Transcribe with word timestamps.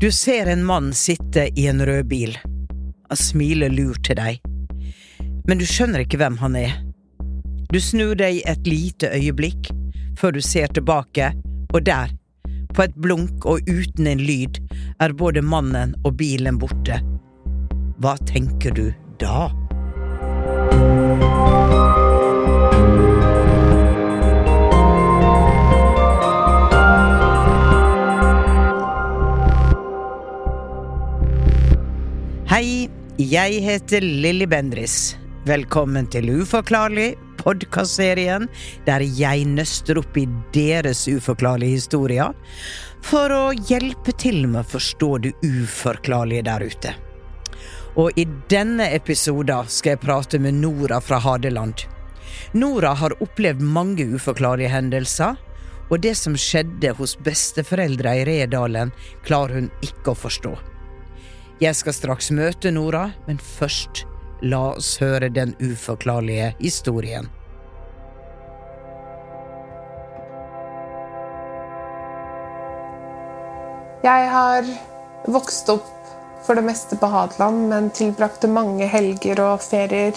Du 0.00 0.12
ser 0.12 0.46
en 0.46 0.64
mann 0.64 0.94
sitte 0.94 1.48
i 1.60 1.66
en 1.66 1.86
rød 1.86 2.04
bil. 2.04 2.38
Han 3.08 3.16
smiler 3.16 3.70
lurt 3.72 4.02
til 4.04 4.18
deg. 4.18 4.42
Men 5.48 5.56
du 5.56 5.64
skjønner 5.64 6.04
ikke 6.04 6.20
hvem 6.20 6.36
han 6.42 6.58
er. 6.60 6.74
Du 7.72 7.80
snur 7.80 8.12
deg 8.20 8.42
et 8.44 8.68
lite 8.68 9.08
øyeblikk, 9.16 9.70
før 10.20 10.36
du 10.36 10.42
ser 10.44 10.68
tilbake, 10.76 11.30
og 11.72 11.88
der, 11.88 12.12
på 12.76 12.84
et 12.84 13.00
blunk 13.00 13.48
og 13.48 13.64
uten 13.64 14.10
en 14.12 14.20
lyd, 14.20 14.60
er 15.00 15.16
både 15.16 15.40
mannen 15.40 15.96
og 16.04 16.18
bilen 16.20 16.60
borte. 16.60 17.00
Hva 17.96 18.18
tenker 18.28 18.76
du 18.76 18.90
da? 19.16 19.48
Jeg 33.16 33.62
heter 33.64 34.04
Lilly 34.04 34.44
Bendris. 34.44 35.16
Velkommen 35.48 36.04
til 36.12 36.28
Uforklarlig, 36.42 37.14
podkastserien 37.40 38.44
der 38.84 39.00
jeg 39.00 39.46
nøster 39.48 40.02
opp 40.02 40.18
i 40.20 40.26
deres 40.52 41.06
uforklarlige 41.08 41.78
historier 41.78 42.34
for 43.06 43.32
å 43.32 43.54
hjelpe 43.56 44.12
til 44.20 44.42
med 44.44 44.66
å 44.66 44.68
forstå 44.74 45.10
det 45.24 45.32
uforklarlige 45.40 46.44
der 46.50 46.66
ute. 46.68 46.94
Og 47.96 48.12
i 48.20 48.26
denne 48.52 48.90
episoden 48.92 49.72
skal 49.72 49.94
jeg 49.94 50.04
prate 50.04 50.42
med 50.42 50.60
Nora 50.60 51.00
fra 51.00 51.22
Hadeland. 51.24 51.86
Nora 52.52 52.92
har 53.00 53.16
opplevd 53.24 53.64
mange 53.64 54.10
uforklarlige 54.12 54.76
hendelser, 54.76 55.40
og 55.88 56.04
det 56.04 56.18
som 56.20 56.36
skjedde 56.36 56.92
hos 57.00 57.16
besteforeldra 57.16 58.18
i 58.20 58.28
Redalen, 58.28 58.92
klarer 59.24 59.62
hun 59.62 59.76
ikke 59.80 60.12
å 60.12 60.24
forstå. 60.26 60.58
Jeg 61.56 61.72
skal 61.72 61.94
straks 61.96 62.26
møte 62.36 62.68
Nora, 62.68 63.06
men 63.24 63.38
først 63.40 64.02
la 64.44 64.74
oss 64.74 64.98
høre 65.00 65.30
den 65.32 65.54
uforklarlige 65.56 66.50
historien. 66.58 67.30
Jeg 74.04 74.26
har 74.34 74.68
vokst 75.32 75.72
opp 75.72 75.88
for 76.44 76.60
det 76.60 76.66
meste 76.66 76.98
på 77.00 77.08
Hadeland, 77.08 77.64
men 77.72 77.88
tilbrakte 77.88 78.52
mange 78.52 78.84
helger 78.92 79.40
og 79.46 79.64
ferier 79.64 80.12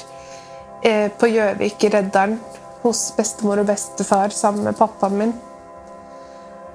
eh, 0.83 1.07
på 1.07 1.31
Gjøvik 1.31 1.87
i 1.87 1.93
Redderen 1.95 2.35
hos 2.83 3.05
bestemor 3.15 3.63
og 3.63 3.71
bestefar 3.71 4.35
sammen 4.35 4.67
med 4.67 4.75
pappaen 4.77 5.15
min. 5.23 5.33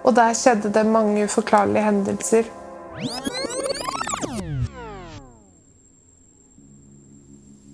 Og 0.09 0.17
der 0.17 0.33
skjedde 0.33 0.73
det 0.73 0.89
mange 0.89 1.29
uforklarlige 1.29 1.85
hendelser. 1.85 2.49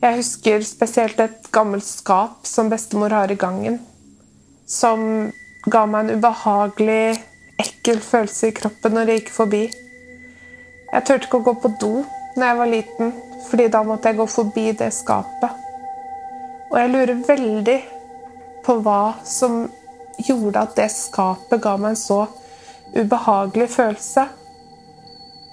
Jeg 0.01 0.17
husker 0.17 0.63
spesielt 0.65 1.19
et 1.21 1.49
gammelt 1.53 1.85
skap 1.85 2.47
som 2.49 2.71
bestemor 2.73 3.13
har 3.13 3.29
i 3.29 3.37
gangen, 3.37 3.75
som 4.65 5.03
ga 5.69 5.83
meg 5.93 6.07
en 6.07 6.21
ubehagelig, 6.23 7.19
ekkel 7.61 7.99
følelse 8.01 8.49
i 8.49 8.55
kroppen 8.57 8.95
når 8.97 9.11
jeg 9.11 9.21
gikk 9.21 9.33
forbi. 9.35 9.61
Jeg 10.91 11.05
turte 11.05 11.29
ikke 11.29 11.41
å 11.43 11.45
gå 11.51 11.53
på 11.61 11.73
do 11.83 11.91
når 12.01 12.47
jeg 12.47 12.59
var 12.63 12.71
liten, 12.71 13.13
fordi 13.51 13.67
da 13.75 13.83
måtte 13.85 14.09
jeg 14.09 14.19
gå 14.23 14.27
forbi 14.33 14.65
det 14.81 14.89
skapet. 14.97 15.67
Og 16.71 16.79
jeg 16.81 16.93
lurer 16.95 17.21
veldig 17.27 17.79
på 18.65 18.77
hva 18.81 19.03
som 19.29 19.67
gjorde 20.17 20.63
at 20.63 20.79
det 20.81 20.89
skapet 20.95 21.61
ga 21.61 21.75
meg 21.77 21.93
en 21.93 22.01
så 22.01 22.23
ubehagelig 22.97 23.69
følelse. 23.75 24.25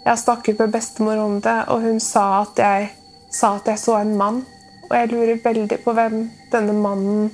Jeg 0.08 0.24
snakket 0.24 0.64
med 0.64 0.72
bestemor 0.72 1.19
om 1.25 1.35
det, 1.44 1.58
og 1.68 1.84
hun 1.84 2.00
sa 2.00 2.46
at 2.46 2.64
jeg 2.64 2.88
sa 3.37 3.57
at 3.57 3.69
jeg 3.69 3.81
så 3.81 3.99
en 4.01 4.15
mann. 4.17 4.45
Og 4.87 4.95
jeg 4.95 5.11
lurer 5.11 5.43
veldig 5.43 5.81
på 5.83 5.93
hvem 5.93 6.23
denne 6.51 6.73
mannen 6.73 7.29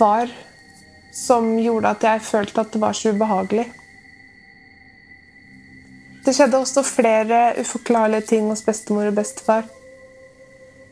var, 0.00 0.30
som 1.12 1.52
gjorde 1.60 1.92
at 1.92 2.06
jeg 2.08 2.24
følte 2.24 2.64
at 2.64 2.72
det 2.72 2.80
var 2.80 2.96
så 2.96 3.12
ubehagelig. 3.12 3.66
Det 6.22 6.34
skjedde 6.36 6.58
også 6.58 6.84
flere 6.86 7.40
uforklarlige 7.60 8.28
ting 8.30 8.48
hos 8.48 8.62
bestemor 8.62 9.10
og 9.10 9.16
bestefar. 9.18 9.66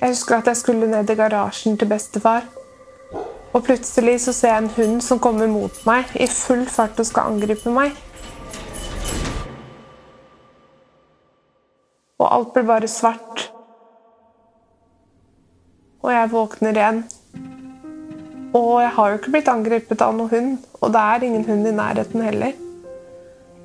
Jeg 0.01 0.09
husker 0.09 0.37
at 0.37 0.47
jeg 0.51 0.57
skulle 0.57 0.91
ned 0.91 1.11
i 1.11 1.15
garasjen 1.15 1.79
til 1.79 1.89
bestefar. 1.89 2.49
Og 3.53 3.65
plutselig 3.65 4.21
så 4.25 4.33
ser 4.33 4.55
jeg 4.55 4.65
en 4.65 4.75
hund 4.77 5.01
som 5.03 5.19
kommer 5.23 5.47
mot 5.51 5.81
meg 5.87 6.11
i 6.15 6.27
full 6.31 6.67
fart 6.71 6.99
og 7.01 7.07
skal 7.07 7.33
angripe 7.33 7.71
meg. 7.75 7.95
Og 12.21 12.27
alt 12.29 12.53
ble 12.55 12.67
bare 12.69 12.91
svart. 12.91 13.51
Og 16.01 16.13
jeg 16.15 16.31
våkner 16.33 16.77
igjen. 16.77 17.03
Og 18.57 18.81
jeg 18.83 18.93
har 18.97 19.11
jo 19.11 19.19
ikke 19.21 19.33
blitt 19.35 19.51
angrepet 19.53 20.03
av 20.03 20.17
noen 20.17 20.31
hund, 20.33 20.55
og 20.81 20.93
det 20.95 21.03
er 21.13 21.27
ingen 21.27 21.45
hund 21.47 21.69
i 21.69 21.75
nærheten 21.77 22.25
heller. 22.25 22.57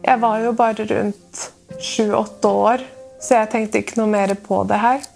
Jeg 0.05 0.21
var 0.21 0.43
jo 0.43 0.51
bare 0.53 0.85
rundt 0.91 1.45
sju-åtte 1.81 2.51
år, 2.51 2.83
så 3.17 3.39
jeg 3.39 3.51
tenkte 3.53 3.81
ikke 3.81 3.97
noe 4.01 4.11
mer 4.11 4.35
på 4.45 4.61
det 4.69 4.77
her. 4.83 5.07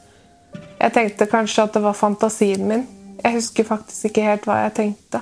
Jeg 0.79 0.95
tenkte 0.95 1.27
kanskje 1.29 1.67
at 1.67 1.75
det 1.75 1.83
var 1.83 1.97
fantasien 1.97 2.65
min. 2.65 2.87
Jeg 3.19 3.35
husker 3.35 3.67
faktisk 3.67 4.09
ikke 4.09 4.25
helt 4.25 4.47
hva 4.47 4.63
jeg 4.63 4.75
tenkte. 4.79 5.21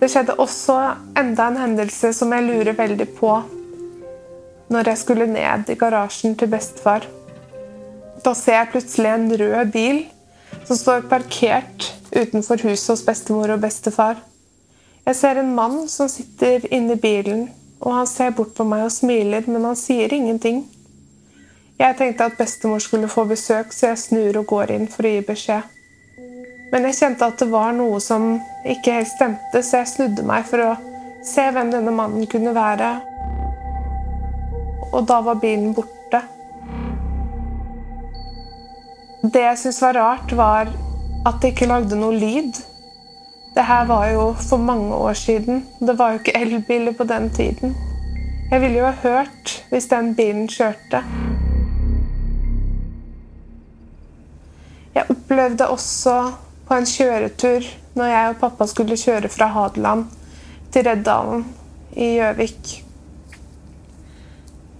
Det 0.00 0.08
skjedde 0.08 0.38
også 0.40 0.76
enda 1.18 1.50
en 1.50 1.58
hendelse 1.60 2.14
som 2.16 2.30
jeg 2.32 2.46
lurer 2.46 2.76
veldig 2.78 3.08
på 3.18 3.34
når 4.70 4.92
jeg 4.92 5.00
skulle 5.00 5.26
ned 5.26 5.68
i 5.68 5.76
garasjen 5.76 6.36
til 6.38 6.48
bestefar. 6.48 7.04
Da 8.24 8.32
ser 8.38 8.60
jeg 8.60 8.70
plutselig 8.72 9.10
en 9.10 9.28
rød 9.42 9.72
bil 9.74 10.00
som 10.70 10.76
står 10.76 11.00
parkert 11.00 11.94
utenfor 12.10 12.56
huset 12.62 12.92
hos 12.92 13.00
bestemor 13.06 13.50
og 13.50 13.58
bestefar. 13.58 14.20
Jeg 15.02 15.16
ser 15.18 15.40
en 15.40 15.50
mann 15.54 15.88
som 15.90 16.06
sitter 16.06 16.62
inni 16.70 16.94
bilen, 16.94 17.48
og 17.82 17.96
han 17.96 18.06
ser 18.06 18.30
bort 18.38 18.52
på 18.54 18.62
meg 18.70 18.84
og 18.86 18.92
smiler, 18.94 19.48
men 19.50 19.66
han 19.66 19.74
sier 19.74 20.14
ingenting. 20.14 20.62
Jeg 21.80 21.98
tenkte 21.98 22.30
at 22.30 22.38
bestemor 22.38 22.78
skulle 22.86 23.10
få 23.10 23.26
besøk, 23.26 23.74
så 23.74 23.90
jeg 23.90 24.02
snur 24.04 24.38
og 24.44 24.46
går 24.54 24.76
inn 24.76 24.86
for 24.86 25.10
å 25.10 25.14
gi 25.16 25.26
beskjed. 25.26 25.76
Men 26.70 26.86
jeg 26.86 27.00
kjente 27.00 27.26
at 27.26 27.42
det 27.42 27.50
var 27.50 27.74
noe 27.74 27.98
som 27.98 28.36
ikke 28.62 29.00
helt 29.00 29.10
stemte, 29.10 29.66
så 29.66 29.82
jeg 29.82 29.94
snudde 29.96 30.30
meg 30.30 30.46
for 30.46 30.68
å 30.68 30.72
se 31.26 31.50
hvem 31.50 31.74
denne 31.74 31.98
mannen 31.98 32.30
kunne 32.30 32.54
være. 32.54 32.92
Og 34.92 35.02
da 35.02 35.18
var 35.18 35.42
bilen 35.42 35.74
borte. 35.74 35.99
Det 39.22 39.40
jeg 39.42 39.58
syntes 39.58 39.82
var 39.82 39.96
rart, 40.00 40.32
var 40.32 40.70
at 41.28 41.42
det 41.42 41.50
ikke 41.52 41.66
lagde 41.68 41.96
noe 41.98 42.16
lyd. 42.16 42.56
Det 43.52 43.66
her 43.68 43.84
var 43.84 44.06
jo 44.08 44.22
for 44.40 44.56
mange 44.56 44.96
år 44.96 45.12
siden. 45.12 45.66
Det 45.80 45.98
var 45.98 46.14
jo 46.14 46.22
ikke 46.22 46.36
elbiler 46.38 46.96
på 46.96 47.04
den 47.04 47.28
tiden. 47.36 47.74
Jeg 48.50 48.62
ville 48.62 48.80
jo 48.80 48.86
ha 48.86 48.94
hørt 49.02 49.52
hvis 49.68 49.90
den 49.92 50.14
bilen 50.16 50.48
kjørte. 50.48 51.02
Jeg 54.94 55.04
opplevde 55.12 55.68
også 55.68 56.16
på 56.66 56.80
en 56.80 56.88
kjøretur 56.88 57.68
når 58.00 58.12
jeg 58.14 58.32
og 58.32 58.40
pappa 58.40 58.66
skulle 58.72 58.96
kjøre 58.96 59.28
fra 59.28 59.52
Hadeland 59.52 60.08
til 60.72 60.88
Reddalen 60.88 61.44
i 61.92 62.14
Gjøvik. 62.16 62.76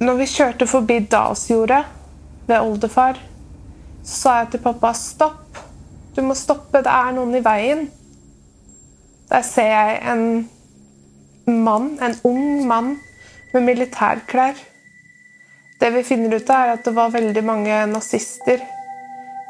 Når 0.00 0.16
vi 0.16 0.32
kjørte 0.32 0.66
forbi 0.66 1.02
Dalsjordet 1.12 1.84
ved 2.48 2.56
oldefar, 2.60 3.20
sa 4.10 4.40
jeg 4.40 4.54
til 4.54 4.64
pappa 4.64 4.92
stopp. 4.96 5.60
Du 6.16 6.22
må 6.26 6.34
stoppe, 6.38 6.82
det 6.82 6.90
er 6.90 7.12
noen 7.14 7.36
i 7.38 7.44
veien. 7.44 7.86
Der 9.30 9.44
ser 9.46 9.70
jeg 9.70 10.00
en 10.10 10.24
mann, 11.46 11.92
en 12.02 12.16
ung 12.26 12.66
mann 12.66 12.96
med 13.54 13.66
militærklær. 13.66 14.58
Det 15.80 15.90
vi 15.94 16.02
finner 16.04 16.36
ut 16.36 16.50
av, 16.50 16.66
er 16.66 16.76
at 16.76 16.84
det 16.84 16.94
var 16.96 17.14
veldig 17.14 17.44
mange 17.46 17.76
nazister 17.92 18.62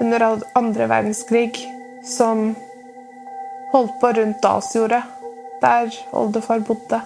under 0.00 0.26
andre 0.56 0.88
verdenskrig 0.88 1.56
som 2.06 2.52
holdt 3.72 3.96
på 4.00 4.12
rundt 4.16 4.42
Dalsjordet, 4.42 5.02
der 5.60 5.96
oldefar 6.16 6.62
bodde. 6.64 7.02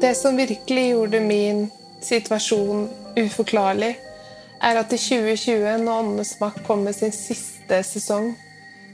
Det 0.00 0.14
som 0.14 0.36
virkelig 0.36 0.90
gjorde 0.90 1.20
min 1.20 1.70
situasjon 2.04 2.88
uforklarlig, 3.16 3.94
er 4.60 4.80
at 4.80 4.92
i 4.92 4.98
2020, 5.00 5.78
når 5.84 6.02
Åndenes 6.02 6.34
makt 6.40 6.60
kom 6.66 6.84
med 6.84 6.96
sin 6.96 7.14
siste 7.16 7.78
sesong, 7.84 8.34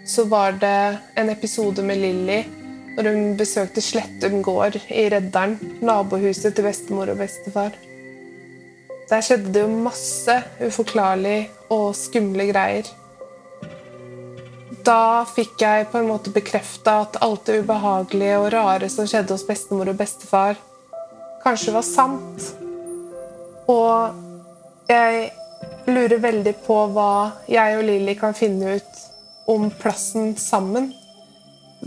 så 0.06 0.25
var 0.31 0.54
det 0.62 0.99
en 1.19 1.31
episode 1.31 1.82
med 1.82 1.99
Lilly 2.02 2.38
når 2.94 3.08
hun 3.08 3.37
besøkte 3.38 3.82
Slettum 3.82 4.43
gård 4.46 4.78
i 4.90 5.08
Redderen, 5.10 5.58
nabohuset 5.82 6.54
til 6.54 6.70
bestemor 6.70 7.10
og 7.10 7.19
bestefar. 7.19 7.75
Der 9.10 9.26
skjedde 9.26 9.50
det 9.52 9.66
jo 9.66 9.84
masse 9.84 10.38
uforklarlig 10.62 11.49
og 11.72 11.96
skumle 11.99 12.46
greier. 12.52 12.87
Da 14.87 15.22
fikk 15.34 15.62
jeg 15.62 15.90
på 15.90 15.99
en 15.99 16.10
måte 16.14 16.31
bekrefta 16.34 17.00
at 17.04 17.19
alt 17.22 17.49
det 17.49 17.62
ubehagelige 17.62 18.38
og 18.38 18.52
rare 18.54 18.90
som 18.90 19.08
skjedde 19.08 19.34
hos 19.34 19.46
bestemor 19.46 19.90
og 19.90 19.99
bestefar, 19.99 20.58
kanskje 21.43 21.75
var 21.75 21.87
sant. 21.87 22.49
Og 23.71 24.91
jeg 24.91 25.31
lurer 25.91 26.21
veldig 26.23 26.55
på 26.67 26.79
hva 26.94 27.12
jeg 27.50 27.79
og 27.79 27.87
Lilly 27.87 28.15
kan 28.19 28.37
finne 28.37 28.77
ut 28.79 29.03
om 29.50 29.69
plassen 29.83 30.37
sammen. 30.39 30.93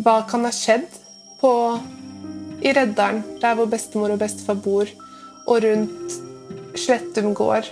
Hva 0.03 0.21
kan 0.29 0.43
ha 0.47 0.51
skjedd 0.51 0.89
på, 1.39 1.51
i 2.65 2.71
Reddaren, 2.75 3.23
der 3.41 3.55
hvor 3.55 3.69
bestemor 3.71 4.15
og 4.15 4.19
bestefar 4.19 4.59
bor, 4.59 4.91
og 5.45 5.63
rundt 5.63 6.19
Slettum 6.75 7.31
gård? 7.37 7.69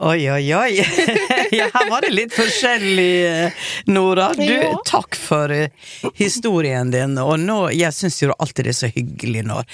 Oi, 0.00 0.28
oi, 0.32 0.52
oi. 0.56 1.39
ja, 1.58 1.68
her 1.74 1.90
var 1.90 2.00
det 2.06 2.12
litt 2.14 2.34
forskjellig, 2.36 3.10
eh, 3.30 3.66
Nora. 3.90 4.30
Du, 4.38 4.44
Ja. 4.50 4.74
takk 4.86 5.16
for 5.18 5.50
eh, 5.54 5.68
historien 6.18 6.90
din. 6.92 7.16
Og 7.18 7.38
nå, 7.40 7.60
jeg 7.74 7.92
syns 7.96 8.20
jo 8.22 8.32
alltid 8.38 8.68
det 8.70 8.74
er 8.76 8.80
så 8.84 8.92
hyggelig 8.94 9.44
når 9.48 9.64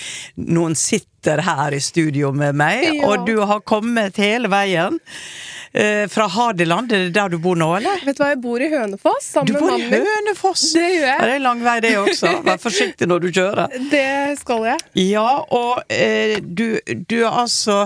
noen 0.46 0.74
sitter 0.78 1.42
her 1.42 1.74
i 1.74 1.80
studio 1.82 2.30
med 2.32 2.54
meg, 2.54 2.84
Ja. 3.00 3.08
og 3.10 3.26
du 3.26 3.38
har 3.44 3.60
kommet 3.66 4.16
hele 4.22 4.48
veien. 4.52 5.00
eh, 5.74 6.06
Fra 6.08 6.24
Hadeland, 6.32 6.92
er 6.92 7.02
det 7.08 7.12
der 7.16 7.28
du 7.28 7.38
bor 7.42 7.56
nå, 7.58 7.66
eller? 7.76 7.98
Vet 8.06 8.16
du 8.16 8.22
hva, 8.22 8.28
jeg 8.32 8.40
bor 8.40 8.62
i 8.64 8.68
Hønefoss 8.72 9.26
sammen 9.34 9.46
Du 9.50 9.52
med 9.58 9.60
bor 9.66 9.76
i. 9.76 10.04
Hønefoss! 10.06 10.62
Det 10.72 10.86
gjør 10.86 11.02
jeg. 11.04 11.18
Ja, 11.18 11.26
det 11.26 11.34
er 11.34 11.42
lang 11.44 11.60
vei, 11.66 11.74
det 11.84 11.90
også. 12.00 12.30
Vær 12.46 12.62
forsiktig 12.62 13.08
når 13.10 13.26
du 13.26 13.28
kjører. 13.36 13.76
Det 13.90 14.38
skal 14.40 14.64
jeg. 14.70 14.78
Ja, 15.10 15.26
og 15.52 15.82
eh, 15.92 16.38
du, 16.40 16.78
du 17.08 17.18
er 17.26 17.28
altså 17.42 17.82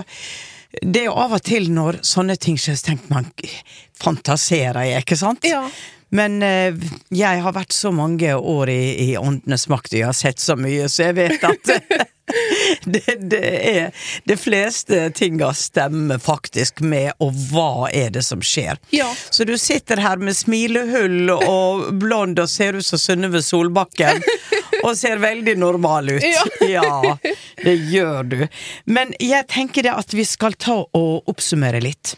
Det 0.81 1.01
er 1.03 1.09
jo 1.09 1.15
av 1.19 1.33
og 1.35 1.41
til 1.43 1.71
når 1.73 1.99
sånne 2.07 2.37
ting 2.39 2.59
skjer, 2.59 2.77
så 2.79 2.91
tenker 2.91 3.11
man 3.11 3.31
Fantaserer 4.01 4.87
jeg, 4.87 5.03
ikke 5.03 5.17
sant? 5.19 5.43
Ja. 5.45 5.65
Men 6.11 6.41
eh, 6.43 6.75
jeg 7.15 7.43
har 7.43 7.53
vært 7.55 7.75
så 7.75 7.91
mange 7.95 8.33
år 8.35 8.71
i, 8.71 9.11
i 9.11 9.11
Åndenes 9.19 9.67
makt, 9.71 9.93
og 9.93 9.99
jeg 9.99 10.09
har 10.09 10.17
sett 10.17 10.43
så 10.43 10.57
mye, 10.59 10.89
så 10.91 11.09
jeg 11.09 11.17
vet 11.21 11.45
at 11.47 11.71
det, 12.85 13.15
det 13.31 13.51
er 13.71 14.07
De 14.27 14.35
fleste 14.39 15.09
tinga 15.15 15.53
stemmer 15.55 16.19
faktisk 16.19 16.81
med, 16.83 17.13
og 17.23 17.35
hva 17.51 17.87
er 17.93 18.11
det 18.15 18.25
som 18.27 18.43
skjer? 18.43 18.79
Ja. 18.95 19.07
Så 19.29 19.47
du 19.47 19.55
sitter 19.59 20.03
her 20.03 20.19
med 20.19 20.35
smilehull 20.37 21.31
og 21.37 21.87
blond 22.01 22.39
og 22.43 22.51
ser 22.51 22.79
ut 22.79 22.87
som 22.87 22.99
Synnøve 23.01 23.43
Solbakken. 23.45 24.23
Og 24.83 24.95
ser 24.97 25.17
veldig 25.21 25.57
normal 25.61 26.09
ut. 26.17 26.25
Ja. 26.71 27.15
det 27.63 27.75
gjør 27.91 28.23
du. 28.31 28.37
Men 28.85 29.13
jeg 29.19 29.47
tenker 29.51 29.83
det 29.87 29.93
at 29.97 30.13
vi 30.15 30.25
skal 30.25 30.53
ta 30.57 30.79
og 30.85 31.29
oppsummere 31.31 31.81
litt. 31.83 32.15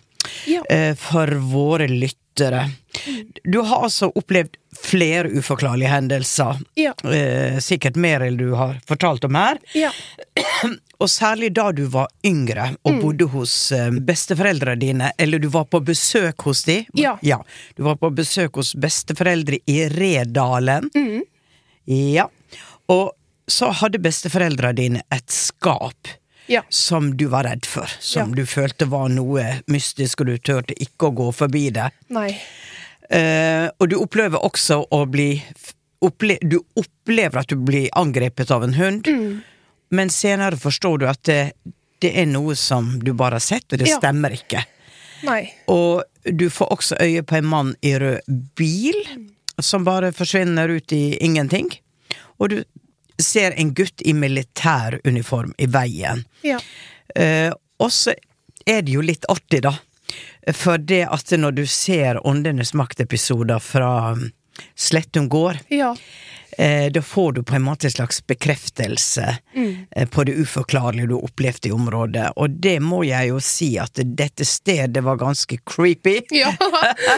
Ja. 0.47 0.61
eh, 0.71 0.93
For 0.99 1.27
våre 1.51 1.87
lyttere. 1.91 2.67
Du 3.43 3.59
har 3.61 3.83
altså 3.85 4.07
opplevd 4.15 4.55
flere 4.83 5.29
uforklarlige 5.37 5.89
hendelser. 5.91 6.61
Ja. 6.79 6.93
Eh, 7.05 7.59
sikkert 7.61 7.95
mer 7.99 8.23
enn 8.25 8.37
du 8.39 8.53
har 8.57 8.77
fortalt 8.89 9.25
om 9.27 9.35
her. 9.37 9.59
Ja. 9.77 9.91
Og 11.03 11.09
særlig 11.11 11.49
da 11.57 11.65
du 11.75 11.83
var 11.91 12.07
yngre 12.25 12.69
Mm. 12.73 12.77
og 12.87 13.01
bodde 13.03 13.25
hos 13.33 13.53
eh, 13.75 13.89
besteforeldrene 14.07 14.79
dine, 14.79 15.11
eller 15.19 15.39
du 15.43 15.49
var 15.51 15.65
på 15.67 15.81
besøk 15.83 16.45
hos 16.47 16.63
de. 16.67 16.77
Ja. 16.95 17.17
Du 17.75 17.83
var 17.83 17.97
på 17.99 18.09
besøk 18.15 18.55
hos 18.61 18.71
besteforeldre 18.75 19.59
i 19.67 19.81
Redalen. 19.91 20.87
Mm. 20.95 21.21
Ja. 21.91 22.29
Og 22.89 23.11
så 23.47 23.71
hadde 23.71 23.99
besteforeldrene 23.99 24.75
dine 24.75 25.01
et 25.11 25.29
skap. 25.31 26.07
Ja. 26.47 26.61
Som 26.69 27.13
du 27.17 27.27
var 27.31 27.43
redd 27.47 27.65
for, 27.65 27.87
som 28.03 28.29
Ja. 28.29 28.35
du 28.35 28.45
følte 28.45 28.85
var 28.91 29.07
noe 29.09 29.61
mystisk, 29.71 30.21
og 30.21 30.27
du 30.27 30.37
turte 30.37 30.73
ikke 30.75 31.07
å 31.07 31.15
gå 31.15 31.29
forbi 31.33 31.69
det. 31.71 31.89
Nei. 32.09 32.33
Uh, 33.13 33.69
og 33.79 33.89
du 33.89 33.95
opplever 33.99 34.39
også 34.43 34.81
å 34.91 35.05
bli 35.11 35.43
opple 36.03 36.37
Du 36.41 36.57
opplever 36.75 37.39
at 37.39 37.47
du 37.47 37.55
blir 37.55 37.89
angrepet 37.95 38.49
av 38.51 38.63
en 38.63 38.73
hund, 38.73 39.03
Mm. 39.07 39.41
men 39.91 40.09
senere 40.09 40.57
forstår 40.57 40.99
du 40.99 41.05
at 41.07 41.21
det, 41.23 41.53
det 42.01 42.11
er 42.17 42.25
noe 42.25 42.55
som 42.55 42.99
du 42.99 43.13
bare 43.13 43.35
har 43.35 43.39
sett, 43.39 43.71
og 43.71 43.79
det 43.79 43.87
Ja. 43.87 43.99
stemmer 43.99 44.31
ikke. 44.31 44.65
Nei. 45.23 45.53
Og 45.67 46.03
du 46.25 46.49
får 46.49 46.67
også 46.71 46.97
øye 46.99 47.21
på 47.23 47.37
en 47.37 47.45
mann 47.45 47.75
i 47.81 47.93
rød 47.97 48.19
bil, 48.55 48.95
som 49.61 49.83
bare 49.85 50.11
forsvinner 50.11 50.67
ut 50.75 50.91
i 50.91 51.17
ingenting. 51.21 51.69
Og 52.39 52.49
du 52.49 52.63
ser 53.21 53.51
en 53.59 53.73
gutt 53.73 54.01
i 54.01 54.13
militæruniform 54.13 55.53
i 55.57 55.65
veien. 55.65 56.23
Ja. 56.41 56.59
Eh, 57.15 57.53
og 57.79 57.91
så 57.91 58.13
er 58.65 58.81
det 58.81 58.91
jo 58.95 59.01
litt 59.05 59.25
artig, 59.29 59.61
da. 59.65 59.75
For 60.53 60.77
det 60.77 61.05
at 61.11 61.31
når 61.39 61.51
du 61.57 61.65
ser 61.67 62.19
Åndenes 62.27 62.73
makt-episoder 62.77 63.59
fra 63.63 64.13
mm, 64.15 64.29
Slettum 64.77 65.29
gård, 65.31 65.57
Ja. 65.73 65.95
eh, 66.57 66.91
da 66.93 67.01
får 67.01 67.31
du 67.33 67.43
på 67.43 67.55
en 67.55 67.63
måte 67.65 67.87
en 67.87 67.91
slags 67.95 68.19
bekreftelse 68.27 69.37
eh, 69.95 70.05
på 70.09 70.23
det 70.23 70.35
uforklarlige 70.37 71.07
du 71.09 71.15
opplevde 71.17 71.69
i 71.69 71.71
området. 71.73 72.27
Og 72.37 72.49
det 72.61 72.75
må 72.83 73.01
jeg 73.07 73.31
jo 73.31 73.39
si 73.41 73.71
at 73.81 73.97
dette 74.03 74.45
stedet 74.45 75.01
var 75.03 75.17
ganske 75.17 75.57
creepy. 75.65 76.19
Ja, 76.37 76.51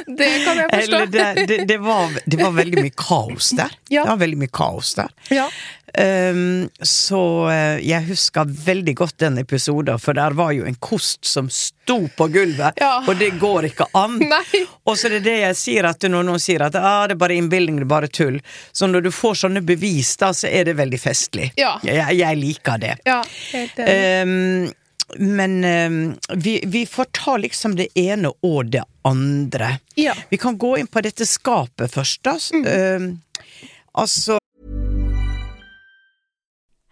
det 0.07 0.31
kan 0.45 0.61
jeg 0.63 0.69
forstå. 0.71 0.79
Eller 0.79 1.05
det, 1.11 1.47
det, 1.51 1.59
det, 1.67 1.77
var, 1.83 2.15
det 2.25 2.39
var 2.39 2.55
veldig 2.55 2.85
mye 2.85 2.95
kaos 2.95 3.51
der. 3.57 3.75
Ja. 3.89 4.05
Det 4.05 4.09
var 4.15 4.23
veldig 4.23 4.39
mye 4.45 4.53
kaos 4.63 4.93
der. 5.01 5.11
Ja. 5.35 5.49
Ehm, 5.97 6.69
så 6.81 7.19
eh, 7.51 7.79
jeg 7.87 8.03
husker 8.09 8.49
veldig 8.65 8.95
godt 8.99 9.17
den 9.23 9.37
episoden, 9.41 9.99
for 10.01 10.17
der 10.17 10.35
var 10.37 10.51
jo 10.55 10.65
en 10.67 10.75
kost 10.83 11.25
som 11.25 11.49
sto 11.53 11.97
på 12.17 12.27
gulvet, 12.33 12.79
Ja. 12.81 12.97
og 13.07 13.17
det 13.19 13.31
går 13.39 13.69
ikke 13.71 13.87
an. 13.95 14.17
Nei. 14.33 14.63
Og 14.85 14.97
så 14.97 15.07
er 15.09 15.17
det 15.17 15.23
det 15.29 15.35
jeg 15.41 15.59
sier, 15.59 15.87
at 15.89 16.03
når 16.09 16.25
noen 16.27 16.41
sier 16.43 16.65
at 16.67 16.75
ah, 16.79 17.03
det 17.07 17.15
er 17.17 17.21
bare 17.25 17.37
innbilning, 17.39 17.79
det 17.81 17.87
er 17.87 17.93
bare 17.95 18.07
tull, 18.11 18.39
så 18.75 18.89
når 18.91 19.07
du 19.07 19.11
får 19.15 19.37
sånne 19.45 19.63
bevis, 19.65 20.15
da, 20.21 20.31
så 20.35 20.49
er 20.51 20.67
det 20.69 20.77
veldig 20.79 20.99
festlig. 21.01 21.51
Ja. 21.59 21.75
Jeg, 21.85 22.17
jeg 22.19 22.41
liker 22.41 22.81
det. 22.81 22.95
Ja, 23.07 23.21
helt 23.53 23.79
enig. 23.79 23.93
Ehm, 23.95 24.73
men 25.21 25.59
um, 25.63 25.97
vi, 26.41 26.57
vi 26.65 26.81
får 26.89 27.05
ta 27.13 27.35
liksom 27.37 27.75
det 27.77 27.91
ene 27.99 28.31
og 28.43 28.71
det 28.73 28.81
andre. 29.05 29.75
Ja. 29.95 30.15
Mm. 30.17 30.23
Vi 30.31 30.39
kan 30.41 30.57
gå 30.57 30.71
inn 30.81 30.87
på 30.89 31.03
dette 31.05 31.27
skapet 31.29 31.93
først, 31.93 32.23
da. 32.25 32.33
Ehm, 32.71 33.11
altså 33.93 34.39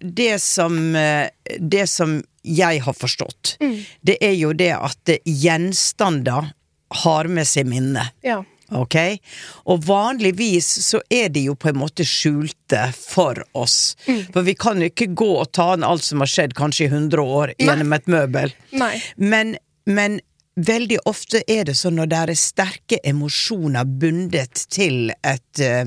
Det 0.00 0.38
som, 0.42 0.94
eh, 0.96 1.28
det 1.58 1.86
som 1.90 2.22
jeg 2.42 2.80
har 2.84 2.96
forstått, 2.96 3.56
det 4.00 4.16
er 4.24 4.32
jo 4.32 4.52
det 4.56 4.72
at 4.76 5.12
gjenstander 5.24 6.52
har 7.04 7.28
med 7.28 7.46
seg 7.46 7.68
minne. 7.68 8.06
Ja. 8.24 8.40
Ok? 8.70 8.96
Og 9.66 9.82
vanligvis 9.84 10.68
så 10.86 11.00
er 11.10 11.28
de 11.34 11.46
jo 11.48 11.56
på 11.58 11.72
en 11.72 11.80
måte 11.80 12.06
skjulte 12.06 12.84
for 12.94 13.42
oss. 13.58 13.96
For 14.32 14.46
vi 14.46 14.54
kan 14.58 14.82
jo 14.82 14.90
ikke 14.90 15.10
gå 15.18 15.30
og 15.40 15.50
ta 15.56 15.72
an 15.74 15.86
alt 15.86 16.06
som 16.06 16.22
har 16.22 16.30
skjedd 16.30 16.54
kanskje 16.58 16.86
i 16.86 16.92
100 16.92 17.24
år 17.24 17.54
gjennom 17.58 17.96
et 17.96 18.10
møbel. 18.10 18.54
Nei. 18.78 18.94
Men, 19.16 19.56
men 19.90 20.20
veldig 20.66 20.98
ofte 21.08 21.42
er 21.50 21.64
det 21.68 21.76
sånn 21.78 21.96
når 22.00 22.10
det 22.12 22.18
er 22.22 22.34
sterke 22.38 22.98
emosjoner 23.06 23.84
bundet 24.00 24.66
til 24.72 25.12
et, 25.24 25.60
eh, 25.60 25.84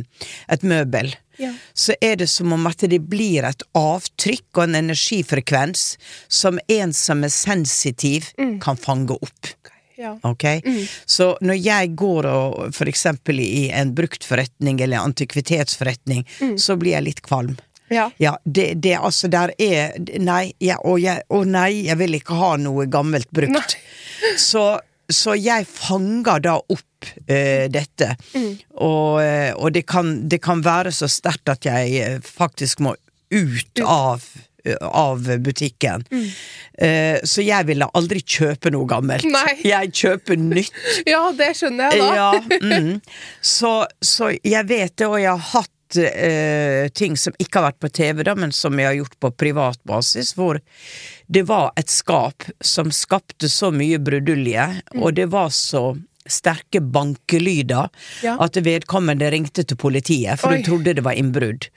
et 0.50 0.64
møbel, 0.64 1.14
Ja. 1.40 1.52
så 1.74 1.96
er 2.02 2.16
det 2.18 2.30
som 2.30 2.54
om 2.54 2.68
at 2.68 2.78
det 2.78 3.00
blir 3.10 3.44
et 3.44 3.64
avtrykk 3.74 4.46
og 4.56 4.64
en 4.64 4.76
energifrekvens 4.76 5.98
som 6.30 6.60
en 6.70 6.94
som 6.94 7.24
er 7.24 7.30
sensitiv, 7.30 8.32
kan 8.62 8.78
fange 8.78 9.12
opp. 9.18 9.48
Ja. 9.98 10.18
Ok? 10.24 10.44
Så 11.06 11.38
når 11.42 11.64
jeg 11.64 11.96
går 11.96 12.26
og 12.26 12.74
for 12.74 12.86
eksempel 12.86 13.40
i 13.40 13.70
en 13.72 13.94
bruktforretning 13.96 14.82
eller 14.82 14.98
antikvitetsforretning, 14.98 16.26
så 16.58 16.78
blir 16.78 16.92
jeg 16.98 17.04
litt 17.04 17.22
kvalm. 17.22 17.58
Ja. 17.94 18.08
Ja, 18.22 18.38
det, 18.44 18.74
det 18.84 18.96
altså 18.98 19.30
der 19.32 19.54
er 19.62 19.98
Nei, 20.20 20.54
ja, 20.64 20.80
og 20.84 21.00
jeg, 21.04 21.24
å 21.30 21.44
nei, 21.48 21.86
jeg 21.88 22.00
vil 22.02 22.18
ikke 22.20 22.38
ha 22.40 22.56
noe 22.62 22.88
gammelt 22.92 23.30
brukt. 23.34 23.78
Så, 24.40 24.64
så 25.12 25.34
jeg 25.36 25.66
fanger 25.68 26.40
da 26.42 26.54
opp 26.56 27.10
uh, 27.28 27.66
dette. 27.68 28.14
Og, 28.80 29.20
eh, 29.20 29.52
og 29.52 29.74
det, 29.76 29.84
kan, 29.90 30.14
det 30.32 30.40
kan 30.42 30.64
være 30.64 30.94
så 30.96 31.10
sterkt 31.12 31.52
at 31.52 31.68
jeg 31.68 31.98
eh, 32.00 32.16
faktisk 32.24 32.80
må 32.86 32.96
ut 33.34 33.84
av 33.84 34.24
av 34.82 35.38
butikken. 35.40 36.06
Eh, 36.78 37.20
så 37.24 37.44
jeg 37.44 37.68
ville 37.68 37.88
aldri 37.94 38.22
kjøpe 38.24 38.72
noe 38.74 38.88
gammelt. 38.90 39.28
Nei. 39.28 39.58
Jeg 39.74 39.92
kjøper 39.94 40.40
nytt. 40.40 40.74
ja, 41.14 41.22
det 41.36 41.52
skjønner 41.58 41.92
jeg 41.92 42.00
da. 42.02 42.10
Ja, 42.16 42.32
mm. 42.64 43.02
så, 43.42 43.74
så 44.04 44.32
jeg 44.44 44.68
vet 44.70 44.96
det, 44.98 45.08
og 45.08 45.20
jeg 45.22 45.32
har 45.32 45.46
hatt 45.54 45.72
eh, 45.98 46.88
ting 46.96 47.18
som 47.20 47.34
ikke 47.40 47.60
har 47.62 47.68
vært 47.72 47.80
på 47.84 47.90
TV, 47.94 48.24
da, 48.24 48.36
men 48.36 48.52
som 48.56 48.78
jeg 48.80 48.88
har 48.90 48.98
gjort 49.02 49.18
på 49.20 49.32
privat 49.38 49.80
basis, 49.88 50.34
hvor 50.38 50.60
det 51.28 51.44
var 51.50 51.72
et 51.80 51.90
skap 51.90 52.44
som 52.64 52.92
skapte 52.94 53.50
så 53.50 53.72
mye 53.74 54.00
brudulje, 54.04 54.66
og 55.00 55.14
det 55.20 55.30
var 55.34 55.50
så 55.54 55.94
sterke 56.24 56.80
bankelyder 56.80 57.90
Ja. 58.24 58.38
at 58.40 58.56
vedkommende 58.56 59.28
ringte 59.32 59.64
til 59.68 59.78
politiet, 59.78 60.40
for 60.40 60.50
Oi. 60.54 60.58
hun 60.62 60.64
trodde 60.64 60.94
det 60.96 61.04
var 61.04 61.14
innbrudd. 61.20 61.68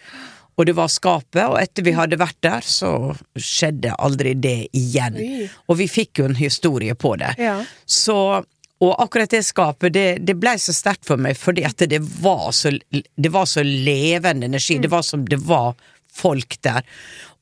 Og 0.59 0.65
det 0.65 0.73
var 0.79 0.89
skapet, 0.89 1.43
og 1.45 1.59
etter 1.61 1.85
vi 1.85 1.93
hadde 1.93 2.17
vært 2.17 2.39
der, 2.41 2.61
så 2.65 3.13
skjedde 3.37 3.93
aldri 4.01 4.33
det 4.41 4.69
igjen. 4.73 5.19
Oi. 5.21 5.51
Og 5.69 5.77
vi 5.83 5.87
fikk 5.91 6.23
jo 6.23 6.25
en 6.31 6.39
historie 6.39 6.95
på 6.97 7.17
det. 7.21 7.35
Ja. 7.37 7.59
Så 7.85 8.45
og 8.85 9.03
akkurat 9.03 9.31
det 9.33 9.43
skapet, 9.47 9.93
det, 9.93 10.07
det 10.29 10.37
blei 10.37 10.59
så 10.61 10.75
sterkt 10.77 11.07
for 11.09 11.21
meg, 11.21 11.39
fordi 11.41 11.65
at 11.65 11.81
det 11.89 12.03
var 12.21 12.51
så, 12.53 12.75
det 12.93 13.31
var 13.33 13.49
så 13.49 13.65
levende 13.65 14.51
energi. 14.51 14.77
Det 14.83 14.91
var 14.93 15.05
som 15.07 15.25
det 15.29 15.39
var 15.49 15.73
folk 16.17 16.59
der. 16.65 16.85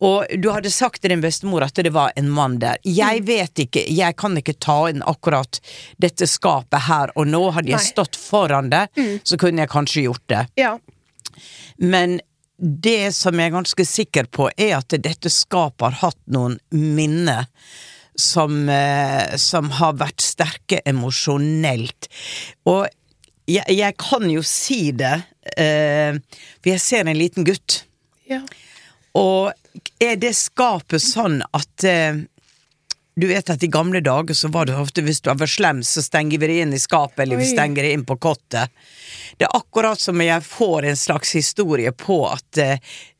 Og 0.04 0.26
du 0.38 0.50
hadde 0.50 0.70
sagt 0.70 1.02
til 1.02 1.14
din 1.14 1.22
bestemor 1.22 1.64
at 1.66 1.78
det 1.78 1.92
var 1.94 2.12
en 2.18 2.30
mann 2.34 2.58
der. 2.62 2.78
Jeg 2.82 3.24
vet 3.26 3.64
ikke, 3.66 3.82
jeg 3.90 4.16
kan 4.20 4.36
ikke 4.38 4.56
ta 4.62 4.78
inn 4.90 5.02
akkurat 5.06 5.60
dette 6.02 6.28
skapet 6.30 6.86
her 6.88 7.14
og 7.18 7.30
nå. 7.30 7.42
Hadde 7.56 7.74
jeg 7.74 7.88
stått 7.92 8.18
foran 8.18 8.70
det, 8.70 8.86
så 9.22 9.38
kunne 9.40 9.64
jeg 9.64 9.72
kanskje 9.74 10.06
gjort 10.06 10.24
det. 10.30 10.44
Ja. 10.60 10.76
Men 11.82 12.20
det 12.58 13.14
som 13.16 13.38
jeg 13.38 13.50
er 13.50 13.56
ganske 13.56 13.86
sikker 13.88 14.30
på, 14.30 14.50
er 14.56 14.76
at 14.78 14.94
dette 15.02 15.30
skapet 15.32 15.88
har 15.88 15.98
hatt 16.04 16.20
noen 16.30 16.58
minner 16.70 17.50
som, 18.14 18.68
eh, 18.68 19.36
som 19.36 19.70
har 19.70 19.96
vært 19.98 20.22
sterke 20.22 20.80
emosjonelt. 20.86 22.08
Og 22.70 22.86
jeg, 23.50 23.64
jeg 23.68 23.96
kan 24.00 24.28
jo 24.30 24.44
si 24.46 24.92
det, 24.96 25.16
eh, 25.56 26.16
for 26.60 26.72
jeg 26.72 26.82
ser 26.82 27.08
en 27.08 27.18
liten 27.18 27.46
gutt. 27.46 27.82
Ja. 28.30 28.40
Og 29.18 29.52
er 30.02 30.16
det 30.20 30.32
skapet 30.38 31.02
sånn 31.04 31.42
at 31.54 31.84
eh, 31.86 32.24
Du 33.14 33.28
vet 33.30 33.46
at 33.46 33.62
i 33.62 33.68
gamle 33.70 34.00
dager 34.02 34.34
så 34.34 34.48
var 34.50 34.66
det 34.66 34.74
ofte 34.74 35.04
hvis 35.06 35.20
du 35.22 35.28
var 35.30 35.46
slem, 35.46 35.84
så 35.86 36.02
stenger 36.02 36.40
vi 36.42 36.48
det 36.50 36.56
inn 36.64 36.72
i 36.74 36.80
skapet, 36.82 37.20
eller 37.22 37.38
vi 37.38 37.46
stenger 37.46 37.86
det 37.86 37.92
inn 37.94 38.02
på 38.02 38.16
kottet. 38.18 38.72
Det 39.38 39.46
er 39.46 39.54
akkurat 39.54 40.02
som 40.02 40.18
jeg 40.18 40.42
får 40.42 40.88
en 40.90 40.98
slags 40.98 41.30
historie 41.38 41.92
på 41.94 42.16
at 42.26 42.58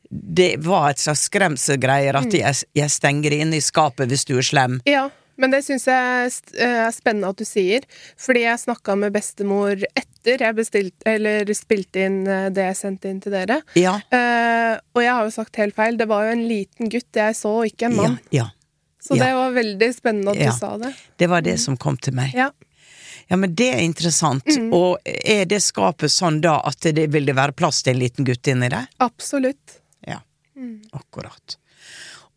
det 0.09 0.55
var 0.65 0.91
et 0.91 1.01
slags 1.01 1.27
skremselgreier 1.29 2.17
at 2.19 2.33
jeg, 2.33 2.65
jeg 2.77 2.93
stenger 2.93 3.35
inn 3.35 3.53
i 3.55 3.61
skapet 3.63 4.11
hvis 4.11 4.27
du 4.27 4.37
er 4.39 4.49
slem. 4.53 4.81
ja. 4.89 5.09
Men 5.35 5.51
det 5.51 5.65
syns 5.65 5.83
jeg 5.89 5.95
er 5.99 6.61
er 6.63 6.91
spennende 6.95 7.27
at 7.33 7.39
du 7.39 7.43
sier, 7.43 7.83
fordi 8.15 8.45
jeg 8.45 8.61
snakka 8.61 8.95
med 8.99 9.11
bestemor 9.15 9.81
etter 9.91 10.41
jeg 10.45 10.55
bestilt, 10.57 10.95
eller 11.05 11.49
spilte 11.57 12.05
inn 12.07 12.21
eh, 12.23 12.47
det 12.55 12.69
jeg 12.69 12.77
sendte 12.79 13.11
inn 13.11 13.19
til 13.23 13.35
dere. 13.35 13.59
Ja. 13.75 13.97
Uh, 14.13 14.79
og 14.95 15.03
jeg 15.03 15.11
har 15.11 15.27
jo 15.27 15.33
sagt 15.35 15.59
helt 15.59 15.75
feil, 15.75 15.99
det 15.99 16.07
var 16.07 16.29
jo 16.29 16.37
en 16.37 16.45
liten 16.47 16.91
gutt 16.91 17.19
jeg 17.19 17.35
så, 17.35 17.51
ikke 17.67 17.89
en 17.89 17.97
mann. 17.99 18.15
ja. 18.31 18.45
ja, 18.45 18.47
Så 19.03 19.19
det 19.19 19.33
var 19.35 19.51
veldig 19.53 19.91
spennende 19.93 20.33
at 20.33 20.39
du 20.39 20.55
sa 20.57 20.71
det. 20.81 20.93
Det 21.19 21.29
var 21.29 21.43
det 21.45 21.59
som 21.61 21.75
kom 21.77 21.99
til 21.99 22.15
meg. 22.17 22.31
Ja. 22.33 22.53
Ja, 23.27 23.37
men 23.41 23.55
det 23.57 23.71
er 23.73 23.81
interessant. 23.81 24.45
Og 24.73 24.99
er 25.03 25.47
det 25.49 25.61
skapet 25.65 26.13
sånn 26.13 26.43
da 26.45 26.59
at 26.65 26.85
det 26.95 27.07
vil 27.13 27.25
det 27.25 27.33
være 27.37 27.55
plass 27.57 27.81
til 27.83 27.95
en 27.95 28.03
liten 28.03 28.27
gutt 28.27 28.47
inni 28.51 28.69
det? 28.69 28.83
Absolutt. 29.01 29.79
Ja, 30.55 30.99
akkurat. 30.99 31.57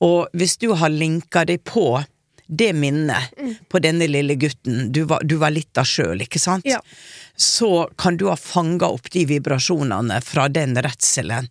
Og 0.05 0.29
hvis 0.33 0.57
du 0.63 0.71
har 0.79 0.93
linka 0.95 1.45
deg 1.49 1.65
på 1.67 2.05
det 2.49 2.73
minnet 2.73 3.35
på 3.69 3.81
denne 3.85 4.07
lille 4.09 4.35
gutten, 4.41 4.89
du 4.93 5.03
var, 5.11 5.21
du 5.25 5.37
var 5.37 5.53
litt 5.53 5.79
av 5.79 5.85
sjøl, 5.89 6.23
ikke 6.25 6.41
sant? 6.41 6.65
Ja. 6.69 6.81
Så 7.37 7.91
kan 8.01 8.17
du 8.17 8.29
ha 8.31 8.37
fanga 8.41 8.89
opp 8.89 9.11
de 9.13 9.27
vibrasjonene 9.29 10.21
fra 10.25 10.47
den 10.49 10.79
redselen, 10.81 11.51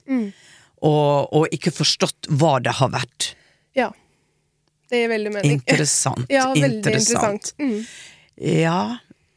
og, 0.81 1.33
og 1.33 1.53
ikke 1.53 1.73
forstått 1.75 2.31
hva 2.39 2.57
det 2.63 2.77
har 2.79 2.91
vært. 2.95 3.31
Ja. 3.77 3.91
Det 4.89 5.03
gir 5.03 5.11
veldig 5.11 5.35
mening. 5.37 5.59
Interessant. 5.59 6.25
Ja, 6.33 6.49
veldig 6.53 6.79
interessant. 6.79 7.53
interessant. 7.53 7.53
Mm. 7.59 8.57
Ja, 8.63 8.81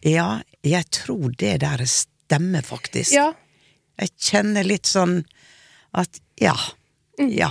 ja, 0.07 0.29
jeg 0.65 0.91
tror 0.97 1.33
det 1.41 1.59
der 1.65 1.85
stemmer, 1.89 2.65
faktisk. 2.65 3.13
Ja. 3.17 3.33
Jeg 4.01 4.15
kjenner 4.17 4.65
litt 4.65 4.89
sånn 4.89 5.21
at 5.93 6.21
ja, 6.41 6.55
Mm. 7.21 7.35
ja. 7.39 7.51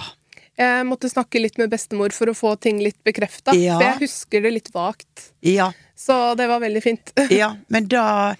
Jeg 0.59 0.83
måtte 0.89 1.07
snakke 1.07 1.39
litt 1.39 1.55
med 1.57 1.69
bestemor 1.71 2.11
for 2.11 2.27
å 2.27 2.33
få 2.35 2.49
ting 2.59 2.81
litt 2.83 2.97
bekrefta, 3.07 3.53
Ja. 3.55 3.77
for 3.77 3.85
jeg 3.85 3.99
husker 4.01 4.41
det 4.43 4.49
litt 4.51 4.73
vagt. 4.75 5.29
Ja, 5.41 5.69
Så 5.95 6.35
det 6.35 6.47
var 6.51 6.59
veldig 6.59 6.81
fint. 6.83 7.13
ja, 7.31 7.53
men 7.71 7.87
da, 7.87 8.35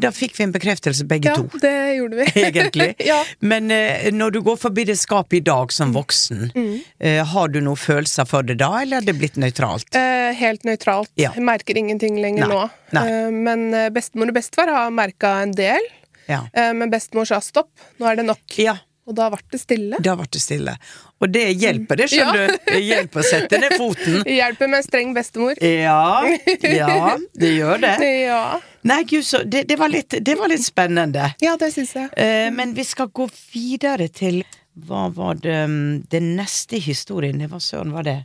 da 0.00 0.08
fikk 0.12 0.32
vi 0.38 0.44
en 0.46 0.52
bekreftelse 0.54 1.04
begge 1.08 1.28
Ja, 1.28 1.34
to. 1.36 1.60
det 1.60 1.74
gjorde 1.98 2.16
vi. 2.22 2.26
Egentlig. 2.48 2.88
ja. 3.04 3.18
Men 3.40 3.70
eh, 3.70 4.08
når 4.16 4.30
du 4.32 4.40
går 4.48 4.56
forbi 4.56 4.86
det 4.88 4.96
skapet 5.00 5.38
i 5.38 5.40
dag 5.44 5.72
som 5.72 5.92
voksen, 5.92 6.50
Mm. 6.56 6.80
eh, 7.00 7.20
har 7.34 7.48
du 7.52 7.60
noen 7.60 7.76
følelser 7.76 8.24
for 8.28 8.42
det 8.48 8.56
da, 8.64 8.70
eller 8.80 9.02
er 9.02 9.08
det 9.10 9.18
blitt 9.20 9.36
nøytralt? 9.36 9.92
Eh, 9.96 10.32
helt 10.40 10.64
nøytralt. 10.64 11.12
Ja. 11.20 11.32
Jeg 11.36 11.44
merker 11.44 11.76
ingenting 11.76 12.16
lenger 12.20 12.48
Nei, 12.48 12.54
nå. 12.56 12.70
nei. 12.96 13.06
Eh, 13.12 13.30
men 13.44 13.68
eh, 13.74 13.90
bestemor 13.92 14.32
og 14.32 14.40
bestefar 14.40 14.72
har 14.72 14.90
merka 14.90 15.42
en 15.44 15.52
del. 15.52 15.84
Ja. 16.28 16.46
Eh, 16.52 16.72
men 16.72 16.88
bestemor 16.92 17.28
sa 17.28 17.40
stopp, 17.44 17.68
nå 18.00 18.08
er 18.08 18.16
det 18.22 18.24
nok. 18.32 18.40
Ja, 18.56 18.78
Og 19.08 19.14
da 19.16 19.30
ble 19.32 19.40
det 19.48 19.58
stille. 19.62 19.98
Da 20.04 20.12
ble 20.18 20.26
det 20.28 20.40
stille. 20.42 20.74
Og 21.18 21.30
det 21.32 21.46
hjelper, 21.56 21.96
det 22.02 22.08
skjønner 22.12 22.50
du. 22.52 22.56
Det 22.68 22.80
hjelper 22.84 23.22
å 23.22 23.24
sette 23.24 23.60
ned 23.62 23.74
foten. 23.80 24.18
Hjelper 24.38 24.68
med 24.68 24.82
en 24.82 24.84
streng 24.84 25.14
bestemor. 25.16 25.60
Ja, 25.64 26.20
ja, 26.60 27.14
det 27.34 27.54
gjør 27.56 27.80
det. 27.86 27.94
Ja, 28.28 28.60
Nei, 28.88 29.02
gud, 29.08 29.24
så 29.26 29.40
det, 29.42 29.64
det, 29.68 29.76
var 29.80 29.90
litt, 29.90 30.14
det 30.24 30.34
var 30.38 30.50
litt 30.52 30.62
spennende. 30.64 31.32
ja 31.42 31.56
det 31.60 31.70
syns 31.74 31.94
jeg. 31.96 32.10
Eh, 32.20 32.48
men 32.54 32.74
vi 32.76 32.84
skal 32.86 33.08
gå 33.14 33.26
videre 33.52 34.06
til 34.12 34.42
Hva 34.86 35.08
var 35.14 35.40
det 35.42 35.56
mm, 35.66 36.04
Den 36.12 36.28
neste 36.38 36.78
historien? 36.82 37.40
Hva 37.50 37.58
søren 37.62 37.94
var 37.96 38.06
det? 38.06 38.18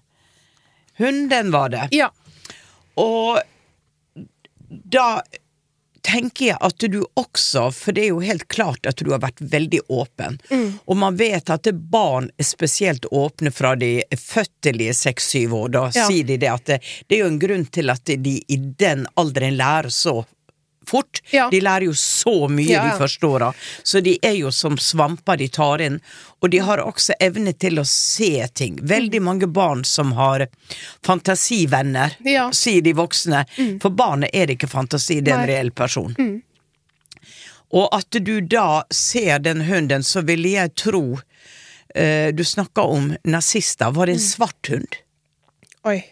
Hunden 0.99 1.49
var 1.55 1.71
det. 1.73 1.87
Ja. 1.95 2.11
Og 3.01 3.39
da 4.67 5.07
tenker 6.03 6.45
jeg 6.51 6.57
at 6.61 6.83
du 6.91 6.99
også, 7.17 7.69
for 7.71 7.95
det 7.95 8.03
er 8.05 8.09
jo 8.11 8.19
helt 8.23 8.47
klart 8.51 8.85
at 8.89 8.99
du 8.99 9.11
har 9.13 9.21
vært 9.23 9.39
veldig 9.39 9.79
åpen, 9.89 10.37
og 10.85 10.97
man 10.99 11.15
vet 11.19 11.49
at 11.53 11.69
barn 11.91 12.27
er 12.37 12.43
spesielt 12.47 13.05
åpne 13.11 13.51
fra 13.55 13.73
de 13.79 14.01
fødtelige 14.19 14.93
seks-syv 14.99 15.55
år, 15.61 15.69
da 15.77 15.83
Ja. 15.95 16.07
sier 16.09 16.23
de 16.27 16.37
det 16.37 16.49
at 16.51 16.65
det, 16.65 16.79
det 17.07 17.15
er 17.17 17.23
jo 17.23 17.31
en 17.31 17.39
grunn 17.39 17.65
til 17.71 17.89
at 17.93 18.03
de 18.05 18.35
i 18.47 18.57
den 18.57 19.07
alderen 19.15 19.55
lærer 19.57 19.89
så 19.89 20.25
fort. 20.89 21.21
Ja. 21.31 21.49
De 21.51 21.61
lærer 21.63 21.87
jo 21.87 21.95
så 21.97 22.47
mye 22.51 22.69
Ja, 22.71 22.83
de 22.91 22.97
første 22.99 23.27
åra, 23.27 23.51
så 23.83 24.01
de 24.03 24.17
er 24.21 24.37
jo 24.39 24.51
som 24.51 24.77
svamper 24.77 25.37
de 25.41 25.47
tar 25.47 25.81
inn. 25.81 25.99
Og 26.43 26.49
de 26.51 26.59
har 26.59 26.81
også 26.83 27.15
evne 27.23 27.53
til 27.55 27.79
å 27.79 27.85
se 27.87 28.47
ting. 28.53 28.79
Veldig 28.83 29.21
mange 29.23 29.47
barn 29.47 29.85
som 29.87 30.11
har 30.17 30.47
fantasivenner, 31.05 32.17
sier 32.51 32.81
de 32.83 32.93
voksne. 32.97 33.45
For 33.81 33.89
barnet 33.89 34.33
er 34.33 34.47
det 34.49 34.57
ikke 34.57 34.71
fantasi, 34.71 35.21
det 35.21 35.31
er 35.31 35.43
en 35.43 35.47
reell 35.49 35.71
person. 35.71 36.15
Og 37.73 37.87
at 37.95 38.19
du 38.21 38.35
da 38.41 38.83
ser 38.93 39.39
den 39.41 39.63
hunden, 39.65 40.03
så 40.05 40.21
ville 40.21 40.51
jeg 40.53 40.75
tro 40.77 41.05
eh, 41.95 42.29
Du 42.35 42.43
snakka 42.45 42.85
om 42.85 43.15
nazister. 43.23 43.91
Var 43.91 44.05
det 44.11 44.13
en 44.19 44.21
svart 44.21 44.69
hund? 44.69 44.99
Oi. 45.89 46.03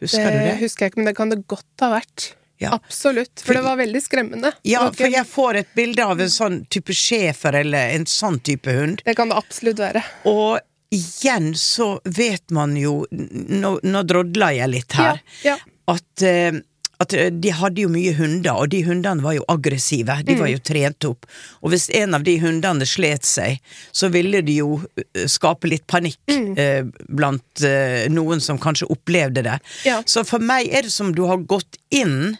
Husker 0.00 0.30
du 0.30 0.38
det? 0.38 0.54
husker 0.62 0.86
jeg 0.86 0.92
ikke, 0.92 1.02
men 1.02 1.10
det 1.10 1.16
kan 1.18 1.32
det 1.32 1.42
godt 1.50 1.82
ha 1.84 1.90
vært. 1.98 2.30
Ja. 2.60 2.74
Absolutt. 2.76 3.40
For 3.40 3.56
det 3.56 3.62
var 3.64 3.78
veldig 3.80 4.02
skremmende. 4.04 4.52
Ja, 4.68 4.82
for 4.92 5.08
jeg 5.08 5.24
får 5.26 5.62
et 5.62 5.70
bilde 5.74 6.04
av 6.04 6.20
en 6.20 6.32
sånn 6.32 6.58
type 6.68 6.92
schæfer 6.96 7.56
eller 7.62 7.94
en 7.96 8.04
sånn 8.10 8.36
type 8.44 8.74
hund. 8.76 9.00
Det 9.06 9.16
kan 9.16 9.32
det 9.32 9.38
absolutt 9.40 9.80
være. 9.80 10.02
Og 10.28 10.60
igjen 10.92 11.54
så 11.56 11.92
vet 12.04 12.50
man 12.50 12.74
jo 12.76 13.04
Nå, 13.10 13.78
nå 13.82 14.02
drodla 14.04 14.50
jeg 14.56 14.74
litt 14.74 14.98
her. 14.98 15.22
Ja, 15.44 15.54
ja. 15.54 15.76
At, 15.90 16.22
eh, 16.26 16.60
at 17.00 17.14
eh, 17.16 17.30
de 17.32 17.52
hadde 17.56 17.84
jo 17.86 17.90
mye 17.90 18.12
hunder, 18.18 18.52
og 18.60 18.68
de 18.74 18.82
hundene 18.86 19.24
var 19.24 19.38
jo 19.38 19.46
aggressive. 19.50 20.18
De 20.26 20.36
var 20.38 20.50
jo 20.52 20.60
trent 20.62 21.08
opp. 21.08 21.26
Og 21.64 21.72
hvis 21.72 21.88
en 21.96 22.18
av 22.18 22.26
de 22.26 22.36
hundene 22.42 22.86
slet 22.86 23.26
seg, 23.26 23.56
så 23.90 24.10
ville 24.12 24.42
de 24.46 24.58
jo 24.60 24.76
eh, 25.00 25.24
skape 25.30 25.70
litt 25.70 25.86
panikk 25.90 26.20
eh, 26.30 26.84
blant 27.08 27.64
eh, 27.66 28.04
noen 28.12 28.44
som 28.44 28.60
kanskje 28.60 28.90
opplevde 28.92 29.46
det. 29.48 29.58
Ja. 29.88 30.02
Så 30.04 30.26
for 30.28 30.44
meg 30.44 30.68
er 30.68 30.86
det 30.86 30.94
som 30.94 31.14
du 31.16 31.24
har 31.30 31.40
gått 31.50 31.80
inn 31.94 32.36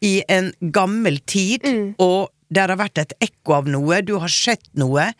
i 0.00 0.22
en 0.28 0.52
gammel 0.60 1.18
tid, 1.26 1.64
og 1.98 2.28
der 2.48 2.72
har 2.72 2.78
vært 2.80 2.98
et 3.02 3.12
ekko 3.28 3.58
av 3.58 3.66
noe, 3.68 4.00
du 4.02 4.14
har 4.22 4.32
sett 4.32 4.64
noe, 4.78 5.10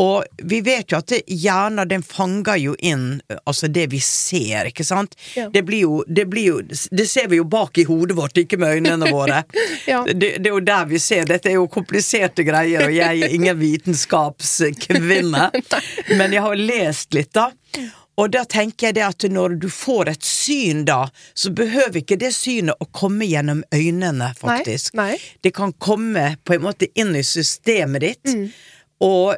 og 0.00 0.24
vi 0.48 0.62
vet 0.64 0.88
jo 0.92 0.98
at 1.02 1.12
hjernen 1.28 1.88
den 1.90 2.02
fanger 2.02 2.56
jo 2.56 2.72
inn 2.80 3.20
altså 3.44 3.68
det 3.68 3.90
vi 3.92 4.00
ser, 4.00 4.70
ikke 4.70 4.86
sant? 4.88 5.12
Ja. 5.36 5.50
Det 5.52 5.62
blir 5.68 5.84
jo, 5.84 5.98
det 6.08 6.24
blir 6.32 6.46
jo 6.46 6.60
Det 6.64 7.04
ser 7.10 7.28
vi 7.28 7.36
jo 7.36 7.44
bak 7.44 7.76
i 7.78 7.84
hodet 7.84 8.16
vårt, 8.16 8.40
ikke 8.40 8.56
med 8.56 8.78
øynene 8.78 9.12
våre. 9.12 9.42
Ja. 9.86 10.04
det, 10.06 10.36
det 10.38 10.46
er 10.46 10.54
jo 10.54 10.60
der 10.62 10.84
vi 10.86 10.98
ser. 11.02 11.24
Dette 11.26 11.50
er 11.50 11.56
jo 11.56 11.66
kompliserte 11.70 12.44
greier, 12.46 12.86
og 12.86 12.94
jeg 12.94 13.20
er 13.26 13.34
ingen 13.34 13.58
vitenskapskvinne, 13.66 15.48
men 16.16 16.36
jeg 16.36 16.44
har 16.44 16.60
lest 16.60 17.16
litt, 17.16 17.32
da. 17.34 17.50
Og 18.20 18.28
da 18.34 18.42
tenker 18.44 18.90
jeg 18.90 18.94
det 18.98 19.04
at 19.06 19.24
når 19.32 19.54
du 19.62 19.68
får 19.72 20.10
et 20.12 20.26
syn 20.26 20.84
da, 20.84 21.06
så 21.34 21.50
behøver 21.56 22.02
ikke 22.02 22.18
det 22.20 22.32
synet 22.36 22.76
å 22.82 22.88
komme 22.92 23.24
gjennom 23.24 23.62
øynene, 23.72 24.32
faktisk. 24.38 24.92
Nei, 24.98 25.14
nei. 25.14 25.18
Det 25.40 25.54
kan 25.56 25.72
komme 25.80 26.34
på 26.44 26.56
en 26.58 26.66
måte 26.66 26.90
inn 26.94 27.14
i 27.16 27.24
systemet 27.24 28.04
ditt, 28.04 28.24
Mm. 28.34 28.48
og 29.00 29.36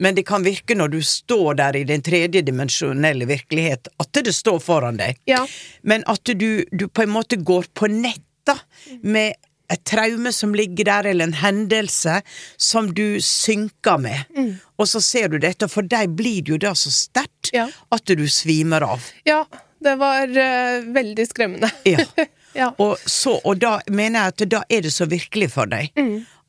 men 0.00 0.14
det 0.16 0.22
kan 0.24 0.40
virke 0.42 0.72
når 0.74 0.88
du 0.94 1.02
står 1.04 1.54
der 1.58 1.76
i 1.76 1.84
den 1.84 2.00
tredjedimensjonelle 2.00 3.26
virkelighet, 3.28 3.88
at 4.00 4.12
det 4.24 4.32
står 4.32 4.58
foran 4.64 4.96
deg. 4.96 5.18
Ja. 5.28 5.42
Men 5.82 6.04
at 6.08 6.24
du, 6.24 6.64
du 6.72 6.86
på 6.88 7.02
en 7.04 7.12
måte 7.12 7.36
går 7.36 7.68
på 7.76 7.88
nett 7.92 8.22
da, 8.48 8.54
med 9.02 9.34
et 9.70 9.82
traume 9.86 10.32
som 10.34 10.54
ligger 10.56 10.88
der, 10.88 11.10
eller 11.12 11.30
en 11.30 11.36
hendelse 11.40 12.20
som 12.60 12.90
du 12.94 13.20
synker 13.24 14.00
med. 14.02 14.24
Mm. 14.36 14.52
Og 14.80 14.88
så 14.90 15.00
ser 15.04 15.30
du 15.32 15.38
dette, 15.38 15.68
og 15.68 15.72
for 15.72 15.86
deg 15.86 16.16
blir 16.18 16.42
det 16.42 16.54
jo 16.56 16.60
da 16.68 16.74
så 16.78 16.92
sterkt 16.94 17.52
Ja. 17.54 17.68
at 17.90 18.04
du 18.06 18.26
svimer 18.28 18.82
av. 18.86 19.06
Ja, 19.24 19.44
det 19.80 19.96
var 20.00 20.28
uh, 20.28 20.84
veldig 20.94 21.26
skremmende. 21.30 21.70
Ja. 21.88 22.04
Ja. 22.50 22.72
Og, 22.82 22.98
så, 23.06 23.36
og 23.46 23.60
da 23.62 23.76
mener 23.94 24.24
jeg 24.24 24.32
at 24.32 24.42
da 24.50 24.60
er 24.74 24.80
det 24.82 24.90
så 24.90 25.06
virkelig 25.06 25.52
for 25.52 25.70
deg 25.70 25.92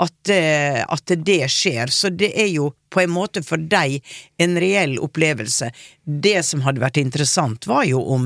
at, 0.02 0.32
uh, 0.34 0.80
at 0.96 1.14
det 1.28 1.44
skjer. 1.54 1.94
Så 1.94 2.10
det 2.10 2.32
er 2.42 2.48
jo 2.50 2.72
på 2.90 3.04
en 3.04 3.14
måte 3.14 3.44
for 3.46 3.62
deg 3.62 4.00
en 4.42 4.58
reell 4.58 4.96
opplevelse. 4.98 5.70
Det 6.02 6.40
som 6.48 6.66
hadde 6.66 6.82
vært 6.82 6.98
interessant, 6.98 7.70
var 7.70 7.86
jo 7.86 8.02
om 8.16 8.26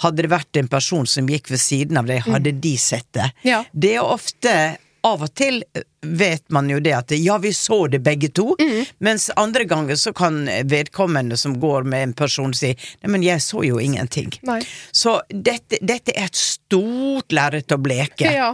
hadde 0.00 0.24
det 0.24 0.32
vært 0.32 0.56
en 0.56 0.70
person 0.72 1.06
som 1.06 1.28
gikk 1.28 1.50
ved 1.52 1.60
siden 1.60 2.00
av 2.00 2.08
deg, 2.08 2.24
hadde 2.24 2.54
de 2.62 2.76
sett 2.80 3.08
det? 3.12 3.28
Ja. 3.46 3.64
Det 3.72 3.96
er 3.98 4.06
ofte 4.06 4.54
av 5.02 5.22
og 5.24 5.32
til 5.34 5.62
vet 6.02 6.44
man 6.54 6.68
jo 6.70 6.78
det 6.82 6.92
at 6.94 7.12
ja, 7.16 7.36
vi 7.42 7.50
så 7.54 7.86
det 7.90 8.02
begge 8.06 8.30
to, 8.34 8.54
mens 9.02 9.28
andre 9.38 9.66
ganger 9.66 9.98
så 9.98 10.12
kan 10.14 10.44
vedkommende 10.70 11.36
som 11.38 11.58
går 11.60 11.86
med 11.90 12.08
en 12.08 12.14
person 12.18 12.54
si 12.54 12.72
nei, 12.74 13.10
men 13.10 13.26
jeg 13.26 13.42
så 13.42 13.64
jo 13.66 13.80
ingenting. 13.82 14.30
Nei. 14.46 14.60
Så 14.90 15.18
dette, 15.28 15.80
dette 15.82 16.14
er 16.14 16.30
et 16.30 16.38
stort 16.38 17.34
lerret 17.34 17.74
å 17.74 17.80
bleke. 17.82 18.30
Ja. 18.30 18.52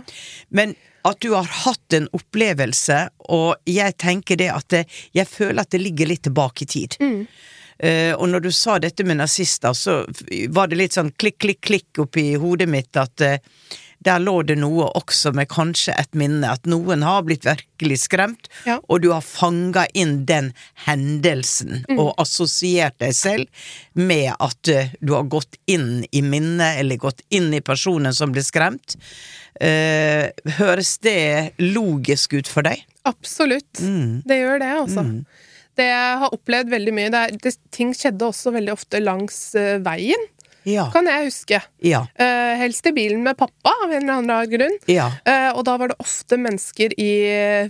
Men 0.48 0.74
at 1.09 1.20
du 1.24 1.31
har 1.35 1.46
hatt 1.64 1.94
en 1.96 2.09
opplevelse, 2.16 2.98
og 3.33 3.68
jeg 3.68 3.96
tenker 4.01 4.40
det 4.40 4.51
at 4.53 4.81
jeg 5.16 5.29
føler 5.29 5.62
at 5.62 5.72
det 5.72 5.81
ligger 5.85 6.11
litt 6.11 6.24
tilbake 6.27 6.66
i 6.66 6.68
tid. 6.68 6.98
Eh, 7.01 7.22
og 8.19 8.25
når 8.33 8.41
du 8.43 8.51
sa 8.53 8.79
dette 8.83 9.05
med 9.07 9.21
nazister, 9.21 9.73
så 9.77 10.01
var 10.51 10.67
det 10.71 10.81
litt 10.81 10.97
sånn 10.99 11.12
klikk, 11.19 11.38
klikk, 11.45 11.61
klikk 11.62 12.01
oppi 12.03 12.33
hodet 12.41 12.67
mitt 12.69 12.97
at 12.99 13.21
eh, 13.23 13.38
der 14.03 14.21
lå 14.23 14.37
det 14.47 14.55
noe 14.61 14.85
også 14.95 15.33
med 15.35 15.49
kanskje 15.51 15.91
et 15.99 16.12
minne, 16.14 16.47
at 16.47 16.67
noen 16.71 17.03
har 17.03 17.25
blitt 17.27 17.43
virkelig 17.47 17.97
skremt, 18.05 18.47
Ja. 18.67 18.77
og 18.87 19.03
du 19.03 19.09
har 19.11 19.25
fanga 19.27 19.87
inn 19.99 20.21
den 20.27 20.53
hendelsen 20.87 21.81
og 21.97 22.12
assosiert 22.23 22.95
deg 23.03 23.14
selv 23.19 23.47
med 23.99 24.31
at 24.38 24.71
eh, 24.71 24.93
du 25.03 25.14
har 25.17 25.27
gått 25.27 25.59
inn 25.67 26.05
i 26.14 26.23
minnet, 26.23 26.79
eller 26.79 26.97
gått 27.03 27.25
inn 27.35 27.51
i 27.55 27.61
personen 27.61 28.14
som 28.14 28.31
ble 28.35 28.43
skremt. 28.47 28.95
Eh, 29.61 30.31
høres 30.61 30.97
det 31.03 31.55
logisk 31.59 32.38
ut 32.38 32.47
for 32.51 32.62
deg? 32.71 32.85
Absolutt. 33.09 33.83
Det 33.83 34.38
gjør 34.45 34.62
det, 34.62 34.73
altså. 34.85 35.05
Det 35.79 35.87
jeg 35.87 36.17
har 36.25 36.35
opplevd 36.35 36.73
veldig 36.75 36.93
mye. 36.97 37.12
Det 37.14 37.21
er, 37.29 37.37
det, 37.47 37.55
ting 37.75 37.95
skjedde 37.95 38.27
også 38.27 38.51
veldig 38.57 38.75
ofte 38.75 39.01
langs 39.05 39.38
uh, 39.59 39.77
veien, 39.87 40.25
Ja. 40.69 40.88
kan 40.93 41.07
jeg 41.09 41.29
huske. 41.31 41.61
Ja. 41.87 42.01
Uh, 42.21 42.55
helst 42.61 42.85
i 42.91 42.93
bilen 42.93 43.23
med 43.25 43.38
pappa, 43.38 43.73
av 43.85 43.93
en 43.95 44.03
eller 44.03 44.19
annen 44.19 44.51
grunn. 44.53 44.75
Ja. 44.91 45.07
Uh, 45.25 45.55
og 45.57 45.62
da 45.69 45.77
var 45.81 45.93
det 45.95 45.97
ofte 46.03 46.37
mennesker 46.37 46.93
i 47.01 47.09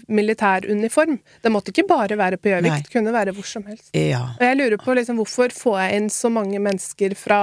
militæruniform. 0.08 1.18
Det 1.44 1.52
måtte 1.52 1.70
ikke 1.74 1.86
bare 1.88 2.16
være 2.18 2.38
på 2.40 2.50
Gjøvik, 2.52 2.88
det 2.88 2.92
kunne 2.96 3.12
være 3.14 3.34
hvor 3.36 3.46
som 3.46 3.66
helst. 3.68 3.90
ja. 3.94 4.24
Og 4.38 4.44
jeg 4.48 4.58
lurer 4.58 4.80
på 4.82 4.96
liksom, 4.98 5.20
hvorfor 5.20 5.54
får 5.54 5.78
jeg 5.84 6.00
inn 6.00 6.10
så 6.10 6.30
mange 6.32 6.58
mennesker 6.64 7.14
fra 7.18 7.40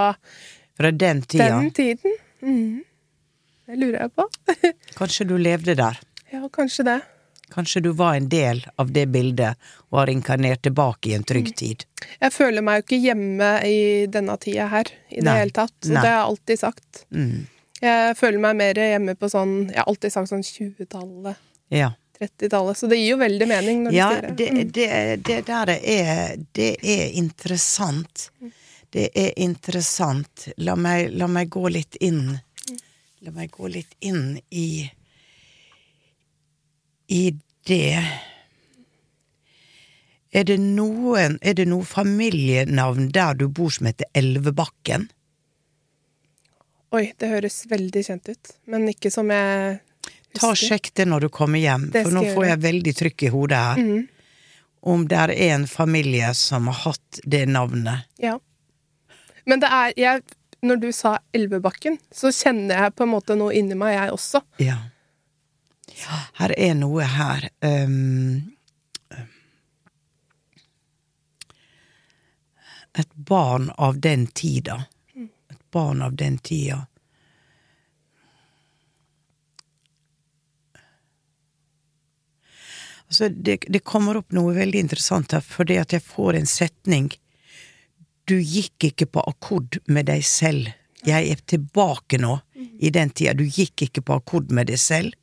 Fra 0.76 0.92
den 0.92 1.22
tida. 1.24 1.48
den 1.60 1.72
tiden? 1.72 2.18
Mm. 2.42 2.84
Det 3.66 3.78
lurer 3.82 4.02
jeg 4.04 4.12
på. 4.18 4.28
Kanskje 5.00 5.26
du 5.30 5.38
levde 5.42 5.76
der. 5.78 6.02
ja, 6.34 6.42
kanskje 6.54 6.84
det. 6.86 7.00
Kanskje 7.54 7.82
du 7.86 7.92
var 7.94 8.16
en 8.16 8.30
del 8.30 8.64
av 8.82 8.92
det 8.92 9.06
bildet 9.14 9.56
og 9.92 10.00
har 10.00 10.08
inkarnert 10.12 10.62
tilbake 10.66 11.10
i 11.12 11.14
en 11.14 11.24
trygg 11.24 11.48
Mm. 11.52 11.56
tid. 11.56 11.86
Jeg 12.22 12.32
føler 12.34 12.62
meg 12.64 12.78
jo 12.82 12.86
ikke 12.88 13.04
hjemme 13.06 13.50
i 13.66 14.06
denne 14.08 14.38
tida 14.40 14.68
her 14.68 14.86
i 15.12 15.16
det 15.22 15.24
Nei. 15.24 15.38
hele 15.40 15.52
tatt. 15.52 15.74
Nei. 15.86 16.02
det 16.02 16.08
har 16.10 16.18
jeg 16.18 16.30
alltid 16.30 16.60
sagt. 16.60 17.06
Mm. 17.12 17.48
Jeg 17.82 18.18
føler 18.18 18.40
meg 18.40 18.56
mer 18.56 18.74
hjemme 18.74 19.16
på 19.20 19.30
sånn 19.30 19.68
Jeg 19.70 19.78
har 19.78 19.86
alltid 19.92 20.12
sagt 20.12 20.30
sånn 20.30 20.44
20-tallet, 20.44 21.36
Ja. 21.70 21.92
30-tallet. 22.20 22.78
Så 22.78 22.88
det 22.90 22.98
gir 22.98 23.10
jo 23.12 23.18
veldig 23.18 23.48
mening 23.48 23.84
når 23.84 23.92
Ja, 23.94 24.10
du 24.10 24.16
sier 24.16 24.36
det. 24.36 24.38
det, 24.38 24.74
det, 24.74 25.24
det 25.28 25.46
der 25.46 25.70
er 25.70 26.38
Det 26.54 26.78
er 26.82 27.10
interessant. 27.14 28.30
Det 28.92 29.10
er 29.16 29.34
interessant. 29.38 30.48
La 30.58 30.76
meg, 30.76 31.12
la 31.14 31.28
meg 31.28 31.50
gå 31.50 31.70
litt 31.70 31.98
inn 32.00 32.40
La 33.26 33.32
meg 33.32 33.52
gå 33.52 33.68
litt 33.72 33.96
inn 34.06 34.40
i 34.52 34.90
I 37.08 37.36
det 37.68 37.98
Er 40.34 40.44
det 40.44 40.58
noen 40.60 41.38
Er 41.42 41.58
det 41.58 41.68
noe 41.70 41.86
familienavn 41.86 43.12
der 43.14 43.38
du 43.40 43.48
bor 43.48 43.74
som 43.74 43.90
heter 43.90 44.10
Elvebakken? 44.14 45.10
Oi, 46.96 47.10
det 47.20 47.28
høres 47.28 47.66
veldig 47.68 48.02
kjent 48.08 48.30
ut. 48.32 48.52
Men 48.72 48.86
ikke 48.88 49.12
som 49.12 49.32
jeg 49.34 49.80
Ta 50.36 50.52
og. 50.52 50.60
Sjekk 50.60 50.92
det 50.96 51.08
når 51.08 51.26
du 51.26 51.30
kommer 51.34 51.60
hjem, 51.60 51.90
for 51.96 52.12
nå 52.14 52.26
får 52.36 52.46
jeg 52.50 52.62
veldig 52.66 52.94
trykk 53.00 53.26
i 53.28 53.32
hodet 53.34 53.62
her. 53.62 53.82
Mm. 53.82 54.04
om 54.86 55.08
det 55.10 55.18
er 55.18 55.32
en 55.48 55.64
familie 55.68 56.28
som 56.38 56.68
har 56.70 56.76
hatt 56.84 57.20
det 57.24 57.46
navnet. 57.50 58.06
Ja. 58.22 58.36
Men 59.46 59.64
det 59.64 59.70
er 59.72 59.94
jeg, 59.98 60.22
Når 60.66 60.76
du 60.82 60.88
sa 60.92 61.20
Elvebakken, 61.34 61.98
så 62.10 62.32
kjenner 62.34 62.80
jeg 62.80 62.94
på 62.98 63.04
en 63.06 63.12
måte 63.12 63.36
noe 63.38 63.54
inni 63.54 63.76
meg, 63.78 63.94
jeg 63.94 64.14
også. 64.16 64.40
Ja. 64.58 64.78
Her 66.40 66.54
er 66.58 66.76
noe 66.76 67.06
her 67.08 67.50
um, 67.62 68.52
Et 72.96 73.16
barn 73.16 73.70
av 73.76 73.98
den 74.00 74.28
tida. 74.28 74.86
Et 75.52 75.72
barn 75.72 76.02
av 76.02 76.14
den 76.16 76.38
tida. 76.38 76.86
Altså, 83.08 83.30
det, 83.30 83.58
det 83.68 83.84
kommer 83.84 84.18
opp 84.18 84.32
noe 84.34 84.56
veldig 84.56 84.80
interessant 84.88 85.36
her, 85.36 85.44
fordi 85.44 85.78
at 85.82 85.94
jeg 85.94 86.04
får 86.04 86.40
en 86.40 86.50
setning 86.50 87.12
Du 88.26 88.40
gikk 88.40 88.88
ikke 88.90 89.06
på 89.06 89.22
akkord 89.30 89.78
med 89.86 90.08
deg 90.10 90.24
selv. 90.26 90.72
Jeg 91.06 91.30
er 91.32 91.42
tilbake 91.48 92.18
nå, 92.22 92.40
i 92.80 92.90
den 92.92 93.10
tida. 93.16 93.34
Du 93.38 93.44
gikk 93.46 93.86
ikke 93.88 94.02
på 94.06 94.18
akkord 94.20 94.52
med 94.52 94.68
deg 94.72 94.80
selv. 94.82 95.14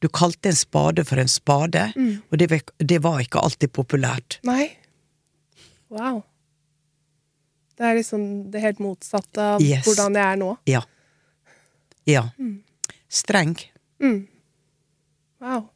Du 0.00 0.08
kalte 0.08 0.48
en 0.52 0.56
spade 0.58 1.04
for 1.08 1.20
en 1.20 1.28
spade, 1.28 1.88
og 2.30 2.38
det, 2.40 2.48
det 2.78 2.98
var 3.04 3.20
ikke 3.24 3.42
alltid 3.42 3.72
populært. 3.76 4.38
Nei. 4.48 4.70
Wow. 5.92 6.22
Det 7.76 7.84
er 7.84 7.98
liksom 7.98 8.22
det 8.50 8.62
helt 8.64 8.78
motsatte 8.80 9.42
av 9.56 9.60
Yes. 9.62 9.84
hvordan 9.84 10.14
jeg 10.16 10.24
er 10.32 10.38
nå. 10.40 10.52
Ja. 10.70 10.82
Ja. 12.08 12.22
Streng. 13.12 13.56
Wow. 15.42 15.66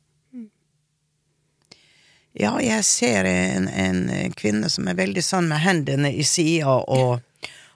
Ja, 2.33 2.55
jeg 2.63 2.85
ser 2.87 3.27
en, 3.27 3.67
en 3.69 4.33
kvinne 4.39 4.69
som 4.71 4.87
er 4.89 4.95
veldig 4.97 5.23
sånn 5.27 5.49
med 5.51 5.61
hendene 5.65 6.13
i 6.15 6.23
sida 6.25 6.77
og, 6.79 7.21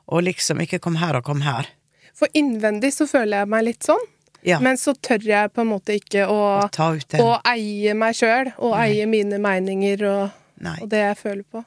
og 0.06 0.22
liksom 0.22 0.60
ikke 0.60 0.78
'kom 0.80 0.96
her 0.96 1.16
og 1.16 1.24
kom 1.24 1.40
her'. 1.42 1.66
For 2.14 2.28
innvendig 2.34 2.92
så 2.94 3.06
føler 3.08 3.38
jeg 3.38 3.48
meg 3.48 3.64
litt 3.64 3.82
sånn, 3.82 4.06
Ja. 4.42 4.60
men 4.60 4.76
så 4.76 4.94
tør 4.94 5.22
jeg 5.24 5.52
på 5.52 5.60
en 5.60 5.66
måte 5.68 5.94
ikke 5.98 6.26
å, 6.28 6.64
Å 6.64 6.70
ta 6.70 6.92
ut 6.94 7.08
å 7.18 7.40
eie 7.44 7.94
meg 7.94 8.14
sjøl, 8.14 8.52
og 8.58 8.74
eie 8.74 9.06
mine 9.06 9.38
meninger 9.38 10.04
og, 10.04 10.30
og 10.82 10.88
det 10.88 10.98
jeg 10.98 11.16
føler 11.16 11.42
på. 11.50 11.64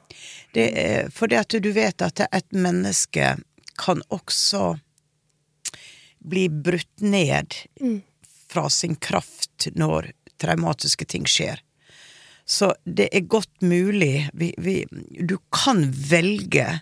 Det 0.54 0.72
er 0.78 1.08
fordi 1.10 1.36
at 1.36 1.48
du 1.48 1.72
vet 1.72 2.02
at 2.02 2.20
et 2.32 2.52
menneske 2.52 3.36
kan 3.76 4.02
også 4.10 4.78
bli 6.20 6.48
brutt 6.48 7.00
ned 7.00 7.54
fra 8.48 8.68
sin 8.70 8.96
kraft 8.96 9.68
når 9.74 10.12
traumatiske 10.40 11.04
ting 11.04 11.24
skjer. 11.28 11.60
Så 12.48 12.72
det 12.86 13.10
er 13.12 13.26
godt 13.28 13.60
mulig 13.60 14.30
vi, 14.32 14.54
vi, 14.56 14.86
Du 15.20 15.36
kan 15.52 15.82
velge 15.92 16.80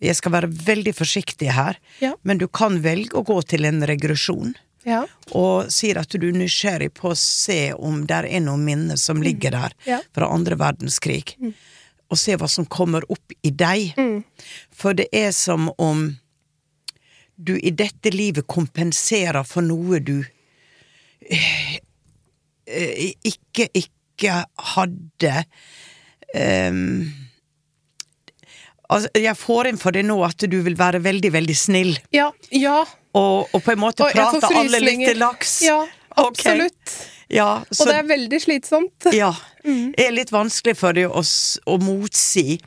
Jeg 0.00 0.16
skal 0.18 0.32
være 0.32 0.48
veldig 0.52 0.92
forsiktig 0.94 1.50
her, 1.56 1.78
Ja. 2.00 2.14
men 2.22 2.38
du 2.38 2.46
kan 2.48 2.82
velge 2.84 3.16
å 3.16 3.24
gå 3.24 3.40
til 3.48 3.64
en 3.64 3.80
regresjon. 3.88 4.54
Ja. 4.84 5.04
Og 5.32 5.70
sier 5.72 5.98
at 5.98 6.08
du 6.14 6.28
er 6.28 6.32
nysgjerrig 6.36 6.92
på 6.94 7.10
å 7.10 7.16
se 7.16 7.72
om 7.74 8.04
det 8.06 8.20
er 8.28 8.40
noen 8.40 8.62
minner 8.64 8.96
som 9.00 9.22
ligger 9.22 9.50
der 9.50 9.72
Ja. 9.86 10.00
fra 10.14 10.28
andre 10.32 10.54
verdenskrig. 10.56 11.34
Og 12.10 12.18
se 12.18 12.36
hva 12.36 12.46
som 12.48 12.66
kommer 12.66 13.02
opp 13.10 13.32
i 13.42 13.50
deg. 13.50 13.94
For 14.70 14.92
det 14.94 15.08
er 15.12 15.32
som 15.32 15.70
om 15.78 16.16
du 17.36 17.56
i 17.58 17.70
dette 17.70 18.10
livet 18.14 18.46
kompenserer 18.46 19.44
for 19.44 19.60
noe 19.62 19.98
du 20.00 20.24
eh, 21.30 21.78
eh, 22.66 23.12
ikke, 23.24 23.68
ikke 23.74 24.44
hadde 24.76 25.44
ehm, 26.34 27.12
Altså, 28.88 29.10
jeg 29.18 29.34
får 29.36 29.66
inn 29.72 29.78
for 29.80 29.96
det 29.96 30.04
nå 30.06 30.16
at 30.26 30.44
du 30.50 30.60
vil 30.62 30.76
være 30.78 31.00
veldig, 31.02 31.32
veldig 31.34 31.56
snill, 31.58 31.96
Ja. 32.14 32.30
ja. 32.54 32.84
og, 33.16 33.48
og 33.52 33.62
på 33.64 33.72
en 33.74 33.80
måte 33.82 34.04
Og 34.06 34.12
prate 34.14 34.50
alle 34.54 34.80
litt 34.84 35.02
til 35.08 35.18
laks. 35.18 35.56
Ja, 35.66 35.80
absolutt. 36.16 36.76
absolutt. 36.78 36.96
Ja, 37.28 37.48
Og 37.80 37.88
det 37.88 37.94
er 37.98 38.04
veldig 38.06 38.38
slitsomt. 38.44 39.08
ja, 39.12 39.32
er 39.98 40.12
litt 40.14 40.30
vanskelig 40.30 40.76
for 40.78 40.94
deg 40.94 41.10
å, 41.10 41.22
å 41.66 41.78
motsi. 41.82 42.60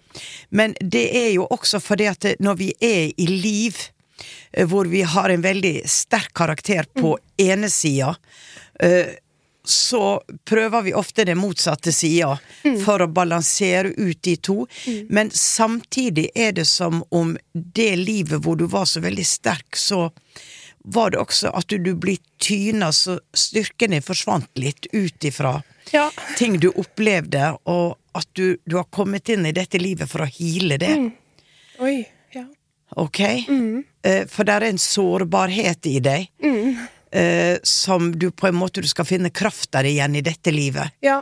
Men 0.51 0.75
det 0.81 1.05
er 1.15 1.29
jo 1.37 1.45
også 1.47 1.79
fordi 1.79 2.09
at 2.11 2.27
når 2.43 2.57
vi 2.59 2.73
er 2.83 3.13
i 3.15 3.27
liv, 3.31 3.79
eh, 4.51 4.67
hvor 4.67 4.89
vi 4.91 5.05
har 5.07 5.31
en 5.31 5.45
veldig 5.45 5.77
sterk 5.87 6.33
karakter 6.35 6.89
på 6.99 7.15
ene 7.39 7.69
sida, 7.71 8.17
eh, 8.83 9.15
så 9.69 10.19
prøver 10.49 10.81
vi 10.87 10.93
ofte 10.97 11.25
den 11.29 11.37
motsatte 11.37 11.91
sida 11.93 12.35
for 12.85 13.03
å 13.05 13.07
balansere 13.13 13.91
ut 13.97 14.21
de 14.25 14.33
to. 14.41 14.63
Men 15.13 15.29
samtidig 15.35 16.29
er 16.35 16.55
det 16.57 16.65
som 16.69 17.03
om 17.13 17.35
det 17.53 17.91
livet 17.99 18.41
hvor 18.45 18.57
du 18.57 18.65
var 18.71 18.85
så 18.89 19.03
veldig 19.05 19.25
sterk, 19.29 19.77
så 19.77 20.07
var 20.89 21.11
det 21.13 21.19
også 21.21 21.51
at 21.53 21.67
du, 21.69 21.77
du 21.77 21.91
blir 21.99 22.17
tyna, 22.41 22.89
så 22.95 23.19
styrken 23.35 23.91
din 23.93 24.01
forsvant 24.05 24.49
litt 24.57 24.87
ut 24.95 25.23
ifra 25.27 25.59
Ja. 25.91 26.07
ting 26.37 26.57
du 26.61 26.69
opplevde, 26.71 27.51
og 27.65 27.97
at 28.17 28.27
du, 28.33 28.57
du 28.65 28.75
har 28.79 28.87
kommet 28.93 29.29
inn 29.29 29.45
i 29.45 29.51
dette 29.53 29.77
livet 29.81 30.09
for 30.09 30.23
å 30.25 30.29
hile 30.29 30.77
det. 30.81 30.95
Oi. 31.83 32.07
Ja. 32.33 32.45
Ok? 32.97 33.19
Eh, 33.21 34.25
For 34.29 34.47
det 34.47 34.53
er 34.55 34.65
en 34.69 34.81
sårbarhet 34.81 35.85
i 35.89 35.99
deg 36.01 36.29
eh, 37.11 37.57
som 37.63 38.11
du 38.19 38.31
på 38.31 38.47
en 38.47 38.55
måte 38.55 38.81
du 38.81 38.87
skal 38.87 39.07
finne 39.07 39.29
kraft 39.29 39.71
der 39.75 39.87
igjen 39.89 40.15
i 40.15 40.25
dette 40.25 40.51
livet. 40.51 40.95
Ja. 41.05 41.21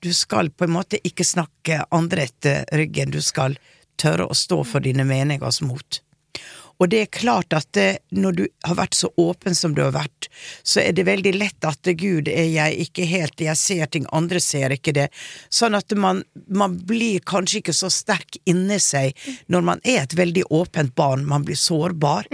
Du 0.00 0.12
skal 0.14 0.50
på 0.50 0.64
en 0.64 0.76
måte 0.76 1.00
ikke 1.02 1.26
snakke 1.26 1.82
andre 1.90 2.28
etter 2.28 2.68
ryggen, 2.72 3.10
du 3.10 3.22
skal 3.22 3.58
tørre 3.98 4.28
å 4.30 4.36
stå 4.36 4.62
for 4.64 4.84
dine 4.84 5.04
meningers 5.08 5.60
mot. 5.64 6.02
Og 6.78 6.86
det 6.92 7.00
er 7.02 7.10
klart 7.10 7.54
at 7.56 7.66
det, 7.74 8.04
når 8.14 8.36
du 8.38 8.44
har 8.66 8.76
vært 8.78 8.94
så 8.94 9.10
åpen 9.18 9.56
som 9.58 9.74
du 9.74 9.82
har 9.82 9.96
vært, 9.96 10.28
så 10.62 10.80
er 10.84 10.94
det 10.94 11.08
veldig 11.08 11.32
lett 11.34 11.66
at 11.66 11.80
det, 11.86 11.96
Gud, 11.98 12.30
er 12.30 12.46
jeg 12.52 12.86
ikke 12.86 13.06
helt, 13.10 13.42
jeg 13.42 13.58
ser 13.58 13.90
ting, 13.90 14.06
andre 14.14 14.38
ser 14.42 14.74
ikke 14.76 14.94
det. 14.94 15.08
Sånn 15.50 15.74
at 15.74 15.90
man, 15.98 16.22
man 16.46 16.78
blir 16.86 17.18
kanskje 17.26 17.64
ikke 17.64 17.74
så 17.74 17.90
sterk 17.90 18.38
inni 18.46 18.78
seg 18.82 19.18
når 19.50 19.66
man 19.72 19.82
er 19.82 20.04
et 20.04 20.14
veldig 20.18 20.46
åpent 20.54 20.94
barn, 20.98 21.26
man 21.26 21.46
blir 21.48 21.58
sårbar. 21.58 22.30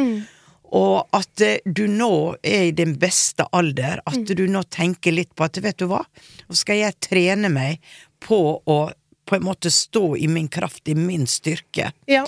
Og 0.74 1.06
at 1.14 1.40
eh, 1.44 1.58
du 1.64 1.84
nå 1.86 2.10
er 2.42 2.68
i 2.68 2.74
din 2.74 2.96
beste 2.98 3.46
alder, 3.54 4.00
at 4.06 4.26
du 4.26 4.46
nå 4.50 4.64
tenker 4.74 5.14
litt 5.14 5.34
på 5.38 5.46
at 5.46 5.60
vet 5.62 5.78
du 5.78 5.86
hva, 5.90 6.00
nå 6.48 6.56
skal 6.58 6.80
jeg 6.82 6.98
trene 7.04 7.50
meg 7.52 7.78
på 8.24 8.40
å 8.66 8.78
på 9.24 9.38
en 9.38 9.44
måte 9.46 9.70
stå 9.72 10.16
i 10.20 10.26
min 10.28 10.48
kraft, 10.52 10.82
i 10.88 10.94
min 10.98 11.26
styrke. 11.30 11.92
ja. 12.10 12.26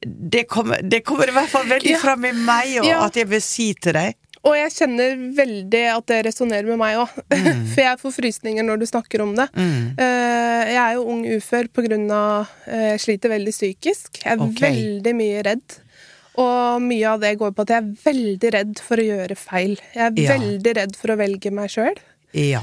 Det 0.00 0.44
kommer, 0.46 0.78
det 0.82 1.00
kommer 1.02 1.26
i 1.26 1.32
hvert 1.34 1.50
fall 1.50 1.64
veldig 1.66 1.90
Ja. 1.90 1.98
fram 1.98 2.24
i 2.24 2.30
meg, 2.32 2.76
og 2.78 2.86
Ja. 2.86 3.00
at 3.06 3.16
jeg 3.18 3.26
vil 3.26 3.40
si 3.42 3.74
til 3.74 3.92
deg 3.96 4.14
Og 4.44 4.54
jeg 4.54 4.70
kjenner 4.70 5.16
veldig 5.34 5.80
at 5.96 6.06
det 6.06 6.18
resonnerer 6.26 6.66
med 6.70 6.78
meg 6.78 6.96
òg. 7.02 7.08
For 7.74 7.82
jeg 7.82 7.98
får 7.98 8.12
frysninger 8.14 8.62
når 8.62 8.78
du 8.78 8.86
snakker 8.86 9.20
om 9.24 9.34
det. 9.34 9.48
Mm. 9.58 9.96
Jeg 9.98 10.78
er 10.78 10.94
jo 10.94 11.02
ung 11.10 11.24
ufør 11.26 11.66
på 11.74 11.82
grunn 11.88 12.06
av 12.14 12.46
eh, 12.68 12.92
Jeg 12.94 13.00
sliter 13.00 13.28
veldig 13.34 13.52
psykisk. 13.52 14.22
Jeg 14.22 14.38
er 14.38 14.44
okay. 14.46 14.70
veldig 14.70 15.14
mye 15.18 15.42
redd. 15.42 15.78
Og 16.38 16.82
mye 16.84 17.04
av 17.10 17.20
det 17.24 17.32
går 17.40 17.50
på 17.56 17.64
at 17.66 17.72
jeg 17.74 17.82
er 17.82 17.94
veldig 18.04 18.50
redd 18.54 18.80
for 18.84 19.00
å 19.02 19.06
gjøre 19.08 19.36
feil. 19.36 19.76
Jeg 19.94 20.04
er 20.06 20.22
Ja. 20.22 20.36
veldig 20.38 20.74
redd 20.76 20.96
for 20.96 21.08
å 21.14 21.16
velge 21.18 21.50
meg 21.50 21.68
sjøl. 21.72 21.96
Ja, 22.32 22.60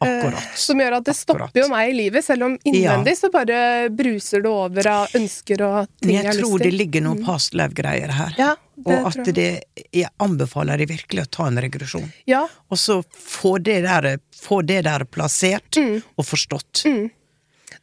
akkurat. 0.00 0.34
Eh, 0.40 0.54
Som 0.56 0.78
gjør 0.80 0.96
at 0.96 1.04
det 1.04 1.12
Akkurat. 1.12 1.50
stopper 1.50 1.60
jo 1.62 1.68
meg 1.68 1.90
i 1.90 1.96
livet, 1.98 2.24
selv 2.24 2.42
om 2.46 2.58
innvendig 2.64 3.14
så 3.18 3.30
bare 3.30 3.90
bruser 3.90 4.40
det 4.42 4.48
over 4.50 4.86
av 4.88 5.08
ønsker 5.18 5.60
og 5.60 5.88
ting 6.00 6.08
Men 6.08 6.14
jeg, 6.16 6.24
jeg 6.24 6.32
har 6.32 6.40
tror 6.42 6.58
det 6.58 6.72
ligger 6.72 7.02
noen 7.02 7.24
past 7.24 7.52
live-greier 7.54 8.10
her. 8.10 8.34
Ja, 8.38 8.54
og 8.86 9.06
at 9.06 9.14
jeg. 9.26 9.34
det 9.34 9.64
Jeg 9.92 10.08
anbefaler 10.18 10.78
deg 10.78 10.88
virkelig 10.88 11.22
å 11.26 11.30
ta 11.30 11.46
en 11.46 11.56
regresjon. 11.58 12.10
Ja, 12.26 12.46
Og 12.70 12.78
så 12.78 13.02
få 13.12 13.62
det 13.62 13.82
der, 13.84 14.18
få 14.34 14.64
det 14.64 14.84
der 14.84 15.04
plassert 15.04 15.70
Mm. 15.76 16.02
og 16.16 16.24
forstått. 16.24 16.82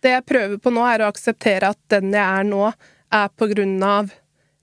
Det 0.02 0.10
jeg 0.12 0.26
prøver 0.26 0.58
på 0.58 0.72
nå, 0.74 0.82
er 0.96 1.00
å 1.06 1.12
akseptere 1.14 1.70
at 1.70 1.78
den 1.90 2.12
jeg 2.14 2.22
er 2.40 2.44
nå, 2.44 2.74
er 3.12 3.28
på 3.38 3.48
grunn 3.54 3.82
av 3.84 4.12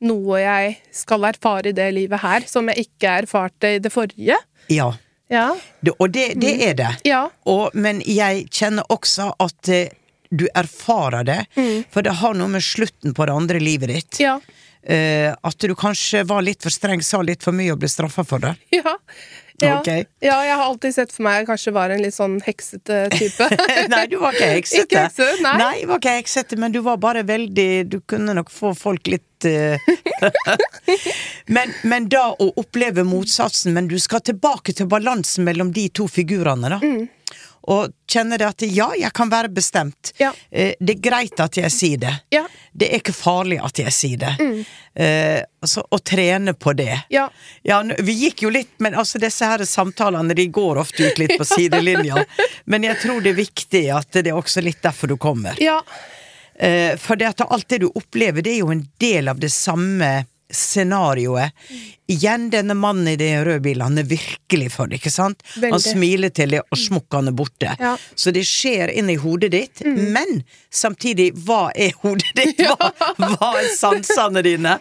noe 0.04 0.40
jeg 0.42 0.76
skal 0.94 1.24
erfare 1.30 1.70
i 1.70 1.76
det 1.76 1.88
livet 1.96 2.20
her, 2.20 2.44
som 2.48 2.68
jeg 2.72 2.88
ikke 2.88 3.18
erfarte 3.22 3.76
i 3.76 3.82
det 3.82 3.92
forrige. 3.94 4.38
Ja. 4.72 4.90
Ja. 5.32 5.48
Det, 5.80 5.94
og 5.98 6.10
det, 6.14 6.26
det 6.40 6.52
er 6.68 6.74
det. 6.78 6.90
Ja. 7.08 7.24
Og, 7.50 7.74
men 7.74 8.02
jeg 8.06 8.46
kjenner 8.54 8.86
også 8.92 9.32
at 9.42 9.70
eh, 9.72 9.94
du 10.30 10.46
erfarer 10.54 11.26
det, 11.26 11.40
for 11.90 12.02
det 12.06 12.18
har 12.20 12.34
noe 12.34 12.50
med 12.50 12.64
slutten 12.64 13.14
på 13.14 13.26
det 13.26 13.34
andre 13.34 13.62
livet 13.62 13.92
ditt. 13.92 14.20
Ja. 14.22 14.38
Uh, 14.86 15.32
at 15.42 15.58
du 15.58 15.72
kanskje 15.74 16.22
var 16.30 16.44
litt 16.46 16.62
for 16.62 16.70
streng, 16.70 17.00
sa 17.02 17.18
litt 17.22 17.42
for 17.42 17.54
mye 17.56 17.72
og 17.74 17.80
ble 17.82 17.90
straffa 17.90 18.22
for 18.26 18.42
det. 18.42 18.54
Ja. 18.74 18.96
Ja. 19.62 19.78
Okay. 19.80 20.04
ja, 20.20 20.36
jeg 20.44 20.56
har 20.56 20.64
alltid 20.66 20.94
sett 20.94 21.12
for 21.14 21.24
meg 21.24 21.38
jeg 21.40 21.46
kanskje 21.48 21.72
var 21.72 21.92
en 21.92 22.02
litt 22.04 22.14
sånn 22.16 22.36
heksete 22.44 22.98
type. 23.14 23.48
nei, 23.92 24.02
du 24.12 24.18
var 24.20 24.36
ikke 24.36 24.50
heksete. 24.56 24.84
Ikke 24.84 25.04
heksete, 25.06 25.42
nei. 25.44 25.54
nei, 25.62 25.86
var 25.88 26.02
ikke 26.02 26.16
heksete, 26.18 26.58
men 26.60 26.74
du 26.74 26.82
var 26.84 27.00
bare 27.00 27.24
veldig 27.26 27.70
Du 27.88 27.98
kunne 28.08 28.34
nok 28.36 28.52
få 28.52 28.74
folk 28.76 29.08
litt 29.08 29.46
eh, 29.48 29.80
men, 31.56 31.72
men 31.88 32.08
da 32.12 32.28
å 32.32 32.50
oppleve 32.60 33.06
motsatsen, 33.06 33.72
men 33.76 33.88
du 33.88 33.96
skal 34.02 34.24
tilbake 34.26 34.76
til 34.76 34.90
balansen 34.92 35.46
mellom 35.48 35.72
de 35.72 35.88
to 35.88 36.08
figurene, 36.10 36.76
da. 36.76 36.80
Og 37.66 37.92
kjenner 38.10 38.38
det 38.38 38.46
at 38.46 38.64
ja, 38.70 38.88
jeg 38.98 39.10
kan 39.14 39.30
være 39.30 39.50
bestemt. 39.52 40.12
Ja. 40.20 40.32
Eh, 40.50 40.74
det 40.78 40.96
er 40.96 41.02
greit 41.02 41.40
at 41.42 41.58
jeg 41.58 41.72
sier 41.74 42.00
det. 42.02 42.12
Ja. 42.34 42.44
Det 42.72 42.90
er 42.90 43.00
ikke 43.00 43.14
farlig 43.16 43.58
at 43.64 43.80
jeg 43.80 43.94
sier 43.94 44.20
det. 44.22 44.34
Eh, 44.94 45.40
altså, 45.62 45.82
å 45.90 45.98
trene 45.98 46.54
på 46.54 46.76
det. 46.78 46.94
Ja. 47.12 47.26
Ja, 47.66 47.80
vi 47.82 48.14
gikk 48.20 48.46
jo 48.46 48.52
litt, 48.54 48.76
men 48.78 48.94
altså 48.94 49.18
disse 49.22 49.48
her 49.50 49.64
samtalene 49.66 50.36
de 50.36 50.46
går 50.46 50.82
ofte 50.84 51.08
ut 51.08 51.18
litt 51.18 51.34
på 51.38 51.48
sidelinja. 51.48 52.22
Men 52.70 52.82
jeg 52.82 52.98
tror 53.02 53.20
det 53.22 53.30
er 53.30 53.38
viktig 53.38 53.82
at 53.94 54.16
det 54.16 54.30
er 54.30 54.38
også 54.38 54.62
litt 54.64 54.80
derfor 54.82 55.10
du 55.10 55.16
kommer. 55.20 55.58
Ja. 55.62 55.80
Eh, 56.58 56.96
for 56.98 57.18
det 57.18 57.28
at 57.34 57.44
alt 57.46 57.68
det 57.68 57.82
du 57.84 57.90
opplever, 57.92 58.42
det 58.42 58.56
er 58.56 58.64
jo 58.64 58.72
en 58.74 58.86
del 59.02 59.28
av 59.28 59.40
det 59.42 59.52
samme 59.54 60.24
scenarioet. 60.52 61.52
Igjen 62.06 62.50
denne 62.50 62.74
mannen 62.78 63.08
i 63.08 63.16
den 63.18 63.40
røde 63.44 63.60
bilen, 63.64 63.82
han 63.82 63.98
er 63.98 64.06
virkelig 64.06 64.68
for 64.76 64.86
det, 64.86 65.00
ikke 65.00 65.10
sant? 65.10 65.40
Han 65.58 65.80
smiler 65.82 66.30
til 66.30 66.52
det, 66.54 66.60
og 66.70 66.78
smukkene 66.78 67.32
er 67.32 67.34
borte. 67.34 67.72
Ja. 67.82 67.96
Så 68.14 68.30
det 68.30 68.44
skjer 68.46 68.92
inni 68.94 69.16
hodet 69.18 69.50
ditt, 69.56 69.82
men 69.82 70.44
samtidig, 70.70 71.32
hva 71.48 71.72
er 71.74 71.96
hodet 72.04 72.30
ditt? 72.38 72.62
Hva, 72.62 72.92
hva 73.18 73.48
er 73.58 73.72
sansene 73.74 74.44
dine? 74.46 74.76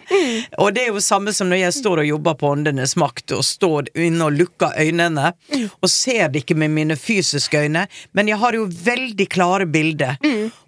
Og 0.62 0.70
det 0.76 0.84
er 0.84 0.92
jo 0.94 1.02
samme 1.02 1.34
som 1.34 1.50
når 1.50 1.64
jeg 1.64 1.76
står 1.80 2.04
og 2.04 2.10
jobber 2.12 2.38
på 2.38 2.52
Åndenes 2.54 2.94
makt, 3.02 3.34
og 3.34 3.42
står 3.46 3.90
inne 4.06 4.30
og 4.30 4.38
lukker 4.38 4.78
øynene, 4.78 5.32
og 5.80 5.90
ser 5.90 6.30
det 6.30 6.44
ikke 6.44 6.58
med 6.62 6.76
mine 6.78 6.98
fysiske 7.00 7.66
øyne, 7.66 7.88
men 8.14 8.30
jeg 8.30 8.38
har 8.38 8.54
jo 8.54 8.70
veldig 8.70 9.26
klare 9.34 9.66
bilder. 9.66 10.14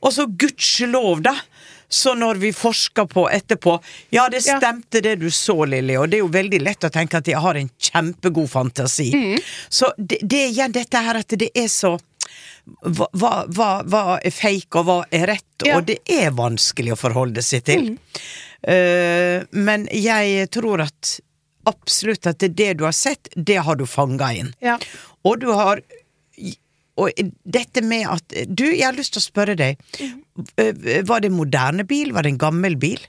Og 0.03 0.11
så 0.19 0.27
gudskjelov, 0.27 1.23
da! 1.31 1.39
Så 1.89 2.13
når 2.15 2.35
vi 2.43 2.53
forsker 2.53 3.07
på 3.09 3.25
etterpå 3.33 3.79
Ja, 4.11 4.29
det 4.29 4.43
Ja. 4.47 4.59
stemte 4.61 5.01
det 5.03 5.17
du 5.21 5.31
så, 5.31 5.65
Lilly, 5.65 5.97
og 5.97 6.11
det 6.11 6.19
er 6.19 6.25
jo 6.27 6.29
veldig 6.29 6.61
lett 6.63 6.85
å 6.85 6.91
tenke 6.93 7.17
at 7.17 7.27
jeg 7.27 7.41
har 7.41 7.55
en 7.57 7.71
kjempegod 7.79 8.51
fantasi. 8.51 9.39
Så 9.69 9.93
det, 9.97 10.19
det 10.23 10.43
er 10.45 10.49
igjen 10.53 10.73
dette 10.73 10.99
her 10.99 11.23
at 11.23 11.29
det 11.29 11.51
er 11.55 11.69
så 11.73 11.99
hva, 12.83 13.07
hva, 13.49 13.69
hva, 13.89 14.03
er 14.21 14.31
fake, 14.35 14.77
og 14.77 14.85
hva 14.85 14.99
er 15.11 15.27
rett? 15.31 15.47
Ja. 15.65 15.79
Og 15.79 15.87
det 15.89 16.03
er 16.05 16.31
vanskelig 16.37 16.93
å 16.93 16.99
forholde 17.01 17.43
seg 17.43 17.65
til. 17.65 17.95
Eh, 18.63 19.47
men 19.57 19.89
jeg 19.95 20.51
tror 20.53 20.85
at 20.85 21.15
absolutt 21.69 22.27
at 22.29 22.39
det, 22.43 22.53
det 22.59 22.75
du 22.79 22.85
har 22.85 22.97
sett, 22.97 23.31
det 23.35 23.57
har 23.65 23.77
du 23.81 23.87
fanga 23.89 24.33
inn. 24.37 24.53
Ja. 24.61 24.77
Og 25.25 25.41
du 25.41 25.49
har 25.53 25.81
Og 26.99 27.15
dette 27.47 27.83
med 27.87 28.09
at 28.11 28.35
Du, 28.51 28.65
jeg 28.67 28.85
har 28.87 28.97
lyst 28.97 29.15
til 29.15 29.23
å 29.23 29.27
spørre 29.29 29.55
deg. 29.59 29.79
eh, 30.59 31.03
Var 31.07 31.21
det 31.23 31.31
en 31.31 31.39
moderne 31.39 31.87
bil? 31.87 32.13
Var 32.17 32.27
det 32.27 32.35
en 32.35 32.41
gammel 32.43 32.77
bil? 32.81 33.01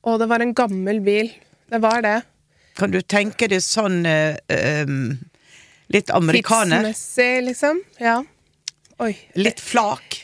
Å, 0.00 0.16
det 0.16 0.28
var 0.30 0.40
en 0.40 0.54
gammel 0.56 1.02
bil. 1.04 1.28
Det 1.70 1.80
var 1.82 2.00
det. 2.06 2.16
Kan 2.80 2.94
du 2.94 3.00
tenke 3.02 3.48
deg 3.50 3.60
sånn 3.60 4.00
uh, 4.08 4.38
um, 4.86 5.18
Litt 5.92 6.08
amerikaner? 6.14 6.86
Tidsmessig, 6.86 7.44
liksom. 7.50 7.82
Ja. 8.00 8.20
Oi. 9.02 9.12
Litt 9.36 9.60
flak? 9.60 10.22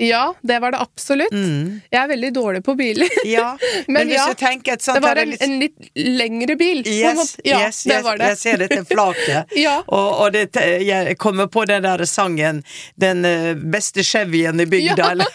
Ja, 0.00 0.34
det 0.42 0.58
var 0.62 0.70
det 0.72 0.78
absolutt. 0.78 1.32
Jeg 1.34 1.98
er 1.98 2.08
veldig 2.08 2.28
dårlig 2.34 2.60
på 2.64 2.74
biler. 2.78 3.08
Mm. 3.24 3.30
Ja. 3.30 3.48
Men, 3.86 3.94
Men 3.94 4.10
ja, 4.14 4.26
et 4.30 4.82
sånt 4.82 4.94
det 4.94 5.02
var 5.02 5.18
en, 5.18 5.32
en 5.40 5.56
litt 5.58 5.88
lengre 5.94 6.54
bil. 6.56 6.84
Yes. 6.86 7.34
Ja, 7.44 7.58
yes, 7.66 7.82
det 7.82 7.96
yes, 7.96 8.04
var 8.04 8.20
det. 8.20 8.28
jeg 8.28 8.38
ser 8.38 8.62
dette 8.64 8.84
flaket. 8.84 9.44
Ja. 9.58 9.80
Og, 9.86 10.20
og 10.22 10.32
det, 10.32 10.52
jeg 10.86 11.16
kommer 11.18 11.48
på 11.50 11.64
den 11.66 11.82
der 11.82 12.04
sangen 12.06 12.62
'Den 12.94 13.24
eh, 13.24 13.54
beste 13.54 14.04
Chevyen 14.06 14.60
i 14.60 14.66
bygda', 14.66 14.94
Ja. 14.96 15.10
eller. 15.10 15.26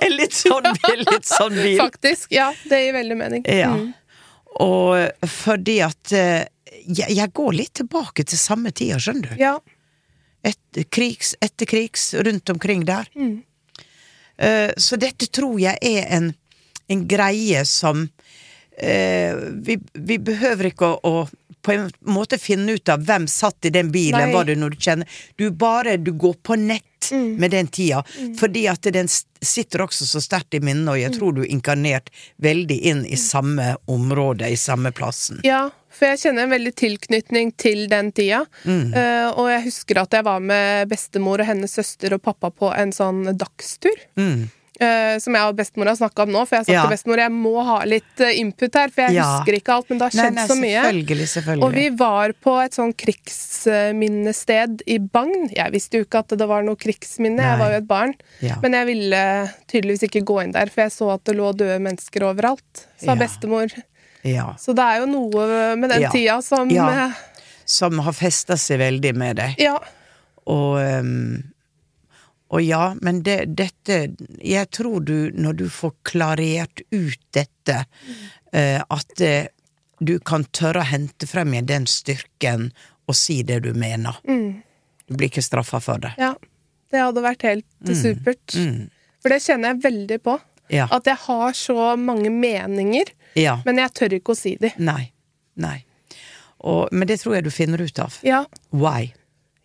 En 0.06 0.16
litt 0.16 0.34
sånn 0.34 0.68
bil. 0.86 1.02
Litt 1.10 1.26
sånn 1.26 1.56
bil. 1.56 1.78
Faktisk. 1.80 2.30
Ja, 2.30 2.52
det 2.70 2.84
gir 2.84 2.92
veldig 2.92 3.16
mening. 3.16 3.44
Ja. 3.48 3.74
Mm. 3.74 3.92
Og 4.62 5.28
fordi 5.28 5.80
at 5.82 6.12
eh, 6.12 6.44
jeg, 6.86 7.10
jeg 7.16 7.32
går 7.34 7.52
litt 7.58 7.74
tilbake 7.82 8.24
til 8.24 8.38
samme 8.38 8.70
tida, 8.70 9.00
skjønner 9.02 9.34
du. 9.34 9.40
Ja. 9.42 9.56
Et, 10.44 10.84
krigs, 10.90 11.34
etter 11.40 11.66
krigs, 11.70 12.14
rundt 12.14 12.50
omkring 12.50 12.84
der. 12.88 13.06
Mm. 13.14 13.42
Uh, 14.42 14.70
så 14.76 14.96
dette 14.98 15.28
tror 15.30 15.60
jeg 15.60 15.78
er 15.82 16.08
en, 16.16 16.32
en 16.90 17.04
greie 17.06 17.64
som 17.68 18.08
uh, 18.08 19.34
vi, 19.62 19.78
vi 19.92 20.18
behøver 20.18 20.72
ikke 20.72 20.88
å, 20.88 20.98
å 21.04 21.28
på 21.62 21.76
en 21.76 21.84
måte 22.10 22.40
finne 22.42 22.74
ut 22.74 22.90
av 22.90 23.04
hvem 23.06 23.28
satt 23.30 23.68
i 23.68 23.70
den 23.70 23.92
bilen, 23.94 24.18
Nei. 24.18 24.32
var 24.34 24.48
det 24.48 24.56
når 24.58 24.74
du 24.74 24.80
kjenner 24.82 25.20
Du 25.38 25.44
bare 25.54 25.94
du 25.96 26.10
går 26.18 26.40
på 26.42 26.58
nett 26.58 26.88
Mm. 27.10 27.34
med 27.36 27.50
den 27.50 27.66
tida, 27.66 28.04
fordi 28.38 28.60
at 28.70 28.86
den 28.94 29.08
sitter 29.10 29.82
også 29.82 30.06
så 30.06 30.20
sterkt 30.22 30.54
i 30.54 30.60
minnet, 30.62 30.86
og 30.88 30.94
Mm. 30.94 31.00
jeg 31.02 31.12
tror 31.16 31.34
du 31.34 31.40
er 31.42 31.50
inkarnert 31.50 32.10
veldig 32.40 32.76
inn 32.78 33.00
i 33.06 33.16
samme 33.18 33.72
område, 33.90 34.46
i 34.46 34.54
samme 34.54 34.92
plassen. 34.94 35.40
Ja, 35.42 35.70
for 35.92 36.08
jeg 36.08 36.22
kjenner 36.24 36.46
en 36.48 36.54
veldig 36.56 36.72
tilknytning 36.80 37.52
til 37.60 37.84
den 37.92 38.10
tida. 38.16 38.42
Mm. 38.64 38.94
Uh, 38.96 39.28
og 39.38 39.50
jeg 39.52 39.66
husker 39.68 40.00
at 40.02 40.16
jeg 40.18 40.24
var 40.24 40.40
med 40.40 40.88
bestemor 40.92 41.40
og 41.44 41.46
hennes 41.52 41.72
søster 41.78 42.16
og 42.16 42.22
pappa 42.24 42.50
på 42.50 42.72
en 42.74 42.90
sånn 42.96 43.24
dagstur. 43.36 43.96
Mm. 44.16 44.48
Uh, 44.82 45.14
som 45.22 45.36
jeg 45.36 45.46
og 45.46 45.54
bestemor 45.54 45.86
har 45.92 45.94
snakka 46.00 46.24
om 46.24 46.30
nå. 46.34 46.40
For 46.48 46.56
jeg 46.58 46.66
sa 46.66 46.72
Ja. 46.72 46.82
til 46.88 46.96
bestemor 46.96 47.20
jeg 47.20 47.30
må 47.30 47.52
ha 47.62 47.76
litt 47.86 48.20
eh, 48.24 48.32
input 48.40 48.74
her, 48.74 48.88
for 48.90 49.04
jeg 49.04 49.14
Ja. 49.14 49.26
husker 49.36 49.54
ikke 49.60 49.74
alt. 49.76 49.90
Men 49.92 49.98
det 50.00 50.06
har 50.08 50.14
skjedd 50.16 50.34
nei, 50.34 50.46
så 50.48 50.56
mye. 50.58 50.80
selvfølgelig, 50.82 51.28
selvfølgelig. 51.36 51.62
Og 51.68 51.72
vi 51.76 51.84
var 52.00 52.32
på 52.42 52.54
et 52.64 52.72
sånn 52.74 52.94
krigsminnested 52.98 54.82
i 54.90 54.98
Bagn. 54.98 55.48
Jeg 55.54 55.72
visste 55.74 56.00
jo 56.00 56.06
ikke 56.06 56.22
at 56.24 56.34
det 56.40 56.48
var 56.50 56.64
noe 56.66 56.76
krigsminne, 56.80 57.38
Nei. 57.38 57.46
jeg 57.52 57.60
var 57.62 57.70
jo 57.74 57.78
et 57.82 57.88
barn. 57.88 58.14
Ja. 58.42 58.56
Men 58.64 58.72
jeg 58.78 58.86
ville 58.90 59.22
tydeligvis 59.70 60.06
ikke 60.08 60.24
gå 60.28 60.40
inn 60.44 60.52
der, 60.56 60.66
for 60.72 60.82
jeg 60.86 60.94
så 60.96 61.12
at 61.14 61.24
det 61.28 61.36
lå 61.38 61.52
døde 61.56 61.78
mennesker 61.82 62.26
overalt, 62.26 62.86
sa 63.02 63.14
bestemor. 63.18 63.70
Ja. 64.22 64.52
Så 64.60 64.74
det 64.76 64.84
er 64.86 65.00
jo 65.02 65.06
noe 65.10 65.46
med 65.76 65.90
den 65.90 66.02
Ja. 66.06 66.10
tida 66.12 66.42
som 66.42 66.70
Ja. 66.70 66.88
eh, 67.08 67.12
Som 67.64 67.98
har 67.98 68.12
festa 68.12 68.56
seg 68.56 68.78
veldig 68.80 69.14
med 69.16 69.36
deg. 69.36 69.54
ja. 69.58 69.78
Og, 70.46 70.78
ehm, 70.82 71.52
og 72.50 72.62
ja, 72.64 72.94
men 73.00 73.22
det, 73.22 73.54
dette 73.56 74.16
Jeg 74.42 74.70
tror 74.70 75.04
du, 75.04 75.30
når 75.30 75.52
du 75.56 75.68
får 75.68 75.92
klarert 76.04 76.82
ut 76.90 77.18
dette, 77.32 77.84
mm. 78.52 78.82
at 78.90 79.06
det, 79.16 79.48
du 80.00 80.18
kan 80.18 80.44
tørre 80.44 80.82
å 80.82 80.84
hente 80.90 81.26
frem 81.30 81.52
igjen 81.54 81.66
den 81.66 81.86
styrken 81.86 82.72
og 83.08 83.14
si 83.14 83.42
det 83.42 83.62
du 83.62 83.72
mener. 83.72 84.18
Du 84.26 85.14
blir 85.16 85.28
ikke 85.30 85.42
straffa 85.42 85.80
for 85.80 85.98
det. 86.02 86.12
Ja, 86.18 86.34
det 86.90 87.00
hadde 87.00 87.22
vært 87.22 87.42
helt 87.42 87.64
supert. 87.94 88.52
For 89.22 89.28
det 89.30 89.40
kjenner 89.42 89.72
jeg 89.72 89.82
veldig 89.86 90.18
på. 90.22 90.36
Mm. 90.40 90.74
Ja. 90.74 90.88
At 90.90 91.04
jeg 91.06 91.16
har 91.16 91.52
så 91.52 91.96
mange 91.96 92.30
meninger, 92.30 93.04
Ja. 93.38 93.60
men 93.64 93.78
jeg 93.78 93.92
tør 93.96 94.12
ikke 94.18 94.34
å 94.34 94.38
si 94.38 94.56
de. 94.60 94.72
Nei. 94.78 95.10
Nei. 95.56 95.78
Og, 96.62 96.88
men 96.92 97.08
det 97.08 97.18
tror 97.22 97.34
jeg 97.38 97.44
du 97.44 97.50
finner 97.50 97.80
ut 97.82 97.98
av. 97.98 98.18
Ja. 98.22 98.44
Why? 98.70 99.12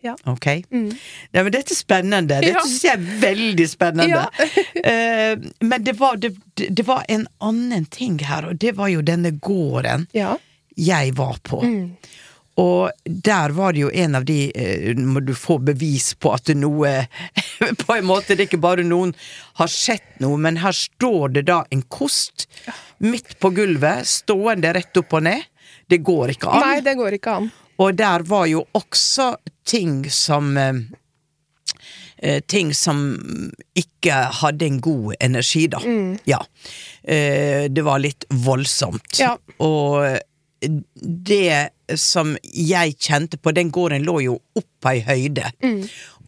Ja. 0.02 0.14
Ok? 0.30 0.46
Nei, 0.70 0.92
men 1.34 1.50
dette 1.54 1.74
er 1.74 1.78
spennende. 1.78 2.38
Dette 2.38 2.52
Ja. 2.54 2.62
syns 2.62 2.84
jeg 2.84 2.94
er 2.98 3.20
veldig 3.22 3.66
spennende. 3.70 4.20
Ja. 4.30 4.64
uh, 4.86 5.48
men 5.70 5.84
det 5.84 5.96
var, 5.98 6.16
det, 6.22 6.32
det 6.54 6.84
var 6.86 7.04
en 7.08 7.26
annen 7.42 7.86
ting 7.90 8.18
her, 8.22 8.46
og 8.50 8.58
det 8.62 8.76
var 8.78 8.88
jo 8.92 9.02
denne 9.02 9.32
gården 9.42 10.06
Ja. 10.14 10.36
jeg 10.76 11.14
var 11.18 11.38
på. 11.42 11.62
Og 12.58 12.90
der 13.04 13.54
var 13.54 13.74
det 13.74 13.84
jo 13.84 13.90
en 13.94 14.18
av 14.18 14.24
de 14.26 14.38
eh, 14.50 14.96
Må 14.98 15.20
du 15.22 15.34
få 15.36 15.58
bevis 15.62 16.10
på 16.18 16.32
at 16.34 16.50
noe 16.58 16.90
På 17.84 17.94
en 17.94 18.08
måte, 18.08 18.34
det 18.34 18.44
er 18.44 18.48
ikke 18.48 18.62
bare 18.62 18.86
noen 18.86 19.14
har 19.58 19.70
sett 19.70 20.20
noe, 20.22 20.38
men 20.38 20.60
her 20.62 20.74
står 20.74 21.32
det 21.34 21.46
da 21.48 21.62
en 21.74 21.82
kost 21.90 22.46
midt 23.02 23.36
på 23.42 23.50
gulvet, 23.54 24.06
stående 24.06 24.70
rett 24.74 25.00
opp 25.00 25.16
og 25.18 25.24
ned. 25.26 25.42
Det 25.90 25.98
går 26.06 26.34
ikke 26.36 26.52
an. 26.52 26.62
Nei, 26.62 26.76
det 26.86 26.94
går 26.98 27.16
ikke 27.18 27.34
an. 27.40 27.48
Og 27.82 27.98
der 27.98 28.22
var 28.26 28.46
jo 28.50 28.64
også 28.78 29.32
ting 29.66 30.04
som 30.14 30.56
eh, 30.58 30.80
eh, 32.22 32.40
Ting 32.46 32.70
som 32.74 33.02
ikke 33.78 34.20
hadde 34.40 34.66
en 34.66 34.80
god 34.82 35.18
energi, 35.18 35.66
da. 35.70 35.82
Ja. 36.28 36.40
Eh, 37.02 37.66
det 37.70 37.86
var 37.86 38.02
litt 38.02 38.26
voldsomt. 38.30 39.18
Ja. 39.18 39.36
Og 39.58 40.18
det 40.60 41.98
som 41.98 42.34
jeg 42.42 42.96
kjente 42.98 43.38
på 43.38 43.52
Den 43.56 43.70
gården 43.74 44.04
lå 44.06 44.18
jo 44.24 44.38
opp 44.58 44.88
ei 44.90 45.00
høyde. 45.06 45.52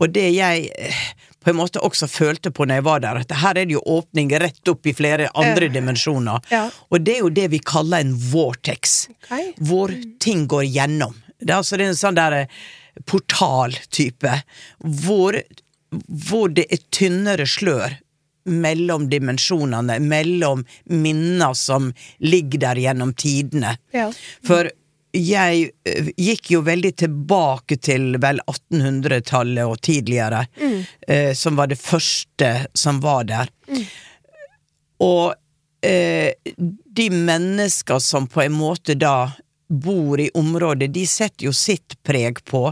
Og 0.00 0.12
det 0.14 0.28
jeg 0.32 0.70
eh, 0.78 1.00
på 1.40 1.52
en 1.52 1.58
måte 1.58 1.80
også 1.84 2.08
følte 2.10 2.52
på 2.52 2.66
når 2.66 2.80
jeg 2.80 2.86
var 2.86 3.02
der, 3.04 3.20
at 3.22 3.32
her 3.42 3.58
er 3.58 3.68
det 3.68 3.76
jo 3.76 3.84
åpning 3.88 4.32
rett 4.42 4.72
opp 4.72 4.86
i 4.88 4.94
flere 4.96 5.30
andre 5.38 5.70
uh, 5.70 5.72
dimensjoner. 5.72 6.44
Ja. 6.52 6.66
Og 6.92 7.04
det 7.04 7.16
er 7.16 7.24
jo 7.24 7.32
det 7.36 7.48
vi 7.54 7.62
kaller 7.64 8.04
en 8.04 8.12
vortex 8.32 9.08
okay. 9.14 9.52
hvor 9.56 9.92
ting 10.20 10.46
går 10.50 10.68
gjennom. 10.68 11.16
Det 11.40 11.52
er 11.52 11.58
altså 11.60 11.80
en 11.80 11.96
sånn 11.96 12.18
der 12.18 12.42
eh, 12.42 12.60
portaltype, 13.08 14.34
hvor, 15.04 15.40
hvor 16.28 16.52
det 16.52 16.66
er 16.68 16.84
tynnere 16.92 17.48
slør 17.48 17.96
mellom 18.44 19.08
dimensjonene, 19.10 19.98
mellom 20.00 20.64
minner 20.84 21.54
som 21.54 21.92
ligger 22.18 22.66
der 22.66 22.82
gjennom 22.84 23.14
tidene. 23.14 23.76
Ja. 23.92 24.10
For 24.46 24.70
jeg 25.16 25.70
eh, 25.84 26.10
gikk 26.16 26.52
jo 26.54 26.62
veldig 26.66 26.92
tilbake 27.02 27.80
til 27.82 28.14
vel 28.22 28.40
1800-tallet 28.46 29.66
og 29.66 29.80
tidligere, 29.82 30.44
eh, 31.08 31.32
som 31.34 31.58
var 31.58 31.70
det 31.70 31.80
første 31.80 32.52
som 32.74 33.00
var 33.02 33.26
der. 33.30 33.50
Og 35.00 35.34
eh, 35.86 36.32
de 37.00 37.10
mennesker 37.10 37.98
som 37.98 38.28
på 38.30 38.44
en 38.44 38.54
måte 38.54 38.94
da 38.98 39.32
bor 39.70 40.20
i 40.20 40.30
området, 40.34 40.90
de 40.90 41.04
setter 41.06 41.46
jo 41.46 41.52
sitt 41.54 41.94
preg 42.02 42.42
på. 42.44 42.64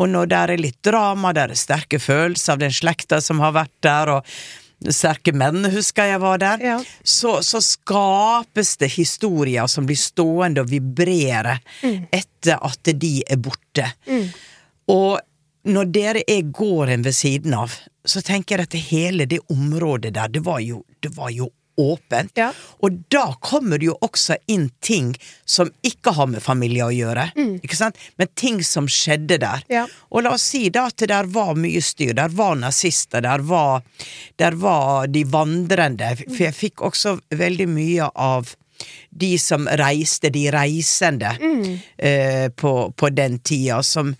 Og 0.00 0.08
når 0.08 0.30
det 0.30 0.38
er 0.38 0.60
litt 0.60 0.78
drama, 0.84 1.34
det 1.36 1.44
er 1.44 1.60
sterke 1.60 2.00
følelser 2.00 2.56
av 2.56 2.62
den 2.62 2.72
slekta 2.72 3.20
som 3.24 3.42
har 3.44 3.52
vært 3.56 3.76
der, 3.84 4.16
og 4.16 4.32
sterke 4.86 5.32
menn, 5.34 5.64
husker 5.72 6.06
jeg 6.12 6.20
var 6.22 6.38
der, 6.38 6.60
Ja. 6.62 6.76
så, 7.02 7.40
så 7.42 7.58
skapes 7.64 8.76
det 8.78 8.92
historier 8.94 9.66
som 9.66 9.86
blir 9.88 9.98
stående 9.98 10.62
og 10.62 10.70
vibrere 10.70 11.56
etter 12.14 12.58
at 12.62 12.92
de 12.94 13.22
er 13.26 13.40
borte. 13.42 13.88
Og 14.88 15.18
når 15.68 15.90
dere 15.92 16.22
er 16.30 16.46
gården 16.54 17.02
ved 17.04 17.12
siden 17.18 17.54
av, 17.58 17.74
så 18.08 18.22
tenker 18.24 18.56
jeg 18.62 18.68
at 18.70 18.76
hele 18.88 19.26
det 19.28 19.40
området 19.52 20.14
der, 20.14 20.28
det 20.32 20.44
var 20.46 20.60
jo, 20.64 20.84
det 21.02 21.10
var 21.16 21.30
jo 21.34 21.50
åpent. 21.78 22.32
Ja. 22.38 22.50
Og 22.84 23.00
da 23.12 23.24
kommer 23.44 23.78
det 23.78 23.88
jo 23.88 23.96
også 24.04 24.38
inn 24.50 24.68
ting 24.84 25.14
som 25.48 25.70
ikke 25.86 26.12
har 26.16 26.30
med 26.30 26.42
familie 26.44 26.86
å 26.86 26.94
gjøre, 26.94 27.28
ikke 27.62 27.78
sant? 27.78 27.98
men 28.18 28.30
ting 28.38 28.60
som 28.66 28.88
skjedde 28.90 29.40
der. 29.42 29.64
Ja. 29.72 29.86
Og 30.10 30.26
la 30.26 30.34
oss 30.36 30.46
si 30.52 30.66
da 30.74 30.88
at 30.90 30.98
det 31.00 31.10
der 31.12 31.28
var 31.32 31.54
mye 31.58 31.82
styr, 31.84 32.14
der 32.18 32.32
var 32.34 32.58
nazister, 32.58 33.22
der 33.24 33.44
var, 33.46 33.84
der 34.40 34.58
var 34.58 35.08
de 35.12 35.24
vandrende, 35.28 36.14
for 36.26 36.48
jeg 36.48 36.56
fikk 36.56 36.84
også 36.90 37.18
veldig 37.38 37.68
mye 37.70 38.10
av 38.14 38.54
de 39.10 39.32
som 39.42 39.66
reiste, 39.80 40.30
de 40.30 40.44
reisende, 40.54 41.32
eh, 41.98 42.48
på, 42.54 42.74
på 42.94 43.10
den 43.10 43.38
tida, 43.38 43.82
som 43.82 44.14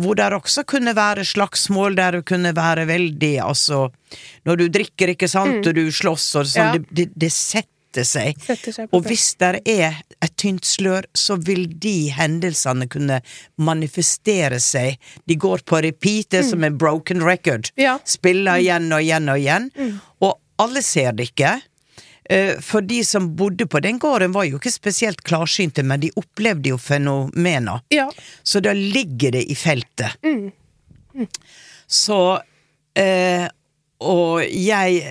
hvor 0.00 0.16
det 0.18 0.30
også 0.34 0.64
kunne 0.66 0.94
være 0.96 1.24
slagsmål, 1.26 1.96
der 1.98 2.18
det 2.18 2.24
kunne 2.28 2.54
være 2.56 2.86
veldig 2.88 3.34
Altså, 3.44 3.88
når 4.44 4.56
du 4.56 4.68
drikker, 4.68 5.14
ikke 5.14 5.28
sant, 5.28 5.66
og 5.66 5.74
du 5.74 5.86
slåss 5.92 6.34
og 6.40 6.46
sånn, 6.50 6.74
Ja. 6.74 6.82
det, 6.90 7.10
det, 7.14 7.30
setter 7.32 8.04
seg. 8.04 8.40
Setter 8.42 8.72
seg 8.72 8.88
Og 8.92 9.04
hvis 9.06 9.34
det 9.38 9.62
er 9.70 10.00
et 10.20 10.36
tynt 10.36 10.64
slør, 10.66 11.06
så 11.14 11.36
vil 11.36 11.68
de 11.78 12.10
hendelsene 12.10 12.88
kunne 12.90 13.20
manifestere 13.56 14.58
seg. 14.60 14.98
De 15.26 15.36
går 15.36 15.62
på 15.64 15.82
repeat, 15.82 16.30
det 16.30 16.44
mm. 16.44 16.50
som 16.50 16.64
en 16.64 16.78
broken 16.78 17.22
record. 17.22 17.70
Ja. 17.76 17.98
Spiller 18.04 18.58
igjen 18.58 18.90
og 18.92 19.02
igjen 19.02 19.30
og 19.30 19.38
igjen. 19.38 19.70
Og 20.20 20.40
alle 20.58 20.82
ser 20.82 21.12
det 21.12 21.30
ikke. 21.30 21.60
Eh, 22.30 22.54
For 22.64 22.80
de 22.80 23.02
som 23.04 23.26
bodde 23.36 23.66
på 23.68 23.80
den 23.84 23.98
gården 24.00 24.32
var 24.32 24.44
jo 24.48 24.56
ikke 24.58 24.72
spesielt 24.72 25.20
klarsynte, 25.26 25.82
men 25.84 26.00
de 26.00 26.10
opplevde 26.16 26.70
jo 26.72 26.78
fenomener. 26.80 27.82
Ja. 27.92 28.10
Så 28.42 28.60
da 28.64 28.72
ligger 28.72 29.30
det 29.36 29.44
i 29.50 29.54
feltet. 29.54 30.16
Så 31.86 32.18
eh, 32.98 33.44
Og 34.04 34.42
jeg, 34.50 35.02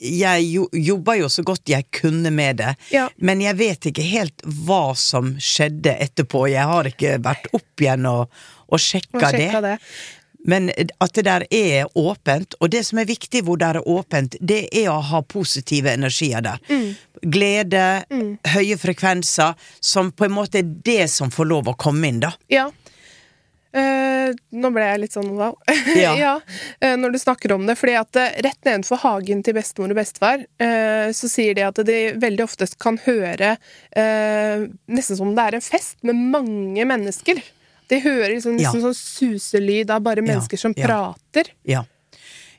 jeg 0.00 0.46
jo, 0.50 0.64
jobba 0.72 1.14
jo 1.20 1.28
så 1.30 1.44
godt 1.46 1.68
jeg 1.70 1.84
kunne 1.94 2.30
med 2.34 2.56
det, 2.62 2.72
Ja. 2.90 3.04
men 3.18 3.42
jeg 3.44 3.58
vet 3.60 3.86
ikke 3.92 4.02
helt 4.06 4.42
hva 4.66 4.94
som 4.98 5.34
skjedde 5.38 5.92
etterpå. 6.02 6.46
Jeg 6.50 6.64
har 6.66 6.88
ikke 6.90 7.18
vært 7.22 7.46
opp 7.54 7.84
igjen 7.84 8.06
og 8.10 8.30
Og 8.66 8.80
sjekka 8.82 9.28
det. 9.30 9.50
det. 9.62 9.76
Men 10.46 10.70
at 10.70 11.16
det 11.18 11.26
der 11.26 11.44
er 11.50 11.90
åpent, 11.98 12.56
og 12.60 12.70
det 12.70 12.84
som 12.86 13.02
er 13.02 13.08
viktig 13.08 13.42
hvor 13.46 13.58
det 13.60 13.72
er 13.74 13.82
åpent, 13.82 14.38
det 14.40 14.62
er 14.70 14.88
å 14.92 15.00
ha 15.10 15.22
positive 15.26 15.92
energier 15.92 16.44
der. 16.46 16.62
Glede, 17.22 17.84
høye 18.54 18.78
frekvenser, 18.78 19.56
som 19.80 20.12
på 20.14 20.28
en 20.28 20.36
måte 20.36 20.62
er 20.62 20.74
det 20.86 21.06
som 21.10 21.32
får 21.34 21.50
lov 21.50 21.72
å 21.72 21.78
komme 21.80 22.10
inn, 22.10 22.22
da. 22.22 22.34
Ja. 22.52 22.68
Uh, 23.76 24.30
nå 24.56 24.70
ble 24.72 24.84
jeg 24.86 25.00
litt 25.02 25.12
sånn 25.12 25.34
wow. 25.36 25.56
Ja. 25.98 26.38
eh, 26.80 26.94
når 26.96 27.12
du 27.12 27.18
snakker 27.20 27.52
om 27.52 27.66
det. 27.68 27.74
fordi 27.76 27.96
at 27.98 28.16
uh, 28.16 28.38
rett 28.46 28.60
nedenfor 28.64 29.02
hagen 29.02 29.42
til 29.44 29.56
bestemor 29.58 29.92
og 29.92 29.98
bestefar, 29.98 30.46
så 31.12 31.28
sier 31.28 31.58
de 31.58 31.66
at 31.66 31.82
de 31.84 31.98
veldig 32.22 32.46
oftest 32.46 32.78
kan 32.82 32.96
høre 33.04 33.56
nesten 33.96 35.18
som 35.18 35.34
det 35.36 35.44
er 35.44 35.58
en 35.58 35.64
fest 35.64 36.00
med 36.06 36.18
mange 36.32 36.86
mennesker. 36.88 37.42
De 37.88 38.00
hører 38.02 38.32
liksom, 38.34 38.56
nesten 38.58 38.82
sånn 38.82 38.96
suselyd 38.98 39.90
av 39.94 40.02
bare 40.02 40.22
mennesker 40.26 40.58
som 40.58 40.74
prater. 40.74 41.52
Ja. 41.68 41.84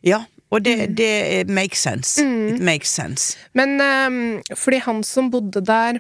Ja, 0.05 0.21
og 0.53 0.61
det, 0.63 0.75
det 0.95 1.47
makes 1.51 1.81
sense. 1.83 2.21
It 2.23 2.61
makes 2.63 2.89
sense. 2.95 3.35
Men 3.57 3.75
um, 3.81 4.19
fordi 4.55 4.79
han 4.85 5.01
som 5.03 5.31
bodde 5.33 5.63
der 5.67 5.99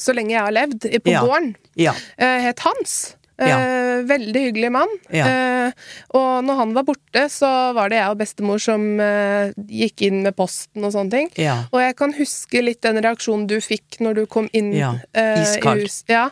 så 0.00 0.14
lenge 0.16 0.32
jeg 0.34 0.42
har 0.42 0.50
levd, 0.56 0.88
på 1.04 1.12
gården, 1.12 1.52
Ja. 1.78 1.92
eh, 2.18 2.40
het 2.48 2.58
Hans. 2.66 3.14
Eh, 3.38 3.48
Ja. 3.48 3.58
veldig 4.06 4.40
hyggelig 4.48 4.70
mann. 4.72 4.90
Ja. 5.10 5.26
Eh, 5.26 5.72
og 6.14 6.42
når 6.46 6.56
han 6.56 6.74
var 6.74 6.84
borte, 6.86 7.24
så 7.30 7.72
var 7.74 7.88
det 7.90 7.98
jeg 8.00 8.10
og 8.10 8.18
bestemor 8.18 8.58
som 8.62 8.98
eh, 9.02 9.52
gikk 9.70 10.02
inn 10.08 10.22
med 10.22 10.34
posten 10.38 10.84
og 10.86 10.92
sånne 10.94 11.10
ting. 11.14 11.30
Ja. 11.38 11.64
Og 11.72 11.80
jeg 11.82 11.96
kan 11.98 12.12
huske 12.14 12.62
litt 12.62 12.80
den 12.86 12.98
reaksjonen 13.02 13.46
du 13.50 13.56
fikk 13.62 13.98
når 14.00 14.14
du 14.14 14.26
kom 14.26 14.48
inn 14.52 14.72
Ja, 14.74 14.92
iskald. 15.14 15.78
i 15.78 15.82
hus. 15.86 16.02
Ja. 16.10 16.28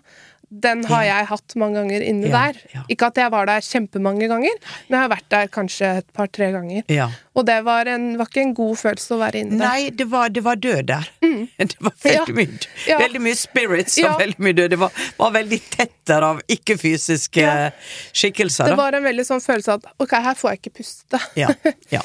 Den 0.53 0.83
har 0.85 1.05
jeg 1.07 1.27
hatt 1.31 1.55
mange 1.57 1.81
ganger 1.81 2.03
inne 2.05 2.29
Ja, 2.29 2.43
der. 2.53 2.59
ja. 2.75 2.83
Ikke 2.93 3.09
at 3.09 3.17
jeg 3.17 3.33
var 3.33 3.47
der 3.49 3.65
kjempemange 3.65 4.29
ganger, 4.29 4.59
men 4.89 4.97
jeg 4.99 5.01
har 5.01 5.09
vært 5.13 5.29
der 5.33 5.49
kanskje 5.49 5.89
et 6.03 6.09
par-tre 6.13 6.51
ganger. 6.53 6.83
Ja. 6.93 7.07
Og 7.33 7.47
det 7.49 7.57
var, 7.65 7.89
en, 7.89 8.19
var 8.21 8.29
ikke 8.29 8.43
en 8.45 8.53
god 8.59 8.77
følelse 8.77 9.15
å 9.17 9.19
være 9.23 9.41
inne 9.47 9.57
der. 9.57 9.65
Nei, 9.65 9.87
det 9.97 10.07
var, 10.13 10.29
det 10.29 10.43
var 10.45 10.61
død 10.61 10.83
der. 10.93 11.09
Det 11.63 11.79
var 11.81 11.95
veldig, 12.03 12.35
mye, 12.37 12.99
veldig 13.01 13.21
mye 13.23 13.39
spirits 13.39 13.97
og 14.03 14.19
veldig 14.21 14.45
mye 14.45 14.57
død. 14.59 14.71
Det 14.75 14.79
var, 14.83 15.01
var 15.19 15.33
veldig 15.39 15.59
tett 15.73 15.95
der 16.11 16.27
av 16.27 16.43
ikke-fysiske 16.53 17.47
skikkelser. 18.13 18.69
Det 18.73 18.77
var 18.79 18.99
en 18.99 19.07
veldig 19.07 19.25
sånn 19.27 19.43
følelse 19.43 19.77
av 19.77 19.81
at 19.81 20.05
ok, 20.05 20.15
her 20.27 20.39
får 20.39 20.55
jeg 20.55 20.63
ikke 20.63 20.75
puste. 20.83 21.23
Ja. 21.39 21.51
ja. 21.93 22.05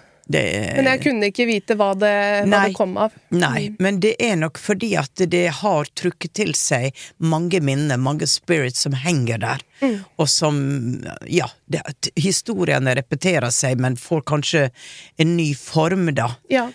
Det, 0.30 0.42
Men 0.76 0.86
jeg 0.86 1.00
kunne 1.02 1.28
ikke 1.32 1.44
vite 1.48 1.74
hva 1.74 1.88
det, 1.98 2.10
hva 2.44 2.50
Nei. 2.52 2.60
det 2.68 2.76
kom 2.76 2.92
av. 3.02 3.14
Nei, 3.34 3.62
men 3.82 3.96
det 4.04 4.12
er 4.22 4.36
nok 4.38 4.60
fordi 4.62 4.92
at 5.00 5.22
det 5.32 5.48
har 5.58 5.88
trukket 5.98 6.32
til 6.38 6.52
seg 6.54 6.94
mange 7.18 7.58
minner, 7.66 7.98
mange 7.98 8.28
spirits 8.30 8.86
som 8.86 8.94
henger 8.94 9.42
der, 9.42 9.64
Mm. 9.80 9.94
og 10.20 10.28
som 10.28 10.56
Ja, 11.26 11.46
det, 11.72 11.80
historiene 12.20 12.92
repeterer 12.98 13.50
seg, 13.50 13.78
men 13.80 13.96
får 13.96 14.22
kanskje 14.28 14.66
en 15.18 15.36
ny 15.38 15.54
form, 15.56 16.10
da. 16.14 16.28
Ja. 16.52 16.66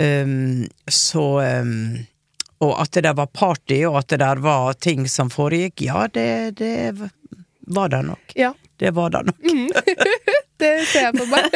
Um, 0.00 0.64
så 0.88 1.26
um, 1.60 2.06
Og 2.64 2.72
at 2.80 2.90
det 2.96 3.02
der 3.04 3.14
var 3.14 3.26
party, 3.30 3.82
og 3.84 3.98
at 4.00 4.08
det 4.14 4.18
der 4.24 4.40
var 4.42 4.72
ting 4.80 5.06
som 5.12 5.28
foregikk, 5.30 5.82
ja, 5.86 6.06
det, 6.08 6.56
det 6.58 6.94
var 7.68 7.88
det 7.92 8.02
nok. 8.10 8.32
ja. 8.34 8.54
Det 8.76 8.90
var 8.90 9.10
det 9.14 9.20
nok. 9.28 9.38
Det 10.60 10.72
ser 10.86 11.08
jeg 11.08 11.16
på 11.18 11.24
meg. 11.30 11.54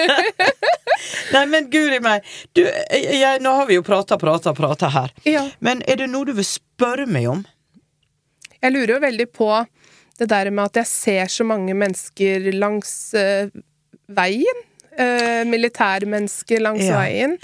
Nei, 1.34 1.44
men 1.46 1.68
guri 1.70 2.00
meg, 2.02 2.26
du, 2.56 2.64
jeg, 2.66 3.04
jeg, 3.20 3.40
nå 3.44 3.52
har 3.60 3.68
vi 3.68 3.76
jo 3.78 3.84
prata, 3.86 4.18
prata, 4.18 4.54
prata 4.56 4.90
her. 4.94 5.12
ja. 5.28 5.44
Men 5.64 5.82
er 5.86 6.00
det 6.02 6.08
noe 6.10 6.26
du 6.28 6.32
vil 6.38 6.46
spørre 6.48 7.06
meg 7.06 7.28
om? 7.30 7.44
Jeg 8.58 8.74
lurer 8.74 8.96
jo 8.96 9.02
veldig 9.04 9.28
på 9.30 9.50
det 10.18 10.26
der 10.32 10.50
med 10.50 10.64
at 10.72 10.80
jeg 10.80 10.90
ser 10.90 11.30
så 11.30 11.44
mange 11.46 11.74
mennesker 11.78 12.48
langs 12.58 12.90
eh, 13.14 13.52
veien. 14.10 14.64
Uh, 14.98 15.44
militærmennesker 15.46 16.58
langs 16.58 16.82
Ja. 16.82 16.96
veien 16.98 17.36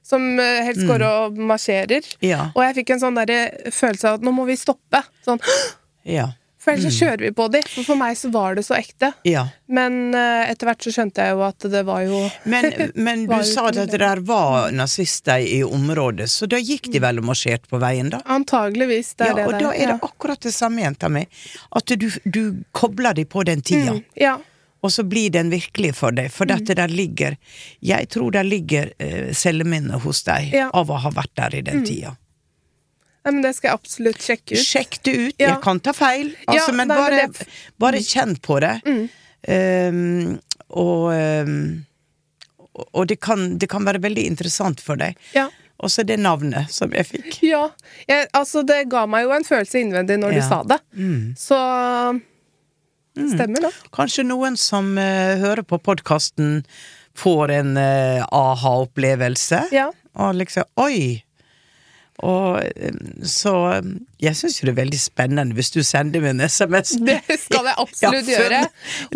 som 0.00 0.22
uh, 0.40 0.62
helst 0.64 0.86
går 0.88 1.02
og 1.04 1.36
marsjerer. 1.36 2.06
Ja. 2.24 2.46
Og 2.54 2.62
jeg 2.64 2.78
fikk 2.78 2.94
en 2.94 3.02
sånn 3.02 3.18
der 3.20 3.32
følelse 3.68 4.08
av 4.08 4.16
at 4.16 4.24
nå 4.24 4.32
må 4.32 4.46
vi 4.48 4.56
stoppe. 4.56 5.02
Sånn, 5.26 5.42
Ja. 6.08 6.30
For 6.62 6.72
ellers 6.72 6.94
så 6.94 7.04
kjører 7.04 7.24
vi 7.26 7.30
på 7.34 7.46
de. 7.50 7.60
For 7.66 7.82
for 7.90 7.98
meg 7.98 8.14
så 8.20 8.30
var 8.30 8.54
det 8.54 8.62
så 8.66 8.76
ekte. 8.78 9.08
Ja. 9.26 9.48
Men 9.66 9.96
uh, 10.14 10.44
etter 10.46 10.68
hvert 10.70 10.84
så 10.86 10.92
skjønte 10.94 11.24
jeg 11.26 11.34
jo 11.34 11.42
at 11.46 11.66
det 11.72 11.80
var 11.88 12.04
jo 12.06 12.20
Men, 12.52 12.68
men 12.94 13.24
du 13.32 13.42
sa 13.48 13.64
at 13.72 13.80
det 13.90 13.98
der 14.02 14.22
var 14.28 14.70
nazister 14.70 15.42
i 15.42 15.62
området, 15.66 16.30
så 16.30 16.46
da 16.46 16.60
gikk 16.62 16.86
de 16.94 17.02
vel 17.02 17.18
og 17.18 17.26
marsjerte 17.32 17.66
på 17.72 17.80
veien, 17.82 18.12
da? 18.14 18.22
Antageligvis. 18.30 19.14
Det 19.18 19.26
Ja, 19.26 19.32
er 19.32 19.36
det 19.42 19.46
og 19.48 19.52
der. 19.56 19.66
da 19.66 19.74
er 19.74 19.86
det 19.92 19.98
ja. 19.98 19.98
akkurat 20.06 20.40
det 20.46 20.54
samme, 20.54 20.84
jenta 20.86 21.08
mi. 21.10 21.26
At 21.74 21.86
du, 21.98 22.08
du 22.24 22.42
kobler 22.72 23.14
de 23.18 23.24
på 23.26 23.42
den 23.48 23.60
tida. 23.62 23.92
Mm, 23.98 24.02
ja. 24.22 24.38
Og 24.82 24.90
så 24.90 25.04
blir 25.06 25.30
den 25.30 25.50
virkelig 25.52 25.92
for 25.94 26.10
deg, 26.10 26.30
for 26.34 26.42
Mm. 26.46 26.56
dette 26.58 26.74
der 26.74 26.88
ligger 26.90 27.36
Jeg 27.86 28.08
tror 28.10 28.32
det 28.34 28.42
ligger 28.48 28.88
uh, 28.98 29.30
celleminnet 29.32 30.02
hos 30.02 30.22
deg 30.26 30.50
Ja. 30.54 30.64
Mm. 30.70 30.74
av 30.80 30.90
å 30.90 30.96
ha 31.04 31.10
vært 31.10 31.34
der 31.38 31.54
i 31.54 31.60
den 31.62 31.84
tida. 31.86 32.16
Nei, 33.24 33.32
men 33.32 33.42
det 33.44 33.52
skal 33.54 33.70
jeg 33.70 33.78
absolutt 33.78 34.18
sjekke 34.24 34.56
ut. 34.56 34.64
Sjekk 34.66 34.96
det 35.06 35.12
ut. 35.14 35.34
Ja. 35.38 35.52
Jeg 35.52 35.60
kan 35.62 35.78
ta 35.80 35.92
feil, 35.94 36.32
altså, 36.46 36.72
Ja, 36.72 36.76
men 36.76 36.88
nei, 36.88 36.96
men 36.96 37.04
bare, 37.04 37.26
det- 37.28 37.46
Mm. 37.46 37.78
bare 37.78 37.98
kjenn 38.02 38.36
på 38.42 38.60
det. 38.60 38.72
Um, 39.48 40.40
og 40.70 41.12
um, 41.12 41.84
og 42.94 43.06
det 43.06 43.20
kan, 43.20 43.58
det 43.58 43.68
kan 43.68 43.84
være 43.84 44.00
veldig 44.00 44.24
interessant 44.26 44.80
for 44.80 44.96
deg. 44.96 45.14
Ja. 45.34 45.48
Og 45.82 45.90
så 45.90 46.04
det 46.06 46.16
navnet 46.18 46.70
som 46.72 46.90
jeg 46.94 47.04
fikk. 47.06 47.42
Ja. 47.42 47.68
Jeg, 48.08 48.28
altså, 48.32 48.62
det 48.66 48.88
ga 48.88 49.04
meg 49.06 49.24
jo 49.26 49.32
en 49.36 49.44
følelse 49.44 49.82
innvendig 49.82 50.16
når 50.22 50.32
du 50.38 50.40
sa 50.46 50.62
det. 50.62 50.78
Mm. 50.96 51.34
Så 51.36 51.58
Stemmer 53.12 53.60
nok. 53.66 53.74
Kanskje 53.92 54.24
noen 54.24 54.56
som 54.56 54.94
uh, 54.96 55.36
hører 55.42 55.62
på 55.68 55.76
podkasten, 55.84 56.62
får 57.18 57.50
en 57.58 57.74
uh, 57.76 58.22
aha-opplevelse. 58.32 59.66
Ja. 59.74 59.90
Og 60.16 60.34
liksom 60.38 60.64
Oi! 60.80 61.20
Og 62.22 62.60
eh, 62.60 62.92
så 63.26 63.52
eh, 63.72 63.86
jeg 64.22 64.36
syns 64.38 64.58
jo 64.60 64.66
det 64.68 64.74
er 64.74 64.78
veldig 64.82 64.98
spennende 65.00 65.56
hvis 65.56 65.72
du 65.74 65.80
sender 65.86 66.22
meg 66.22 66.34
en 66.34 66.44
SMS. 66.44 66.92
Det 67.08 67.18
skal 67.40 67.70
jeg 67.70 67.78
absolutt 67.82 68.28
Ja, 68.28 68.36
gjøre. 68.36 68.60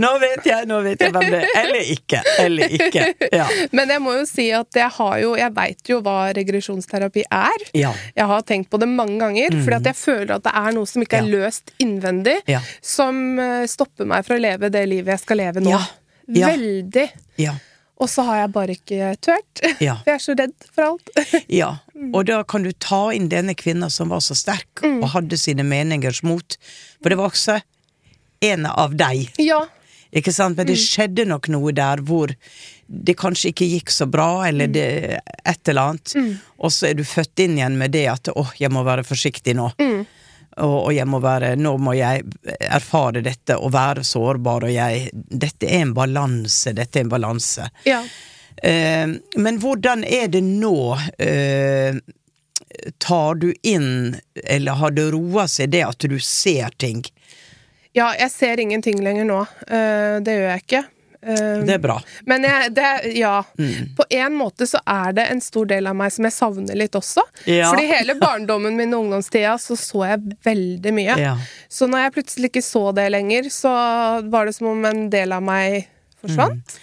Nå 0.02 0.12
vet 0.22 0.48
jeg, 0.48 0.68
nå 0.70 0.80
vet 0.86 1.04
jeg 1.04 1.14
hvem 1.14 1.28
det 1.34 1.42
er. 1.44 1.58
Eller 1.60 1.92
ikke. 1.92 2.22
Eller 2.42 2.74
ikke. 2.78 3.04
Ja. 3.36 3.46
Men 3.76 3.92
jeg 3.94 4.02
må 4.02 4.16
jo 4.16 4.24
si 4.28 4.48
at 4.56 4.80
jeg 4.80 4.88
har 4.96 5.18
jo 5.22 5.34
Jeg 5.38 5.54
veit 5.56 5.92
jo 5.92 6.00
hva 6.06 6.16
regresjonsterapi 6.36 7.26
er. 7.28 7.66
Ja. 7.76 7.92
Jeg 8.16 8.30
har 8.32 8.48
tenkt 8.48 8.72
på 8.72 8.80
det 8.82 8.88
mange 8.90 9.20
ganger, 9.20 9.54
fordi 9.60 9.78
at 9.82 9.90
jeg 9.92 10.00
føler 10.00 10.34
at 10.38 10.48
det 10.48 10.56
er 10.64 10.74
noe 10.76 10.88
som 10.90 11.04
ikke 11.04 11.20
er 11.20 11.30
løst 11.30 11.72
innvendig, 11.82 12.40
som 12.84 13.38
eh, 13.42 13.68
stopper 13.70 14.08
meg 14.08 14.26
fra 14.26 14.38
å 14.38 14.42
leve 14.42 14.72
det 14.72 14.82
livet 14.88 15.14
jeg 15.14 15.24
skal 15.26 15.42
leve 15.44 15.62
nå. 15.64 15.76
Veldig. 16.26 17.06
Ja. 17.38 17.54
Og 17.96 18.10
så 18.12 18.22
har 18.26 18.42
jeg 18.42 18.50
bare 18.52 18.74
ikke 18.76 19.12
turt. 19.24 19.62
Ja. 19.86 19.94
For 20.02 20.10
jeg 20.12 20.18
er 20.18 20.24
så 20.24 20.34
redd 20.36 20.66
for 20.74 20.82
alt. 20.90 21.10
Ja, 21.60 21.70
og 22.12 22.26
da 22.28 22.42
kan 22.44 22.66
du 22.66 22.72
ta 22.72 23.06
inn 23.16 23.30
denne 23.32 23.54
kvinna 23.56 23.88
som 23.92 24.10
var 24.12 24.20
så 24.24 24.36
sterk 24.36 24.82
Mm. 24.84 24.98
og 25.02 25.08
hadde 25.14 25.38
sine 25.40 25.64
meningers 25.64 26.20
mot, 26.22 26.56
for 27.02 27.08
det 27.10 27.16
var 27.18 27.30
også 27.32 27.60
en 28.44 28.66
av 28.68 28.92
deg. 28.96 29.30
ja. 29.40 29.62
Ikke 30.16 30.30
sant? 30.32 30.54
Mm. 30.54 30.60
Men 30.62 30.68
det 30.70 30.76
skjedde 30.80 31.24
nok 31.28 31.48
noe 31.50 31.72
der 31.74 32.00
hvor 32.06 32.30
det 32.88 33.16
kanskje 33.18 33.50
ikke 33.50 33.66
gikk 33.68 33.90
så 33.92 34.06
bra, 34.08 34.28
Mm. 34.44 34.46
eller 34.48 34.66
det, 34.72 34.84
et 35.44 35.68
eller 35.68 35.90
annet. 35.90 36.14
Og 36.62 36.70
så 36.72 36.86
er 36.90 36.94
du 36.94 37.02
født 37.04 37.42
inn 37.42 37.56
igjen 37.58 37.76
med 37.76 37.90
det 37.92 38.04
at 38.12 38.28
åh, 38.36 38.52
jeg 38.56 38.70
må 38.72 38.84
være 38.86 39.02
forsiktig 39.04 39.56
nå. 39.58 39.66
Mm. 39.82 40.06
Og, 40.56 40.76
og 40.86 40.92
jeg 40.96 41.04
må 41.08 41.20
være, 41.20 41.54
nå 41.60 41.74
må 41.76 41.92
jeg 41.98 42.22
erfare 42.70 43.20
dette 43.24 43.58
og 43.60 43.74
være 43.74 44.04
sårbar, 44.06 44.64
og 44.64 44.72
jeg 44.72 45.10
Dette 45.12 45.68
er 45.68 45.82
en 45.84 45.92
balanse, 45.96 46.72
dette 46.76 47.00
er 47.00 47.04
en 47.04 47.12
balanse. 47.12 47.68
ja. 47.84 48.00
Eh, 48.62 49.10
men 49.36 49.58
hvordan 49.60 50.00
er 50.08 50.30
det 50.32 50.40
nå? 50.40 50.96
Eh, 51.20 51.98
tar 52.98 53.34
du 53.34 53.50
inn, 53.62 54.16
eller 54.44 54.72
har 54.80 54.94
det 54.96 55.10
roa 55.12 55.44
seg 55.48 55.74
det 55.74 55.82
at 55.84 56.06
du 56.08 56.16
ser 56.24 56.72
ting? 56.80 57.02
Ja, 57.96 58.14
jeg 58.16 58.30
ser 58.32 58.60
ingenting 58.60 59.00
lenger 59.04 59.28
nå. 59.28 59.42
Eh, 59.68 60.16
det 60.24 60.38
gjør 60.38 60.50
jeg 60.54 60.64
ikke. 60.64 60.82
Eh, 61.26 61.64
Det 61.66 61.74
er 61.74 61.78
bra. 61.82 61.96
Men 62.26 62.42
jeg, 62.46 62.72
det, 62.76 62.90
ja, 63.16 63.42
Mm. 63.58 63.94
på 63.96 64.04
en 64.10 64.32
måte 64.38 64.66
så 64.70 64.78
er 64.86 65.12
det 65.16 65.24
en 65.30 65.40
stor 65.40 65.66
del 65.66 65.86
av 65.90 65.96
meg 65.98 66.12
som 66.12 66.24
jeg 66.28 66.32
savner 66.36 66.76
litt 66.78 66.92
også. 66.94 67.24
Ja. 67.50 67.70
Fordi 67.72 67.86
hele 67.90 68.14
barndommen 68.20 68.76
min 68.76 68.94
og 68.94 69.04
ungdomstida 69.06 69.56
så 69.58 69.74
så 69.76 70.04
jeg 70.06 70.36
veldig 70.46 70.92
mye. 70.94 71.18
Ja. 71.18 71.36
Så 71.68 71.88
når 71.90 72.04
jeg 72.06 72.12
plutselig 72.18 72.50
ikke 72.52 72.62
så 72.64 72.94
det 72.94 73.10
lenger, 73.10 73.50
så 73.50 73.74
var 74.30 74.46
det 74.46 74.54
som 74.54 74.68
om 74.68 74.84
en 74.84 75.08
del 75.10 75.32
av 75.32 75.42
meg 75.42 75.88
forsvant. 76.22 76.78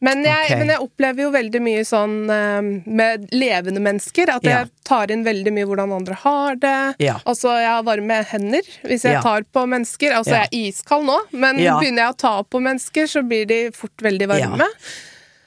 Men, 0.00 0.20
jeg, 0.22 0.44
okay. 0.46 0.58
Men 0.60 0.68
jeg 0.70 0.78
opplever 0.84 1.24
jo 1.24 1.30
veldig 1.34 1.60
mye 1.64 1.80
sånn 1.88 2.12
eh, 2.30 2.68
med 2.86 3.24
levende 3.34 3.80
mennesker. 3.82 4.30
At 4.36 4.44
Ja. 4.46 4.60
jeg 4.60 4.70
tar 4.86 5.10
inn 5.10 5.24
veldig 5.26 5.52
mye 5.56 5.66
hvordan 5.66 5.92
andre 5.96 6.14
har 6.14 6.54
det. 6.62 6.94
Ja. 7.02 7.16
Altså, 7.26 7.50
jeg 7.58 7.66
har 7.66 7.82
varme 7.82 8.20
hender 8.30 8.62
hvis 8.84 9.02
jeg 9.08 9.16
Ja. 9.18 9.22
tar 9.22 9.42
på 9.42 9.66
mennesker. 9.66 10.14
Altså, 10.14 10.30
Ja. 10.36 10.44
jeg 10.46 10.48
er 10.52 10.70
iskald 10.70 11.04
nå, 11.06 11.18
men 11.32 11.58
Ja. 11.58 11.80
begynner 11.80 12.06
jeg 12.06 12.14
å 12.14 12.16
ta 12.16 12.42
på 12.44 12.60
mennesker, 12.62 13.04
så 13.10 13.26
blir 13.26 13.44
de 13.46 13.70
fort 13.72 13.96
veldig 13.98 14.28
varme. 14.28 14.58
Ja. 14.58 14.68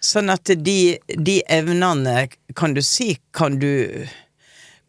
Sånn 0.02 0.30
at 0.34 0.44
de, 0.46 0.98
de 1.08 1.44
evnene, 1.48 2.28
kan 2.56 2.74
du 2.74 2.82
si, 2.82 3.20
kan 3.32 3.58
du, 3.60 4.08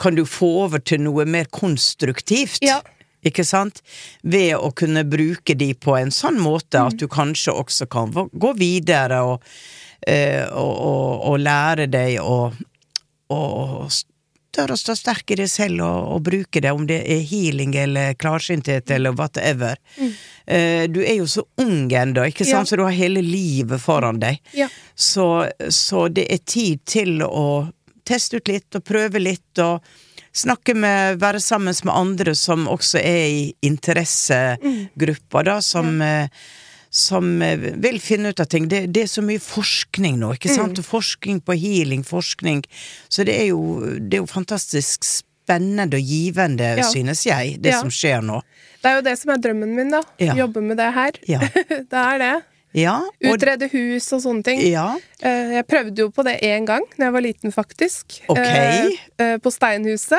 kan 0.00 0.14
du 0.16 0.24
få 0.24 0.64
over 0.64 0.78
til 0.80 0.98
noe 1.04 1.24
mer 1.24 1.44
konstruktivt? 1.44 2.58
Ja. 2.62 2.80
Ikke 3.24 3.44
sant? 3.46 3.82
Ved 4.22 4.56
å 4.56 4.72
kunne 4.74 5.04
bruke 5.04 5.54
de 5.56 5.72
på 5.74 5.94
en 6.00 6.10
sånn 6.10 6.38
måte 6.42 6.80
Mm. 6.80 6.86
at 6.88 6.96
du 6.98 7.06
kanskje 7.08 7.52
også 7.54 7.86
kan 7.88 8.12
gå- 8.12 8.56
videre 8.58 9.20
og, 9.22 9.42
eh, 10.06 10.44
og, 10.50 10.72
og, 10.80 11.22
og 11.30 11.38
lære 11.40 11.86
deg 11.90 12.18
å 12.20 12.52
tørre 14.52 14.74
å 14.74 14.76
stå 14.76 14.94
sterk 14.98 15.30
i 15.32 15.36
deg 15.40 15.48
selv 15.48 15.80
og, 15.80 16.08
og 16.16 16.22
bruke 16.26 16.60
det, 16.60 16.72
om 16.76 16.84
det 16.86 16.98
er 17.08 17.22
healing 17.24 17.72
eller 17.80 18.12
klarsynthet 18.20 18.90
eller 18.92 19.14
whatever. 19.16 19.78
Eh, 20.46 20.86
Du 20.92 21.00
er 21.00 21.14
jo 21.22 21.24
så 21.30 21.44
ung 21.62 21.88
ennå, 21.88 22.26
ikke 22.28 22.44
sant, 22.44 22.52
Mm. 22.52 22.58
Ja. 22.58 22.64
så 22.68 22.76
du 22.76 22.82
har 22.84 22.90
hele 22.98 23.22
livet 23.22 23.80
foran 23.80 24.18
deg. 24.20 24.40
Ja. 24.52 24.68
Så, 24.94 25.48
så 25.70 26.08
det 26.12 26.26
er 26.30 26.38
tid 26.44 26.84
til 26.84 27.22
å 27.22 27.70
teste 28.08 28.40
ut 28.40 28.48
litt 28.48 28.78
og 28.78 28.84
prøve 28.84 29.22
litt 29.22 29.62
og 29.62 29.84
snakke 30.32 30.74
med, 30.74 31.20
være 31.20 31.40
sammen 31.44 31.74
med 31.84 31.94
andre 31.94 32.34
som 32.34 32.66
også 32.72 32.98
er 33.02 33.24
i 33.28 33.46
interessegrupper, 33.68 35.48
da, 35.50 35.60
som, 35.60 35.96
ja 36.00 36.28
som 36.92 37.42
eh, 37.42 37.56
vil 37.56 37.96
finne 38.04 38.28
ut 38.28 38.40
av 38.40 38.50
ting. 38.52 38.66
Det, 38.68 38.84
det 38.92 39.06
er 39.06 39.10
så 39.10 39.22
mye 39.24 39.40
forskning 39.40 40.18
nå, 40.20 40.34
ikke 40.36 40.52
sant? 40.52 40.76
Mm. 40.76 40.84
forskning 40.84 41.38
på 41.40 41.56
healing, 41.56 42.02
forskning. 42.04 42.60
Så 43.08 43.24
det 43.24 43.38
er 43.40 43.48
jo, 43.48 43.62
det 43.96 44.18
er 44.18 44.20
jo 44.20 44.28
fantastisk 44.28 45.06
spennende 45.08 45.96
og 45.96 46.04
givende, 46.04 46.74
Ja. 46.82 46.84
synes 46.92 47.24
jeg, 47.24 47.56
det 47.64 47.72
Ja. 47.72 47.80
som 47.80 47.88
skjer 47.88 48.20
nå. 48.20 48.42
Det 48.82 48.90
er 48.90 48.98
jo 49.00 49.06
det 49.08 49.18
som 49.18 49.32
er 49.32 49.40
drømmen 49.40 49.74
min, 49.74 49.90
da. 49.90 50.02
Ja. 50.20 50.34
Jobbe 50.36 50.60
med 50.60 50.76
det 50.76 50.92
her. 50.92 51.12
Ja. 51.26 51.40
det 51.68 52.02
er 52.04 52.18
det. 52.20 52.34
Ja, 52.74 52.98
og, 53.04 53.34
Utrede 53.34 53.68
hus 53.72 54.06
og 54.16 54.22
sånne 54.24 54.42
ting. 54.46 54.60
ja, 54.70 54.94
Eh, 55.22 55.52
Jeg 55.58 55.66
prøvde 55.66 56.02
jo 56.02 56.08
på 56.10 56.24
det 56.24 56.38
én 56.42 56.64
gang 56.66 56.82
da 56.98 57.04
jeg 57.04 57.12
var 57.12 57.20
liten, 57.20 57.52
faktisk. 57.52 58.22
Ok. 58.28 58.38
Eh, 58.38 58.88
eh, 59.18 59.36
På 59.38 59.50
Steinhuset. 59.50 60.18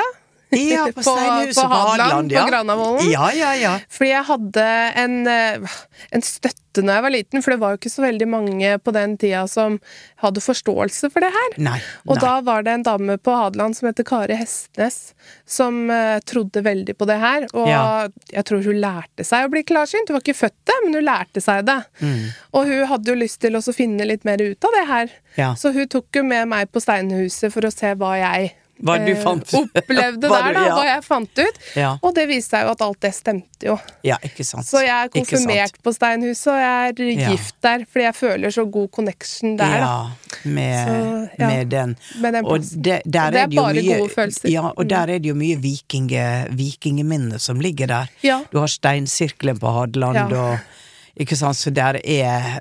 Ja, 0.50 0.88
på 0.94 1.02
Steinhuset 1.02 1.62
på, 1.64 1.70
Hadeland, 1.70 2.32
ja. 2.32 2.44
på 2.44 2.50
Granavolden. 2.50 3.10
Ja, 3.10 3.30
ja, 3.32 3.54
ja. 3.58 3.78
Fordi 3.90 4.10
jeg 4.10 4.28
hadde 4.28 4.66
en, 5.04 5.16
eh, 5.30 5.78
en 6.10 6.24
støtte 6.24 6.82
når 6.82 6.96
jeg 6.96 7.04
var 7.04 7.12
liten, 7.14 7.42
for 7.42 7.54
det 7.54 7.60
var 7.62 7.74
jo 7.74 7.78
ikke 7.78 7.92
så 7.92 8.02
veldig 8.02 8.26
mange 8.26 8.70
på 8.82 8.94
den 8.96 9.12
tida 9.20 9.44
som 9.50 9.76
hadde 10.24 10.42
forståelse 10.42 11.10
for 11.14 11.22
det 11.22 11.30
her. 11.34 11.52
Nei. 11.62 11.76
Og 12.08 12.16
nei. 12.16 12.22
da 12.24 12.32
var 12.46 12.64
det 12.66 12.72
en 12.74 12.86
dame 12.88 13.16
på 13.22 13.36
Hadeland 13.38 13.78
som 13.78 13.86
heter 13.86 14.06
Kari 14.08 14.34
Hestnes, 14.40 15.12
som 15.46 15.84
uh, 15.86 16.18
trodde 16.26 16.64
veldig 16.66 16.96
på 16.98 17.06
det 17.06 17.20
her. 17.22 17.46
Og 17.52 17.68
Ja. 17.70 18.08
jeg 18.32 18.46
tror 18.50 18.66
hun 18.66 18.80
lærte 18.82 19.22
seg 19.22 19.46
å 19.46 19.52
bli 19.54 19.62
klarsynt. 19.62 20.10
Hun 20.10 20.18
var 20.18 20.24
ikke 20.26 20.40
født 20.40 20.58
det, 20.66 20.80
men 20.82 20.98
hun 20.98 21.06
lærte 21.06 21.44
seg 21.44 21.62
det. 21.70 21.78
Mm. 22.02 22.26
Og 22.58 22.66
hun 22.72 22.84
hadde 22.90 23.14
jo 23.14 23.20
lyst 23.22 23.38
til 23.44 23.54
å 23.54 23.62
finne 23.74 24.10
litt 24.10 24.26
mer 24.26 24.42
ut 24.42 24.66
av 24.66 24.74
det 24.74 24.84
her. 24.90 25.16
Ja. 25.38 25.54
Så 25.54 25.70
hun 25.74 25.86
tok 25.86 26.10
jo 26.18 26.26
med 26.26 26.50
meg 26.50 26.74
på 26.74 26.82
Steinhuset 26.82 27.54
for 27.54 27.62
å 27.62 27.70
se 27.74 27.94
hva 27.94 28.16
jeg 28.18 28.50
Hva 28.82 28.96
du 29.06 29.12
eh, 29.12 29.20
fant. 29.22 29.52
opplevde 29.80 30.28
Hva 30.28 30.38
der, 30.42 30.48
du- 30.52 30.58
da. 30.58 30.64
ja. 30.66 30.74
Hva 30.74 30.84
jeg 30.88 31.04
fant 31.04 31.38
ut. 31.38 31.58
Ja. 31.76 31.90
Og 32.02 32.14
det 32.14 32.24
viste 32.28 32.50
seg 32.56 32.64
jo 32.66 32.72
at 32.74 32.82
alt 32.82 33.00
det 33.00 33.12
stemte 33.14 33.68
jo. 33.68 33.76
Ja, 34.04 34.16
ikke 34.26 34.44
sant. 34.44 34.66
Så 34.66 34.82
jeg 34.82 34.90
er 34.92 35.08
konfirmert 35.14 35.78
på 35.82 35.92
Steinhuset, 35.94 36.48
og 36.52 36.58
jeg 36.58 36.88
er 36.90 37.20
Ja. 37.22 37.30
gift 37.30 37.54
der, 37.62 37.84
fordi 37.90 38.04
jeg 38.04 38.14
føler 38.14 38.50
så 38.50 38.64
god 38.70 38.88
connection 38.90 39.56
der. 39.56 39.64
da. 39.64 39.78
Ja, 39.78 40.10
med, 40.44 40.88
Så, 40.88 41.46
med 41.46 41.66
den. 41.70 41.96
Med 42.20 42.32
den 42.34 42.44
og 42.44 42.58
det, 42.60 43.00
Det 43.04 43.14
er 43.16 43.32
er 43.32 43.46
bare 43.46 43.74
mye, 43.74 43.98
gode 43.98 44.10
følelser. 44.14 44.48
Ja, 44.50 44.66
og 44.68 44.84
Mm. 44.84 44.88
der 44.88 45.00
er 45.14 45.18
det 45.18 45.26
jo 45.26 45.34
mye 45.34 45.56
vikinge, 45.62 46.46
vikingeminner 46.50 47.38
som 47.38 47.60
ligger 47.60 47.86
der. 47.86 48.06
Du 48.52 48.58
har 48.58 48.66
steinsirkelen 48.66 49.58
på 49.58 49.70
Hadeland, 49.70 50.32
og 50.32 50.58
ikke 51.20 51.36
sant, 51.38 51.56
så 51.56 51.70
der 51.70 52.00
er 52.02 52.60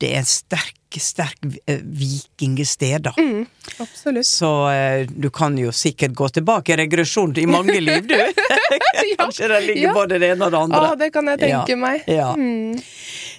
Det 0.00 0.08
er 0.12 0.18
en 0.18 0.26
sterk, 0.28 0.74
sterk 0.96 1.36
vikingsted, 1.42 1.84
vikingested, 2.00 3.02
da. 3.02 3.12
Mm. 3.18 3.46
Absolutt. 3.78 4.26
Så 4.26 4.50
eh, 4.70 5.06
du 5.10 5.28
kan 5.30 5.56
jo 5.58 5.72
sikkert 5.72 6.14
gå 6.16 6.28
tilbake 6.38 6.72
i 6.74 6.76
regresjon 6.82 7.34
i 7.38 7.46
mange 7.46 7.76
liv, 7.80 8.06
du. 8.08 8.16
Kanskje 9.20 9.48
det 9.48 9.60
ligger 9.66 9.82
Ja. 9.88 9.92
både 9.94 10.18
det 10.18 10.32
ene 10.34 10.48
og 10.48 10.52
det 10.54 10.58
andre. 10.66 10.80
Å, 10.92 10.96
det 10.98 11.10
kan 11.14 11.30
jeg 11.32 11.40
tenke 11.44 11.74
Ja. 11.76 11.76
meg. 11.76 12.02
Ja. 12.10 12.30
Mm. 12.34 12.80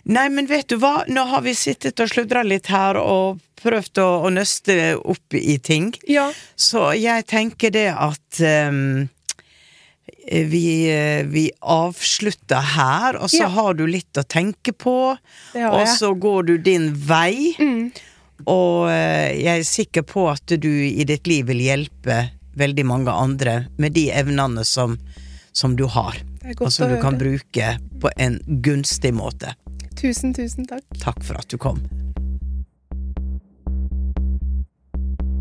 Nei, 0.08 0.28
men 0.30 0.48
vet 0.48 0.68
du 0.72 0.78
hva, 0.80 1.02
nå 1.12 1.26
har 1.34 1.42
vi 1.44 1.54
sittet 1.58 2.00
og 2.00 2.10
sludra 2.12 2.44
litt 2.48 2.70
her 2.72 2.96
og 3.02 3.42
prøvd 3.60 4.00
å, 4.04 4.08
å 4.28 4.30
nøste 4.32 4.96
opp 5.02 5.34
i 5.36 5.58
ting. 5.60 5.92
Ja. 6.08 6.30
Så 6.56 6.92
jeg 6.96 7.26
tenker 7.28 7.74
det 7.74 7.90
at 7.92 8.40
ehm, 8.40 9.10
vi, 10.28 10.90
eh, 10.92 11.24
vi 11.24 11.52
avslutter 11.62 12.62
her, 12.76 13.18
og 13.18 13.30
så 13.30 13.46
Ja. 13.46 13.48
har 13.48 13.74
du 13.74 13.86
litt 13.88 14.14
å 14.14 14.24
tenke 14.24 14.74
på. 14.74 15.18
Og 15.56 15.88
så 15.88 16.14
går 16.20 16.46
du 16.46 16.58
din 16.58 16.94
vei. 16.94 17.56
Mm. 17.60 17.92
Og 18.46 18.90
eh, 18.90 19.34
jeg 19.40 19.60
er 19.60 19.64
sikker 19.64 20.04
på 20.04 20.28
at 20.32 20.46
du 20.46 20.70
i 20.70 21.04
ditt 21.04 21.28
liv 21.28 21.48
vil 21.48 21.60
hjelpe 21.64 22.30
veldig 22.58 22.86
mange 22.86 23.14
andre 23.14 23.68
med 23.78 23.94
de 23.94 24.10
evnene 24.12 24.66
som, 24.66 24.98
som 25.52 25.76
du 25.76 25.86
har. 25.88 26.18
Og 26.60 26.72
som 26.72 26.90
du 26.90 27.00
kan 27.02 27.18
bruke 27.18 27.78
på 28.00 28.10
en 28.18 28.40
gunstig 28.64 29.14
måte. 29.14 29.56
Tusen, 29.98 30.34
tusen 30.34 30.68
takk. 30.70 30.84
Takk 31.02 31.24
for 31.26 31.36
at 31.42 31.48
du 31.50 31.58
kom. 31.58 31.82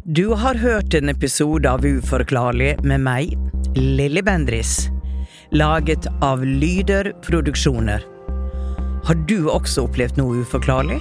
Du 0.07 0.35
har 0.39 0.55
hørt 0.55 0.95
en 0.95 1.09
episode 1.09 1.67
av 1.69 1.85
Uforklarlig 1.85 2.77
med 2.87 3.03
meg, 3.03 3.33
Lilly 3.77 4.23
Bendris. 4.23 4.89
Laget 5.51 6.07
av 6.23 6.45
Lyder 6.45 7.13
Produksjoner. 7.23 8.03
Har 9.05 9.15
du 9.29 9.49
også 9.53 9.83
opplevd 9.85 10.17
noe 10.17 10.37
uforklarlig? 10.41 11.01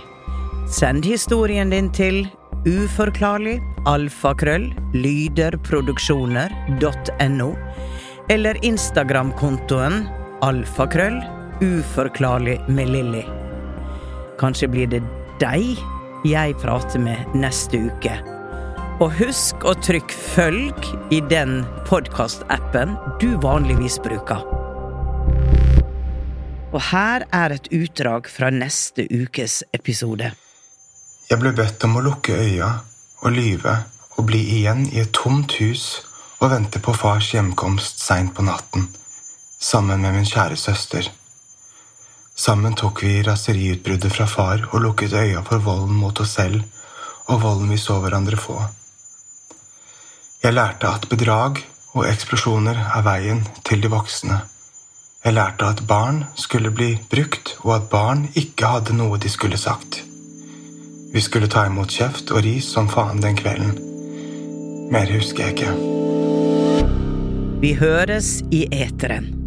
Send 0.68 1.06
historien 1.08 1.70
din 1.72 1.88
til 1.96 2.28
uforklarlig 2.68 3.64
alfakrøll 3.88 4.76
lyderproduksjoner.no 4.92 7.56
eller 8.36 8.60
Instagram-kontoen 8.66 10.08
alfakrøll 10.44 11.24
uforklarlig 11.64 12.60
med 12.68 12.90
Lilly. 12.92 13.24
Kanskje 14.42 14.68
blir 14.76 14.88
det 14.92 15.00
deg 15.40 15.80
jeg 16.28 16.56
prater 16.60 17.00
med 17.00 17.24
neste 17.40 17.78
uke. 17.88 18.35
Og 19.04 19.12
husk 19.18 19.66
å 19.68 19.74
trykke 19.84 20.16
følg 20.16 20.86
i 21.12 21.18
den 21.28 21.66
podkastappen 21.84 22.94
du 23.20 23.34
vanligvis 23.44 23.98
bruker. 24.00 24.46
Og 26.72 26.80
her 26.94 27.26
er 27.36 27.56
et 27.58 27.68
utdrag 27.76 28.30
fra 28.32 28.48
neste 28.56 29.04
ukes 29.12 29.66
episode. 29.76 30.30
Jeg 31.28 31.42
ble 31.42 31.52
bedt 31.58 31.84
om 31.84 31.98
å 32.00 32.04
lukke 32.06 32.38
øya 32.40 32.70
og 33.20 33.36
lyve 33.36 33.74
og 34.16 34.30
bli 34.30 34.40
igjen 34.62 34.86
i 34.94 35.04
et 35.04 35.12
tomt 35.12 35.58
hus 35.60 36.06
og 36.40 36.54
vente 36.54 36.80
på 36.80 36.96
fars 36.96 37.34
hjemkomst 37.36 38.00
seint 38.00 38.32
på 38.38 38.48
natten, 38.48 38.88
sammen 39.60 40.08
med 40.08 40.16
min 40.16 40.30
kjære 40.30 40.56
søster. 40.56 41.12
Sammen 42.32 42.80
tok 42.80 43.04
vi 43.04 43.20
raseriutbruddet 43.28 44.16
fra 44.16 44.30
far 44.38 44.70
og 44.72 44.80
lukket 44.88 45.20
øya 45.20 45.44
for 45.44 45.60
volden 45.68 46.00
mot 46.00 46.24
oss 46.24 46.38
selv 46.40 46.64
og 47.28 47.44
volden 47.44 47.76
vi 47.76 47.82
så 47.82 48.00
hverandre 48.00 48.40
få. 48.40 48.64
Jeg 50.46 50.54
lærte 50.54 50.86
at 50.86 51.08
bedrag 51.10 51.58
og 51.98 52.04
eksplosjoner 52.06 52.78
er 52.78 53.02
veien 53.02 53.40
til 53.66 53.80
de 53.82 53.90
voksne. 53.90 54.36
Jeg 55.26 55.34
lærte 55.34 55.66
at 55.66 55.80
barn 55.90 56.20
skulle 56.38 56.70
bli 56.70 56.92
brukt, 57.10 57.56
og 57.64 57.72
at 57.76 57.88
barn 57.90 58.28
ikke 58.38 58.70
hadde 58.70 58.94
noe 58.94 59.18
de 59.18 59.32
skulle 59.34 59.58
sagt. 59.58 60.04
Vi 61.14 61.24
skulle 61.26 61.50
ta 61.50 61.64
imot 61.66 61.90
kjeft 61.90 62.30
og 62.30 62.44
ris 62.46 62.68
som 62.76 62.92
faen 62.94 63.24
den 63.26 63.40
kvelden. 63.40 63.74
Mer 64.94 65.10
husker 65.16 65.48
jeg 65.48 65.56
ikke. 65.58 65.74
Vi 67.66 67.74
høres 67.82 68.44
i 68.54 68.68
eteren. 68.70 69.45